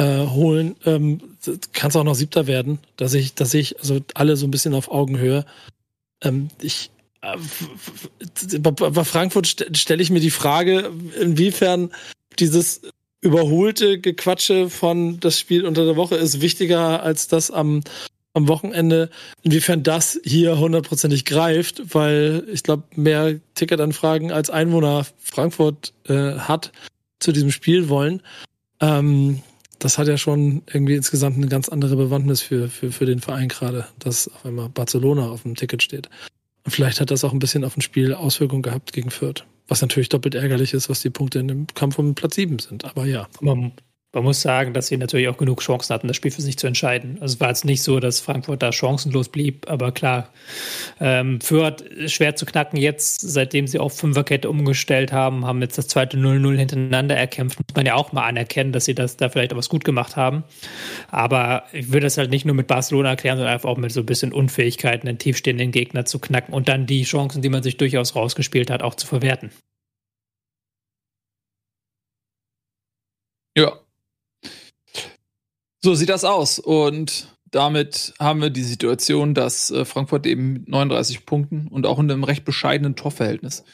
[0.00, 1.20] äh, holen, ähm,
[1.74, 4.72] kann es auch noch siebter werden, dass ich, dass ich, also alle so ein bisschen
[4.72, 5.44] auf Augenhöhe.
[6.22, 6.90] Ähm, ich
[7.20, 7.36] äh,
[8.58, 10.90] bei Frankfurt st stelle ich mir die Frage,
[11.20, 11.90] inwiefern
[12.38, 12.80] dieses
[13.20, 17.82] überholte Gequatsche von das Spiel unter der Woche ist wichtiger als das am,
[18.32, 19.10] am Wochenende,
[19.42, 26.72] inwiefern das hier hundertprozentig greift, weil ich glaube, mehr Ticketanfragen als Einwohner Frankfurt äh, hat
[27.18, 28.22] zu diesem Spiel wollen.
[28.80, 29.42] Ähm,
[29.80, 33.48] das hat ja schon irgendwie insgesamt eine ganz andere Bewandtnis für, für, für den Verein
[33.48, 36.08] gerade, dass auf einmal Barcelona auf dem Ticket steht.
[36.64, 39.44] Und vielleicht hat das auch ein bisschen auf ein Spiel Auswirkungen gehabt gegen Fürth.
[39.66, 42.84] Was natürlich doppelt ärgerlich ist, was die Punkte in dem Kampf um Platz 7 sind.
[42.84, 43.28] Aber ja.
[43.40, 43.72] Man,
[44.12, 46.66] man muss sagen, dass sie natürlich auch genug Chancen hatten, das Spiel für sich zu
[46.66, 47.18] entscheiden.
[47.20, 50.32] Also es war jetzt nicht so, dass Frankfurt da chancenlos blieb, aber klar,
[50.98, 55.86] ähm, Fürth schwer zu knacken jetzt, seitdem sie auf Fünferkette umgestellt haben, haben jetzt das
[55.86, 57.60] zweite 0-0 hintereinander erkämpft.
[57.60, 60.16] Muss man ja auch mal anerkennen, dass sie das da vielleicht auch was gut gemacht
[60.16, 60.42] haben.
[61.10, 64.00] Aber ich würde das halt nicht nur mit Barcelona erklären, sondern einfach auch mit so
[64.00, 67.76] ein bisschen Unfähigkeiten, einen tiefstehenden Gegner zu knacken und dann die Chancen, die man sich
[67.76, 69.50] durchaus rausgespielt hat, auch zu verwerten.
[73.56, 73.80] Ja,
[75.80, 76.58] so sieht das aus.
[76.58, 81.98] Und damit haben wir die Situation, dass äh, Frankfurt eben mit 39 Punkten und auch
[81.98, 83.64] in einem recht bescheidenen Torverhältnis,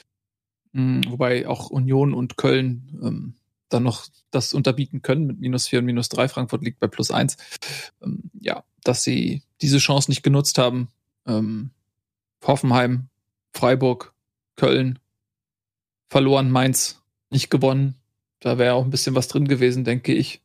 [0.73, 3.35] mh, wobei auch Union und Köln ähm,
[3.69, 6.29] dann noch das unterbieten können mit minus 4 und minus 3.
[6.29, 7.37] Frankfurt liegt bei plus 1.
[8.03, 10.89] Ähm, ja, dass sie diese Chance nicht genutzt haben.
[11.27, 11.71] Ähm,
[12.47, 13.09] Hoffenheim,
[13.53, 14.15] Freiburg,
[14.55, 14.99] Köln
[16.09, 17.97] verloren, Mainz nicht gewonnen.
[18.41, 20.41] Da wäre auch ein bisschen was drin gewesen, denke ich.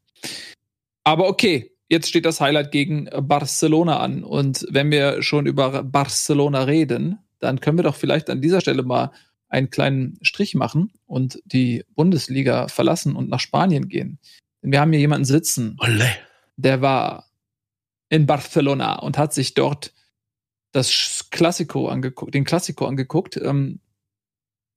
[1.03, 4.23] Aber okay, jetzt steht das Highlight gegen Barcelona an.
[4.23, 8.84] Und wenn wir schon über Barcelona reden, dann können wir doch vielleicht an dieser Stelle
[8.84, 9.11] mal
[9.49, 14.19] einen kleinen Strich machen und die Bundesliga verlassen und nach Spanien gehen.
[14.61, 16.10] Denn wir haben hier jemanden sitzen, Olé.
[16.56, 17.30] der war
[18.10, 19.94] in Barcelona und hat sich dort
[20.72, 23.38] das Klassiko angeguckt, den Klassiko angeguckt.
[23.38, 23.82] Ähm,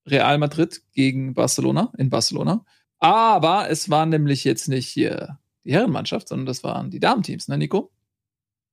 [0.07, 2.65] Real Madrid gegen Barcelona in Barcelona.
[2.99, 7.59] Aber es war nämlich jetzt nicht hier die Herrenmannschaft, sondern das waren die Damenteams, ne,
[7.59, 7.91] Nico?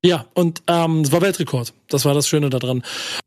[0.03, 1.73] Ja, und ähm, es war Weltrekord.
[1.87, 2.83] Das war das Schöne daran.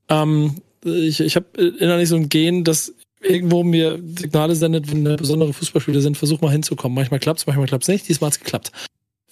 [0.09, 5.53] Ähm, ich ich habe innerlich so ein Gen, das irgendwo mir Signale sendet, wenn besondere
[5.53, 6.95] Fußballspiele sind, versuch mal hinzukommen.
[6.95, 8.09] Manchmal klappt's, manchmal klappt's nicht.
[8.09, 8.73] Diesmal hat's geklappt.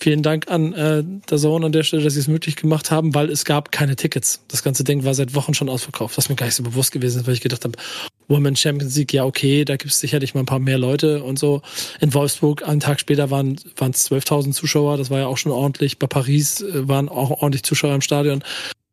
[0.02, 3.14] Vielen Dank an äh, der Zone an der Stelle, dass sie es möglich gemacht haben,
[3.14, 4.40] weil es gab keine Tickets.
[4.48, 7.20] Das ganze Ding war seit Wochen schon ausverkauft, was mir gar nicht so bewusst gewesen
[7.20, 7.78] ist, weil ich gedacht habe,
[8.26, 11.38] Women Champions League, ja okay, da gibt es sicherlich mal ein paar mehr Leute und
[11.38, 11.62] so.
[12.00, 16.00] In Wolfsburg, einen Tag später waren es 12.000 Zuschauer, das war ja auch schon ordentlich.
[16.00, 18.42] Bei Paris äh, waren auch ordentlich Zuschauer im Stadion.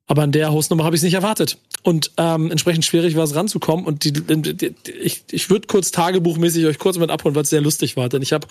[0.06, 1.58] Aber an der Hausnummer habe ich es nicht erwartet.
[1.82, 3.88] Und ähm, entsprechend schwierig war es ranzukommen.
[3.88, 7.50] Und die, die, die, ich, ich würde kurz tagebuchmäßig euch kurz mit abholen, weil es
[7.50, 8.10] sehr lustig war.
[8.10, 8.48] Denn ich habe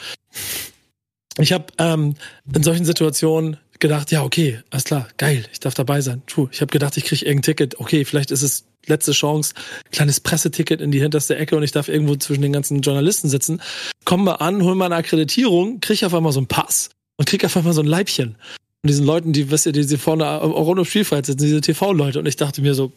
[1.44, 2.14] ich habe ähm,
[2.52, 6.22] in solchen Situationen gedacht, ja, okay, alles klar, geil, ich darf dabei sein.
[6.26, 7.78] Puh, ich habe gedacht, ich kriege irgendein Ticket.
[7.78, 9.54] Okay, vielleicht ist es letzte Chance,
[9.92, 13.60] kleines Presseticket in die hinterste Ecke und ich darf irgendwo zwischen den ganzen Journalisten sitzen.
[14.04, 17.46] Kommen wir an, holen wir eine Akkreditierung, kriege auf einmal so einen Pass und kriege
[17.46, 18.36] auf einmal so ein Leibchen.
[18.82, 22.18] Und diesen Leuten, die, wisst ihr, die, die vorne rund um Spielfeld sitzen, diese TV-Leute.
[22.18, 22.92] Und ich dachte mir so,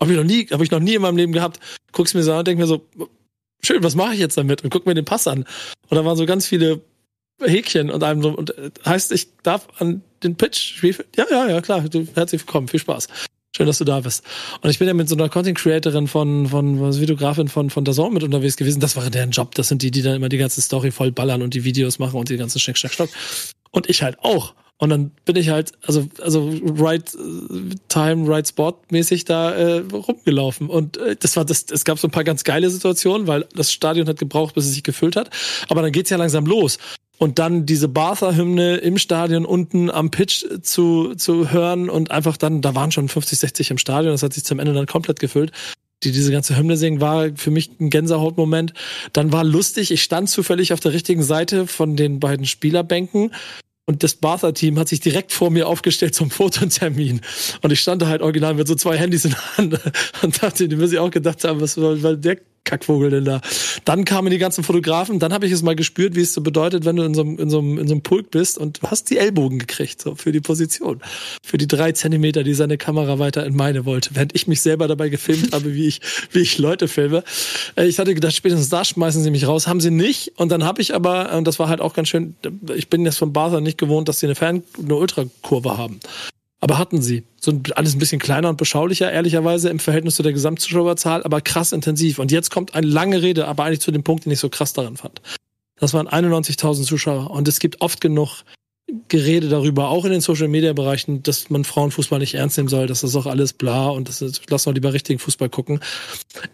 [0.00, 1.60] habe ich noch nie, habe ich noch nie in meinem Leben gehabt.
[1.92, 2.86] Guck's mir so an und denk mir so,
[3.62, 4.64] schön, was mache ich jetzt damit?
[4.64, 5.44] Und guck mir den Pass an.
[5.88, 6.80] Und da waren so ganz viele
[7.40, 10.96] Häkchen und einem so, und äh, heißt, ich darf an den Pitch spielen?
[11.16, 11.80] Ja, ja, ja, klar.
[11.88, 13.08] Du, herzlich willkommen, viel Spaß.
[13.56, 14.24] Schön, dass du da bist.
[14.60, 17.84] Und ich bin ja mit so einer Content Creatorin von, von, was Videografin von, von
[17.84, 18.78] Dazon mit unterwegs gewesen.
[18.80, 19.54] Das war deren Job.
[19.56, 22.18] Das sind die, die dann immer die ganze Story voll ballern und die Videos machen
[22.18, 23.10] und die ganzen Schnick, Schnack, Stock.
[23.72, 24.54] Und ich halt auch.
[24.78, 26.48] Und dann bin ich halt, also, also
[26.78, 27.04] right
[27.88, 30.70] time, right spot mäßig da äh, rumgelaufen.
[30.70, 33.72] Und äh, das war das, es gab so ein paar ganz geile Situationen, weil das
[33.72, 35.28] Stadion hat gebraucht, bis es sich gefüllt hat.
[35.68, 36.78] Aber dann geht's ja langsam los.
[37.22, 42.62] Und dann diese Bartha-Hymne im Stadion unten am Pitch zu, zu hören und einfach dann,
[42.62, 45.52] da waren schon 50, 60 im Stadion, das hat sich zum Ende dann komplett gefüllt
[46.02, 48.72] die diese ganze Hymne singen, war für mich ein Gänsehautmoment.
[49.12, 53.32] Dann war lustig, ich stand zufällig auf der richtigen Seite von den beiden Spielerbänken
[53.90, 57.20] und das Bartha-Team hat sich direkt vor mir aufgestellt zum Fototermin.
[57.60, 59.80] Und ich stand da halt original mit so zwei Handys in der Hand
[60.22, 62.38] und dachte, die müssen sich auch gedacht haben, was weil der
[62.70, 63.40] Kackvogel denn da?
[63.84, 66.84] Dann kamen die ganzen Fotografen, dann habe ich es mal gespürt, wie es so bedeutet,
[66.84, 68.90] wenn du in so, einem, in, so einem, in so einem Pulk bist und du
[68.90, 71.00] hast die Ellbogen gekriegt, so für die Position.
[71.42, 74.10] Für die drei Zentimeter, die seine Kamera weiter in meine wollte.
[74.14, 77.24] Während ich mich selber dabei gefilmt habe, wie ich, wie ich Leute filme.
[77.76, 79.66] Äh, ich hatte gedacht, spätestens da schmeißen sie mich raus.
[79.66, 80.32] Haben sie nicht.
[80.36, 82.36] Und dann habe ich aber, und das war halt auch ganz schön,
[82.74, 86.00] ich bin jetzt von Barca nicht gewohnt, dass sie eine Fern-, eine Ultrakurve haben.
[86.60, 87.24] Aber hatten sie.
[87.40, 91.72] So alles ein bisschen kleiner und beschaulicher, ehrlicherweise, im Verhältnis zu der Gesamtzuschauerzahl, aber krass
[91.72, 92.18] intensiv.
[92.18, 94.74] Und jetzt kommt eine lange Rede, aber eigentlich zu dem Punkt, den ich so krass
[94.74, 95.22] daran fand.
[95.76, 97.30] Das waren 91.000 Zuschauer.
[97.30, 98.44] Und es gibt oft genug
[99.08, 102.86] Gerede darüber, auch in den Social Media Bereichen, dass man Frauenfußball nicht ernst nehmen soll,
[102.86, 105.80] dass das auch alles bla und das ist, lass mal lieber richtigen Fußball gucken.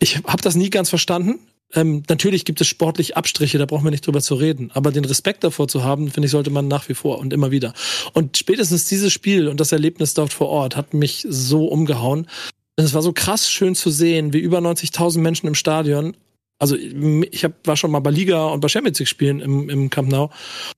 [0.01, 1.39] Ich habe das nie ganz verstanden.
[1.75, 4.71] Ähm, natürlich gibt es sportlich Abstriche, da brauchen wir nicht drüber zu reden.
[4.73, 7.51] Aber den Respekt davor zu haben, finde ich, sollte man nach wie vor und immer
[7.51, 7.75] wieder.
[8.13, 12.29] Und spätestens dieses Spiel und das Erlebnis dort vor Ort hat mich so umgehauen.
[12.77, 16.17] Es war so krass schön zu sehen, wie über 90.000 Menschen im Stadion.
[16.59, 19.91] Also ich hab, war schon mal bei Liga und bei Champions League Spielen im, im
[19.91, 20.31] Camp Nou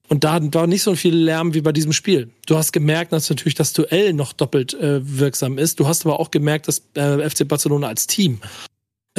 [0.09, 2.31] und da war nicht so viel Lärm wie bei diesem Spiel.
[2.47, 5.79] Du hast gemerkt, dass natürlich das Duell noch doppelt äh, wirksam ist.
[5.79, 8.41] Du hast aber auch gemerkt, dass äh, FC Barcelona als Team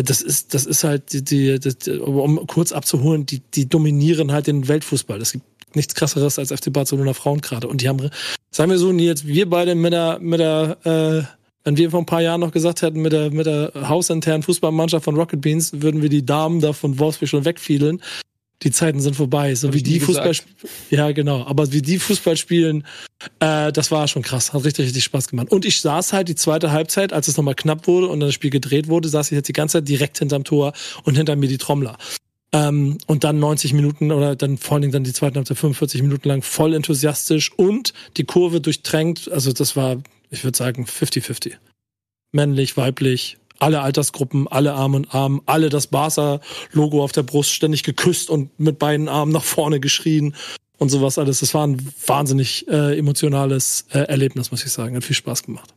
[0.03, 4.47] das ist, das ist halt die, die, die, um kurz abzuholen, die, die dominieren halt
[4.47, 5.21] den Weltfußball.
[5.21, 5.45] Es gibt
[5.75, 7.67] nichts krasseres als FC Barcelona Frauen gerade.
[7.67, 8.09] Und die haben,
[8.51, 11.23] sagen wir so, jetzt wir beide mit der, mit der, äh,
[11.63, 15.05] wenn wir vor ein paar Jahren noch gesagt hätten, mit der, mit der hausinternen Fußballmannschaft
[15.05, 18.01] von Rocket Beans, würden wir die Damen da von Wolfsburg schon wegfiedeln
[18.63, 19.55] die Zeiten sind vorbei.
[19.55, 20.33] So Hab wie die Fußball,
[20.89, 22.85] ja genau, aber wie die Fußball spielen,
[23.39, 25.51] äh, das war schon krass, hat richtig richtig Spaß gemacht.
[25.51, 28.49] Und ich saß halt die zweite Halbzeit, als es nochmal knapp wurde und das Spiel
[28.49, 30.73] gedreht wurde, saß ich jetzt die ganze Zeit direkt hinterm Tor
[31.03, 31.97] und hinter mir die Trommler.
[32.51, 36.01] Ähm, und dann 90 Minuten oder dann vor allen Dingen dann die zweite Halbzeit 45
[36.01, 39.31] Minuten lang voll enthusiastisch und die Kurve durchtränkt.
[39.31, 39.97] Also das war,
[40.31, 41.53] ich würde sagen, 50-50.
[42.31, 47.83] Männlich, weiblich, alle Altersgruppen, alle Arm und Arm, alle das Barca-Logo auf der Brust ständig
[47.83, 50.35] geküsst und mit beiden Armen nach vorne geschrien
[50.77, 51.41] und sowas alles.
[51.41, 54.95] Das war ein wahnsinnig äh, emotionales äh, Erlebnis, muss ich sagen.
[54.95, 55.73] Hat viel Spaß gemacht.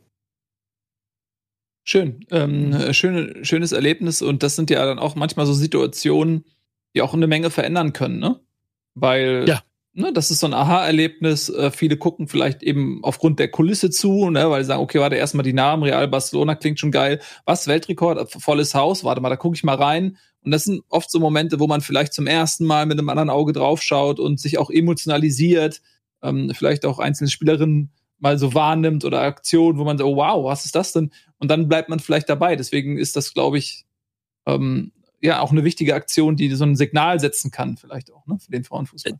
[1.85, 2.25] Schön.
[2.31, 6.45] Ähm, schöne, schönes Erlebnis und das sind ja dann auch manchmal so Situationen,
[6.95, 8.39] die auch eine Menge verändern können, ne?
[8.95, 9.63] Weil ja
[9.93, 11.49] ne, das ist so ein Aha-Erlebnis.
[11.49, 15.15] Äh, viele gucken vielleicht eben aufgrund der Kulisse zu, ne, weil sie sagen, okay, warte,
[15.15, 17.19] erstmal die Namen, Real Barcelona klingt schon geil.
[17.45, 20.17] Was, Weltrekord, volles Haus, warte mal, da gucke ich mal rein.
[20.41, 23.29] Und das sind oft so Momente, wo man vielleicht zum ersten Mal mit einem anderen
[23.29, 25.81] Auge draufschaut und sich auch emotionalisiert,
[26.21, 30.45] ähm, vielleicht auch einzelne Spielerinnen mal so wahrnimmt oder Aktionen, wo man so, oh, wow,
[30.45, 31.11] was ist das denn?
[31.39, 32.55] Und dann bleibt man vielleicht dabei.
[32.55, 33.85] Deswegen ist das, glaube ich,
[34.45, 34.91] ähm,
[35.21, 38.51] ja auch eine wichtige Aktion, die so ein Signal setzen kann, vielleicht auch, ne, für
[38.51, 39.19] den Frauenfußball.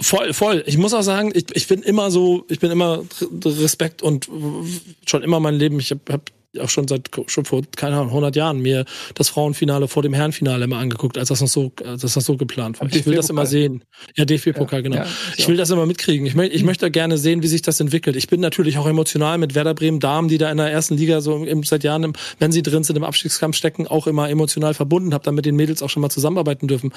[0.00, 0.62] Voll, voll.
[0.66, 3.04] Ich muss auch sagen, ich, ich bin immer so, ich bin immer
[3.44, 4.28] Respekt und
[5.06, 5.80] schon immer mein Leben.
[5.80, 6.30] Ich habe hab
[6.60, 8.84] auch schon seit schon vor keine Ahnung 100 Jahren mir
[9.14, 12.36] das Frauenfinale vor dem Herrenfinale immer angeguckt, als das noch so, als das noch so
[12.36, 12.88] geplant war.
[12.92, 13.82] Ich will das immer sehen.
[14.16, 14.96] Ja, DFB-Pokal, ja, genau.
[14.96, 16.26] Ja, ich will das immer mitkriegen.
[16.26, 18.16] Ich, möchte, ich möchte gerne sehen, wie sich das entwickelt.
[18.16, 21.20] Ich bin natürlich auch emotional mit Werder Bremen Damen, die da in der ersten Liga
[21.20, 24.74] so im, seit Jahren, im, wenn sie drin sind, im Abstiegskampf stecken, auch immer emotional
[24.74, 25.14] verbunden.
[25.14, 26.92] Habe dann mit den Mädels auch schon mal zusammenarbeiten dürfen.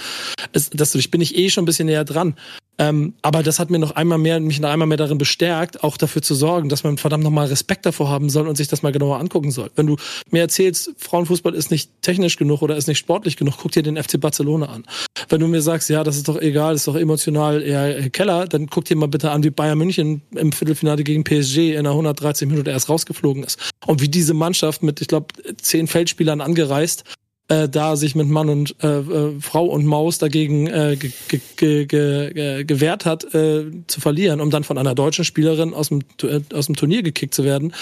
[0.51, 2.35] Es, das, ich bin ich eh schon ein bisschen näher dran.
[2.77, 5.95] Ähm, aber das hat mir noch einmal mehr, mich noch einmal mehr darin bestärkt, auch
[5.97, 8.91] dafür zu sorgen, dass man verdammt nochmal Respekt davor haben soll und sich das mal
[8.91, 9.71] genauer angucken soll.
[9.75, 9.95] Wenn du
[10.29, 14.01] mir erzählst, Frauenfußball ist nicht technisch genug oder ist nicht sportlich genug, guck dir den
[14.01, 14.83] FC Barcelona an.
[15.29, 18.67] Wenn du mir sagst, ja, das ist doch egal, ist doch emotional eher Keller, dann
[18.67, 22.49] guck dir mal bitte an, wie Bayern München im Viertelfinale gegen PSG in einer 113
[22.49, 23.59] Minute erst rausgeflogen ist.
[23.85, 25.27] Und wie diese Mannschaft mit, ich glaube,
[25.61, 27.05] zehn Feldspielern angereist
[27.47, 31.11] äh, da sich mit Mann und äh, äh, Frau und Maus dagegen äh, ge
[31.55, 36.01] ge ge gewehrt hat, äh, zu verlieren, um dann von einer deutschen Spielerin aus dem,
[36.23, 37.73] äh, aus dem Turnier gekickt zu werden.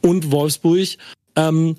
[0.00, 0.88] Und Wolfsburg
[1.36, 1.76] ähm,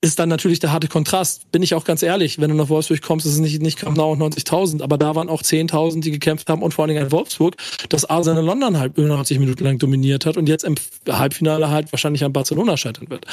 [0.00, 1.50] ist dann natürlich der harte Kontrast.
[1.50, 4.14] Bin ich auch ganz ehrlich, wenn du nach Wolfsburg kommst, ist es nicht, nicht genau
[4.14, 7.56] 90.000, aber da waren auch 10.000, die gekämpft haben und vor allen Dingen ein Wolfsburg,
[7.88, 10.76] das Arsenal London über 90 Minuten lang dominiert hat und jetzt im
[11.08, 13.26] Halbfinale halt wahrscheinlich an Barcelona scheitern wird.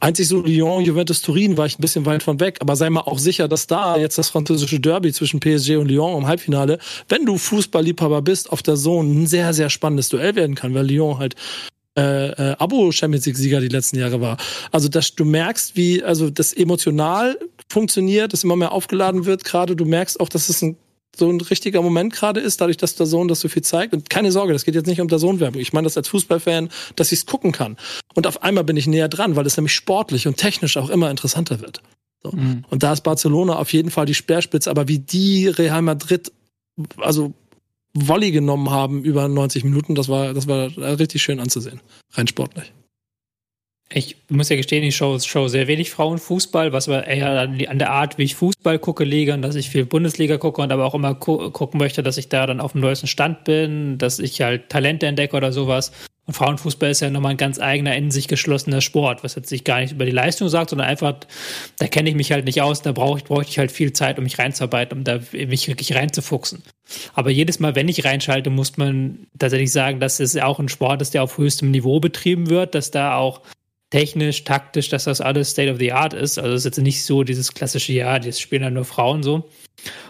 [0.00, 3.00] Einzig so Lyon, Juventus, Turin war ich ein bisschen weit von weg, aber sei mal
[3.00, 6.78] auch sicher, dass da jetzt das französische Derby zwischen PSG und Lyon im Halbfinale,
[7.08, 10.86] wenn du Fußballliebhaber bist, auf der Zone ein sehr, sehr spannendes Duell werden kann, weil
[10.86, 11.34] Lyon halt
[11.98, 14.36] äh, äh, Abo-Champions League-Sieger die letzten Jahre war.
[14.70, 17.38] Also dass du merkst, wie also das emotional
[17.68, 19.44] funktioniert, dass immer mehr aufgeladen wird.
[19.44, 20.76] Gerade du merkst auch, dass es ein
[21.16, 23.92] so ein richtiger Moment gerade ist, dadurch, dass der Sohn das so viel zeigt.
[23.92, 25.60] Und keine Sorge, das geht jetzt nicht um der Sohn-Werbung.
[25.60, 27.76] Ich meine das als Fußballfan, dass ich es gucken kann.
[28.14, 31.10] Und auf einmal bin ich näher dran, weil es nämlich sportlich und technisch auch immer
[31.10, 31.82] interessanter wird.
[32.22, 32.30] So.
[32.32, 32.64] Mhm.
[32.70, 36.32] Und da ist Barcelona auf jeden Fall die Speerspitze, aber wie die Real Madrid,
[36.98, 37.32] also
[37.94, 39.94] Volley genommen haben über 90 Minuten.
[39.94, 41.80] Das war, das war richtig schön anzusehen.
[42.12, 42.72] Rein sportlich.
[43.92, 47.90] Ich muss ja gestehen, ich schaue, schaue sehr wenig Frauenfußball, was aber eher an, der
[47.90, 50.94] Art, wie ich Fußball gucke, liege und dass ich viel Bundesliga gucke und aber auch
[50.94, 54.40] immer gu gucken möchte, dass ich da dann auf dem neuesten Stand bin, dass ich
[54.42, 55.90] halt Talente entdecke oder sowas.
[56.30, 59.64] Und Frauenfußball ist ja nochmal ein ganz eigener, in sich geschlossener Sport, was jetzt sich
[59.64, 61.16] gar nicht über die Leistung sagt, sondern einfach,
[61.80, 64.16] da kenne ich mich halt nicht aus, da brauche ich, bräuchte ich halt viel Zeit,
[64.16, 66.62] um mich reinzuarbeiten, um da mich wirklich reinzufuchsen.
[67.14, 71.02] Aber jedes Mal, wenn ich reinschalte, muss man tatsächlich sagen, dass es auch ein Sport
[71.02, 73.40] ist, der auf höchstem Niveau betrieben wird, dass da auch
[73.90, 76.38] technisch, taktisch, dass das alles State of the Art ist.
[76.38, 79.48] Also es ist jetzt nicht so dieses klassische, ja, das spielen dann nur Frauen so.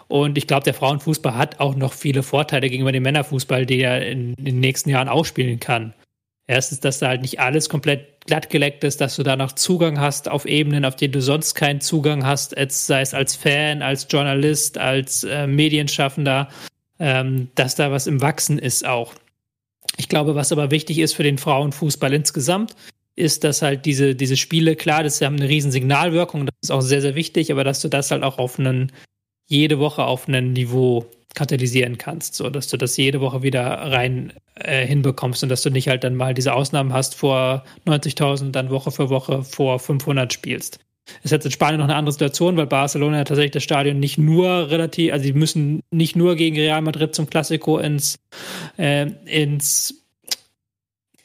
[0.06, 4.06] Und ich glaube, der Frauenfußball hat auch noch viele Vorteile gegenüber dem Männerfußball, die er
[4.06, 5.94] in, in den nächsten Jahren auch spielen kann.
[6.50, 10.28] Erstens, dass da halt nicht alles komplett glattgeleckt ist, dass du da noch Zugang hast
[10.28, 14.76] auf Ebenen, auf denen du sonst keinen Zugang hast, sei es als Fan, als Journalist,
[14.76, 16.48] als äh, Medienschaffender,
[16.98, 19.14] ähm, dass da was im Wachsen ist auch.
[19.96, 22.74] Ich glaube, was aber wichtig ist für den Frauenfußball insgesamt,
[23.14, 26.80] ist, dass halt diese, diese Spiele, klar, das haben eine riesen Signalwirkung, das ist auch
[26.80, 28.90] sehr, sehr wichtig, aber dass du das halt auch auf einen,
[29.46, 34.32] jede Woche auf ein Niveau katalysieren kannst, so dass du das jede Woche wieder rein
[34.54, 38.70] äh, hinbekommst und dass du nicht halt dann mal diese Ausnahmen hast vor 90.000 dann
[38.70, 40.78] Woche für Woche vor 500 spielst.
[41.22, 44.18] Ist jetzt in Spanien noch eine andere Situation, weil Barcelona ja tatsächlich das Stadion nicht
[44.18, 48.18] nur relativ, also die müssen nicht nur gegen Real Madrid zum Klassiko ins
[48.76, 49.94] äh, ins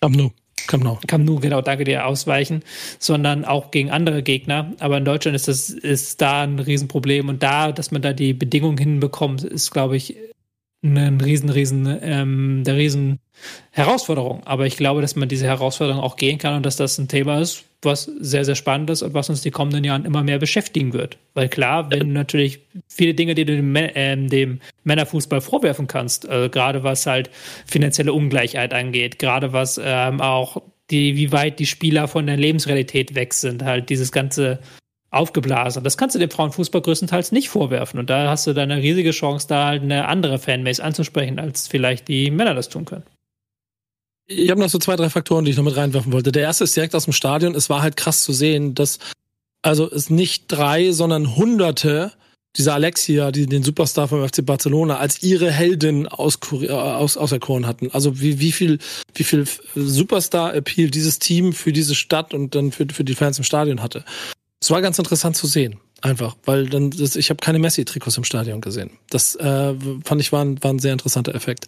[0.02, 0.32] Camp Nou.
[0.68, 0.98] Camp Nou.
[1.08, 2.64] Camp Nou, genau, danke dir, ausweichen,
[3.00, 4.74] sondern auch gegen andere Gegner.
[4.80, 8.34] Aber in Deutschland ist das ist da ein Riesenproblem und da, dass man da die
[8.34, 10.16] Bedingungen hinbekommt, ist, glaube ich,
[10.86, 13.20] eine riesen, riesen, ähm, der riesen
[13.72, 14.44] Herausforderung.
[14.46, 17.40] Aber ich glaube, dass man diese Herausforderung auch gehen kann und dass das ein Thema
[17.40, 20.94] ist, was sehr, sehr spannend ist und was uns die kommenden Jahren immer mehr beschäftigen
[20.94, 21.18] wird.
[21.34, 26.50] Weil klar, wenn natürlich viele Dinge, die du dem, äh, dem Männerfußball vorwerfen kannst, also
[26.50, 27.30] gerade was halt
[27.66, 33.16] finanzielle Ungleichheit angeht, gerade was ähm, auch die, wie weit die Spieler von der Lebensrealität
[33.16, 34.60] weg sind, halt dieses ganze
[35.16, 35.84] aufgeblasen.
[35.84, 38.00] Das kannst du dem Frauenfußball größtenteils nicht vorwerfen.
[38.00, 41.68] Und da hast du dann eine riesige Chance, da halt eine andere Fanbase anzusprechen, als
[41.68, 43.04] vielleicht die Männer das tun können.
[44.28, 46.32] Ich habe noch so zwei, drei Faktoren, die ich noch mit reinwerfen wollte.
[46.32, 47.56] Der erste ist direkt aus dem Stadion.
[47.56, 49.00] Es war halt krass zu sehen, dass
[49.62, 52.12] also es nicht drei, sondern Hunderte
[52.58, 56.40] dieser Alexia, die den Superstar vom FC Barcelona als ihre Heldin aus,
[56.70, 57.90] aus, auserkoren hatten.
[57.92, 58.80] Also wie, wie viel,
[59.14, 63.44] wie viel Superstar-Appeal dieses Team für diese Stadt und dann für, für die Fans im
[63.44, 64.06] Stadion hatte.
[64.66, 68.24] Es war ganz interessant zu sehen, einfach, weil dann das, ich habe keine Messi-Trikots im
[68.24, 68.90] Stadion gesehen.
[69.12, 71.68] Das äh, fand ich war ein, war ein sehr interessanter Effekt.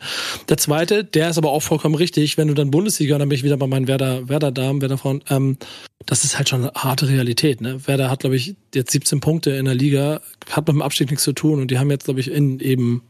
[0.49, 3.35] Der zweite, der ist aber auch vollkommen richtig, wenn du dann Bundesliga, und dann bin
[3.35, 5.59] ich wieder bei meinen Werder Werder Damen, Werder Frauen, ähm,
[6.07, 7.61] das ist halt schon eine harte Realität.
[7.61, 7.85] Ne?
[7.85, 11.23] Werder hat glaube ich jetzt 17 Punkte in der Liga, hat mit dem Abstieg nichts
[11.23, 13.03] zu tun und die haben jetzt glaube ich in eben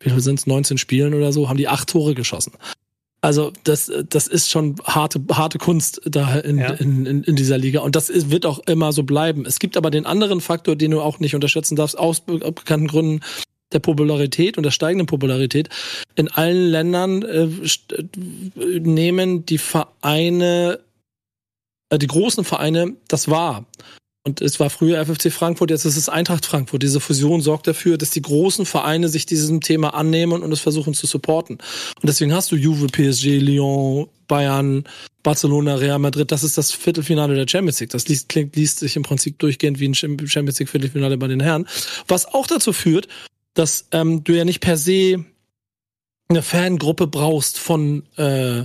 [0.00, 2.54] wie viel sind es 19 Spielen oder so, haben die acht Tore geschossen.
[3.20, 6.70] Also das, das ist schon harte, harte Kunst da in, ja.
[6.74, 7.80] in, in, in, dieser Liga.
[7.80, 9.44] Und das ist, wird auch immer so bleiben.
[9.44, 13.20] Es gibt aber den anderen Faktor, den du auch nicht unterschätzen darfst, aus bekannten Gründen
[13.72, 15.68] der Popularität und der steigenden Popularität.
[16.14, 17.48] In allen Ländern äh,
[18.56, 20.80] nehmen die Vereine,
[21.90, 23.66] äh, die großen Vereine, das wahr.
[24.28, 26.82] Und es war früher FFC Frankfurt, jetzt ist es Eintracht Frankfurt.
[26.82, 30.92] Diese Fusion sorgt dafür, dass die großen Vereine sich diesem Thema annehmen und es versuchen
[30.92, 31.56] zu supporten.
[31.56, 34.84] Und deswegen hast du Juve, PSG, Lyon, Bayern,
[35.22, 36.30] Barcelona, Real Madrid.
[36.30, 37.88] Das ist das Viertelfinale der Champions League.
[37.88, 41.40] Das liest, klingt, liest sich im Prinzip durchgehend wie ein Champions League Viertelfinale bei den
[41.40, 41.66] Herren.
[42.06, 43.08] Was auch dazu führt,
[43.54, 45.24] dass ähm, du ja nicht per se
[46.28, 48.64] eine Fangruppe brauchst von äh,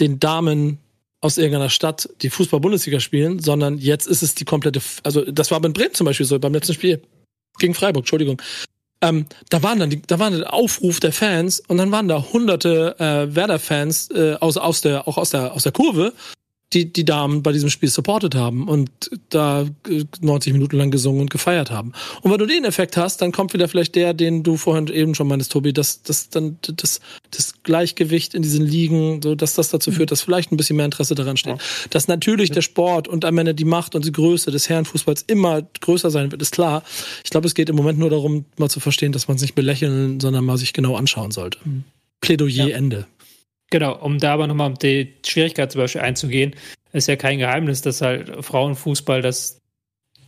[0.00, 0.78] den Damen
[1.22, 5.60] aus irgendeiner Stadt, die Fußball-Bundesliga spielen, sondern jetzt ist es die komplette, also das war
[5.60, 7.00] bei Bremen zum Beispiel so, beim letzten Spiel
[7.58, 8.42] gegen Freiburg, Entschuldigung.
[9.00, 12.24] Ähm, da waren dann die, da war ein Aufruf der Fans und dann waren da
[12.32, 16.12] hunderte äh, Werder-Fans äh, aus, aus der, auch aus der, aus der Kurve,
[16.72, 18.90] die die Damen bei diesem Spiel supportet haben und
[19.28, 19.66] da
[20.20, 21.92] 90 äh, Minuten lang gesungen und gefeiert haben.
[22.22, 25.14] Und wenn du den Effekt hast, dann kommt wieder vielleicht der, den du vorhin eben
[25.14, 27.00] schon meinst, Tobi, dass das dann das,
[27.30, 30.86] das Gleichgewicht in diesen Ligen, so dass das dazu führt, dass vielleicht ein bisschen mehr
[30.86, 31.58] Interesse daran steht.
[31.58, 31.64] Ja.
[31.90, 35.62] Dass natürlich der Sport und am Ende die Macht und die Größe des Herrenfußballs immer
[35.80, 36.82] größer sein wird, ist klar.
[37.24, 39.54] Ich glaube, es geht im Moment nur darum, mal zu verstehen, dass man es nicht
[39.54, 41.58] belächeln, sondern mal sich genau anschauen sollte.
[41.64, 41.84] Mhm.
[42.20, 42.76] Plädoyer ja.
[42.76, 43.06] Ende.
[43.72, 46.54] Genau, um da aber nochmal um die Schwierigkeit zum Beispiel einzugehen,
[46.92, 49.60] ist ja kein Geheimnis, dass halt Frauenfußball, das,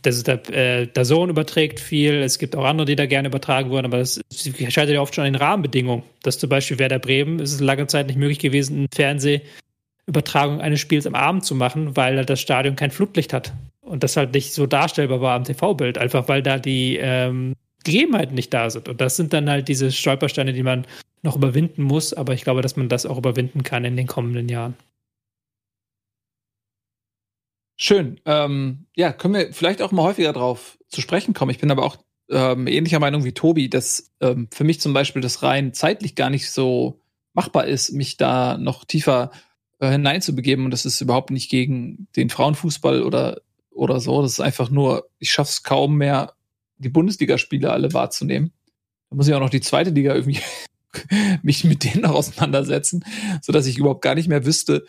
[0.01, 3.27] das ist der, äh, der Sohn überträgt viel, es gibt auch andere, die da gerne
[3.27, 6.01] übertragen wurden, aber das scheitert ja oft schon an den Rahmenbedingungen.
[6.23, 10.79] Dass zum Beispiel Werder Bremen ist es lange Zeit nicht möglich gewesen, eine Fernsehübertragung eines
[10.79, 13.53] Spiels am Abend zu machen, weil halt das Stadion kein Flutlicht hat.
[13.81, 17.53] Und das halt nicht so darstellbar war am TV-Bild, einfach weil da die ähm,
[17.85, 18.89] Gegebenheiten nicht da sind.
[18.89, 20.85] Und das sind dann halt diese Stolpersteine, die man
[21.21, 24.49] noch überwinden muss, aber ich glaube, dass man das auch überwinden kann in den kommenden
[24.49, 24.75] Jahren.
[27.77, 28.21] Schön.
[28.25, 31.51] Ähm, ja, können wir vielleicht auch mal häufiger drauf zu sprechen kommen.
[31.51, 31.97] Ich bin aber auch
[32.29, 36.29] ähm, ähnlicher Meinung wie Tobi, dass ähm, für mich zum Beispiel das rein zeitlich gar
[36.29, 37.01] nicht so
[37.33, 39.31] machbar ist, mich da noch tiefer
[39.79, 40.65] äh, hineinzubegeben.
[40.65, 43.41] Und das ist überhaupt nicht gegen den Frauenfußball oder,
[43.71, 44.21] oder so.
[44.21, 46.34] Das ist einfach nur, ich schaffe es kaum mehr,
[46.77, 48.51] die Bundesligaspiele alle wahrzunehmen.
[49.09, 50.39] Da muss ich auch noch die zweite Liga irgendwie
[51.41, 53.03] mich mit denen noch auseinandersetzen,
[53.41, 54.85] so dass ich überhaupt gar nicht mehr wüsste,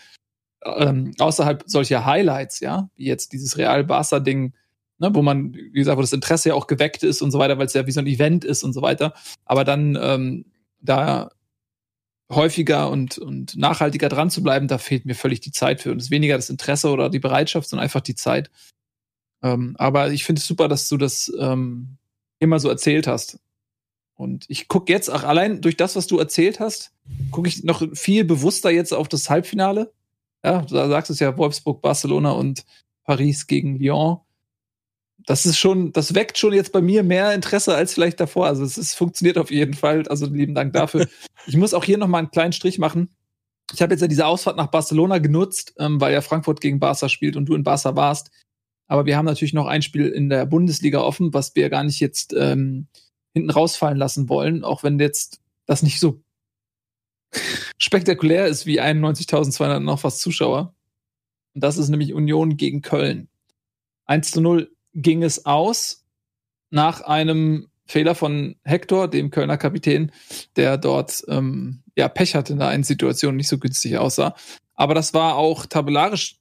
[0.65, 4.55] ähm, außerhalb solcher Highlights, ja, wie jetzt dieses Real-Barca-Ding,
[4.99, 7.59] ne, wo man, wie gesagt, wo das Interesse ja auch geweckt ist und so weiter,
[7.59, 9.15] weil es ja wie so ein Event ist und so weiter.
[9.45, 10.47] Aber dann ähm,
[10.81, 11.31] da
[12.31, 15.93] häufiger und, und nachhaltiger dran zu bleiben, da fehlt mir völlig die Zeit für.
[15.93, 18.51] Und es ist weniger das Interesse oder die Bereitschaft, sondern einfach die Zeit.
[19.47, 21.99] Ähm, aber ich finde es super, dass du das ähm,
[22.39, 23.39] immer so erzählt hast.
[24.15, 26.93] Und ich gucke jetzt auch allein durch das, was du erzählt hast,
[27.31, 29.93] gucke ich noch viel bewusster jetzt auf das Halbfinale.
[30.43, 32.65] Ja, da sagst du es ja Wolfsburg, Barcelona und
[33.05, 34.19] Paris gegen Lyon.
[35.27, 38.47] Das ist schon, das weckt schon jetzt bei mir mehr Interesse als vielleicht davor.
[38.47, 40.07] Also es ist, funktioniert auf jeden Fall.
[40.09, 41.07] Also lieben Dank dafür.
[41.47, 43.11] ich muss auch hier noch mal einen kleinen Strich machen.
[43.73, 47.09] Ich habe jetzt ja diese Ausfahrt nach Barcelona genutzt, ähm, weil ja Frankfurt gegen Barca
[47.09, 48.31] spielt und du in Barca warst.
[48.89, 52.01] Aber wir haben natürlich noch ein Spiel in der Bundesliga offen, was wir gar nicht
[52.01, 52.87] jetzt ähm,
[53.33, 56.23] hinten rausfallen lassen wollen, auch wenn jetzt das nicht so
[57.79, 60.75] spektakulär ist wie 91.200 noch was Zuschauer.
[61.55, 63.29] Und das ist nämlich Union gegen Köln.
[64.07, 66.05] 1 zu 0 ging es aus
[66.71, 70.13] nach einem Fehler von Hector, dem Kölner Kapitän,
[70.57, 74.35] der dort ähm, ja Pech hatte in der einen Situation, nicht so günstig aussah.
[74.75, 76.37] Aber das war auch tabellarisch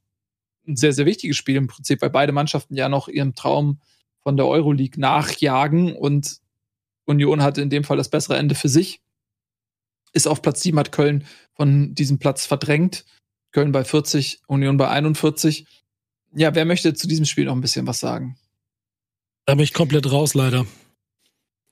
[0.68, 3.80] ein sehr, sehr wichtiges Spiel im Prinzip, weil beide Mannschaften ja noch ihrem Traum
[4.22, 6.40] von der Euroleague nachjagen und
[7.06, 9.02] Union hatte in dem Fall das bessere Ende für sich.
[10.14, 13.06] Ist auf Platz 7, hat Köln von diesem Platz verdrängt.
[13.52, 15.68] Köln bei 40, Union bei 41.
[16.34, 18.38] Ja, wer möchte zu diesem Spiel noch ein bisschen was sagen?
[19.46, 20.66] Da bin ich komplett raus, leider.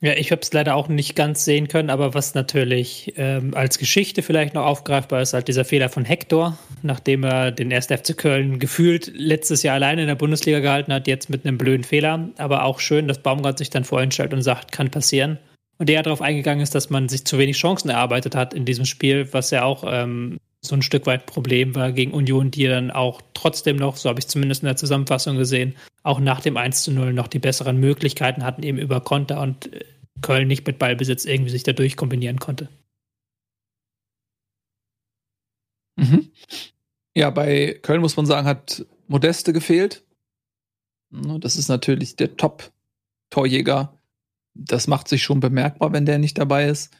[0.04, 3.78] Ja, ich habe es leider auch nicht ganz sehen können, aber was natürlich ähm, als
[3.78, 7.86] Geschichte vielleicht noch aufgreifbar ist, halt dieser Fehler von Hector, nachdem er den 1.
[7.86, 11.86] FC Köln gefühlt letztes Jahr alleine in der Bundesliga gehalten hat, jetzt mit einem blöden
[11.86, 12.32] Fehler.
[12.38, 15.40] Aber auch schön, dass Baumgart sich dann vorhin stellt und sagt, kann passieren.
[15.78, 18.84] Und der darauf eingegangen ist, dass man sich zu wenig Chancen erarbeitet hat in diesem
[18.84, 22.90] Spiel, was ja auch ähm, so ein Stück weit Problem war gegen Union, die dann
[22.90, 26.84] auch trotzdem noch, so habe ich zumindest in der Zusammenfassung gesehen, auch nach dem 1
[26.84, 29.84] zu 0 noch die besseren Möglichkeiten hatten, eben über Konter und äh,
[30.22, 32.69] Köln nicht mit Ballbesitz irgendwie sich dadurch kombinieren konnte.
[35.98, 36.31] Mhm.
[37.15, 40.03] Ja, bei Köln muss man sagen, hat Modeste gefehlt.
[41.11, 43.99] Ne, das ist natürlich der Top-Torjäger.
[44.56, 46.95] Das macht sich schon bemerkbar, wenn der nicht dabei ist.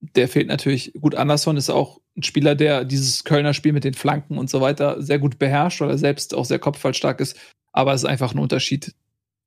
[0.00, 0.92] Der fehlt natürlich.
[1.00, 4.60] Gut, Anderson ist auch ein Spieler, der dieses Kölner Spiel mit den Flanken und so
[4.60, 7.36] weiter sehr gut beherrscht, weil er selbst auch sehr kopfballstark ist.
[7.72, 8.94] Aber es ist einfach ein Unterschied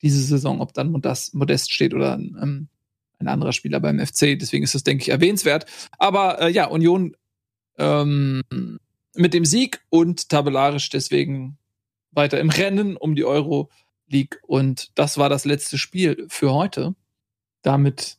[0.01, 2.67] diese Saison, ob dann Modest, Modest steht oder ähm,
[3.19, 4.37] ein anderer Spieler beim FC.
[4.37, 5.65] Deswegen ist das, denke ich, erwähnenswert.
[5.97, 7.15] Aber äh, ja, Union
[7.77, 8.41] ähm,
[9.15, 11.57] mit dem Sieg und tabellarisch deswegen
[12.11, 13.71] weiter im Rennen um die Euro
[14.07, 14.39] League.
[14.43, 16.95] Und das war das letzte Spiel für heute.
[17.61, 18.17] Damit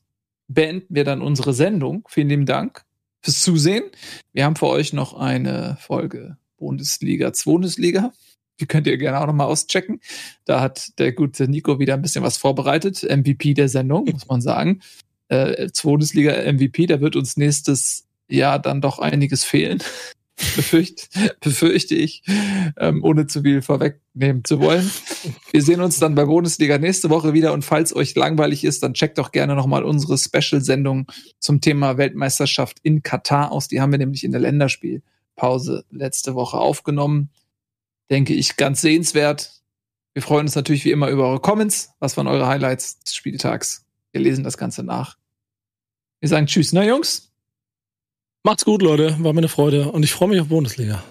[0.48, 2.06] beenden wir dann unsere Sendung.
[2.08, 2.84] Vielen lieben Dank
[3.20, 3.84] fürs Zusehen.
[4.32, 8.12] Wir haben für euch noch eine Folge Bundesliga, Bundesliga.
[8.60, 10.00] Die könnt ihr gerne auch nochmal auschecken.
[10.44, 13.02] Da hat der gute Nico wieder ein bisschen was vorbereitet.
[13.02, 14.80] MVP der Sendung, muss man sagen.
[15.28, 19.82] Äh, Bundesliga MVP, da wird uns nächstes Jahr dann doch einiges fehlen.
[20.36, 21.06] Befürchte,
[21.40, 22.22] befürchte ich,
[22.76, 24.90] ähm, ohne zu viel vorwegnehmen zu wollen.
[25.50, 28.94] Wir sehen uns dann bei Bundesliga nächste Woche wieder und falls euch langweilig ist, dann
[28.94, 33.68] checkt doch gerne nochmal unsere Special-Sendung zum Thema Weltmeisterschaft in Katar aus.
[33.68, 37.30] Die haben wir nämlich in der Länderspielpause letzte Woche aufgenommen.
[38.10, 39.62] Denke ich ganz sehenswert.
[40.12, 41.90] Wir freuen uns natürlich wie immer über eure Comments.
[41.98, 43.84] Was waren eure Highlights des Spieltags?
[44.12, 45.16] Wir lesen das Ganze nach.
[46.20, 47.33] Wir sagen Tschüss, ne Jungs?
[48.46, 49.16] Macht's gut, Leute.
[49.24, 51.02] War mir eine Freude und ich freue mich auf Bundesliga.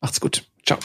[0.00, 0.44] Macht's gut.
[0.64, 0.78] Ciao.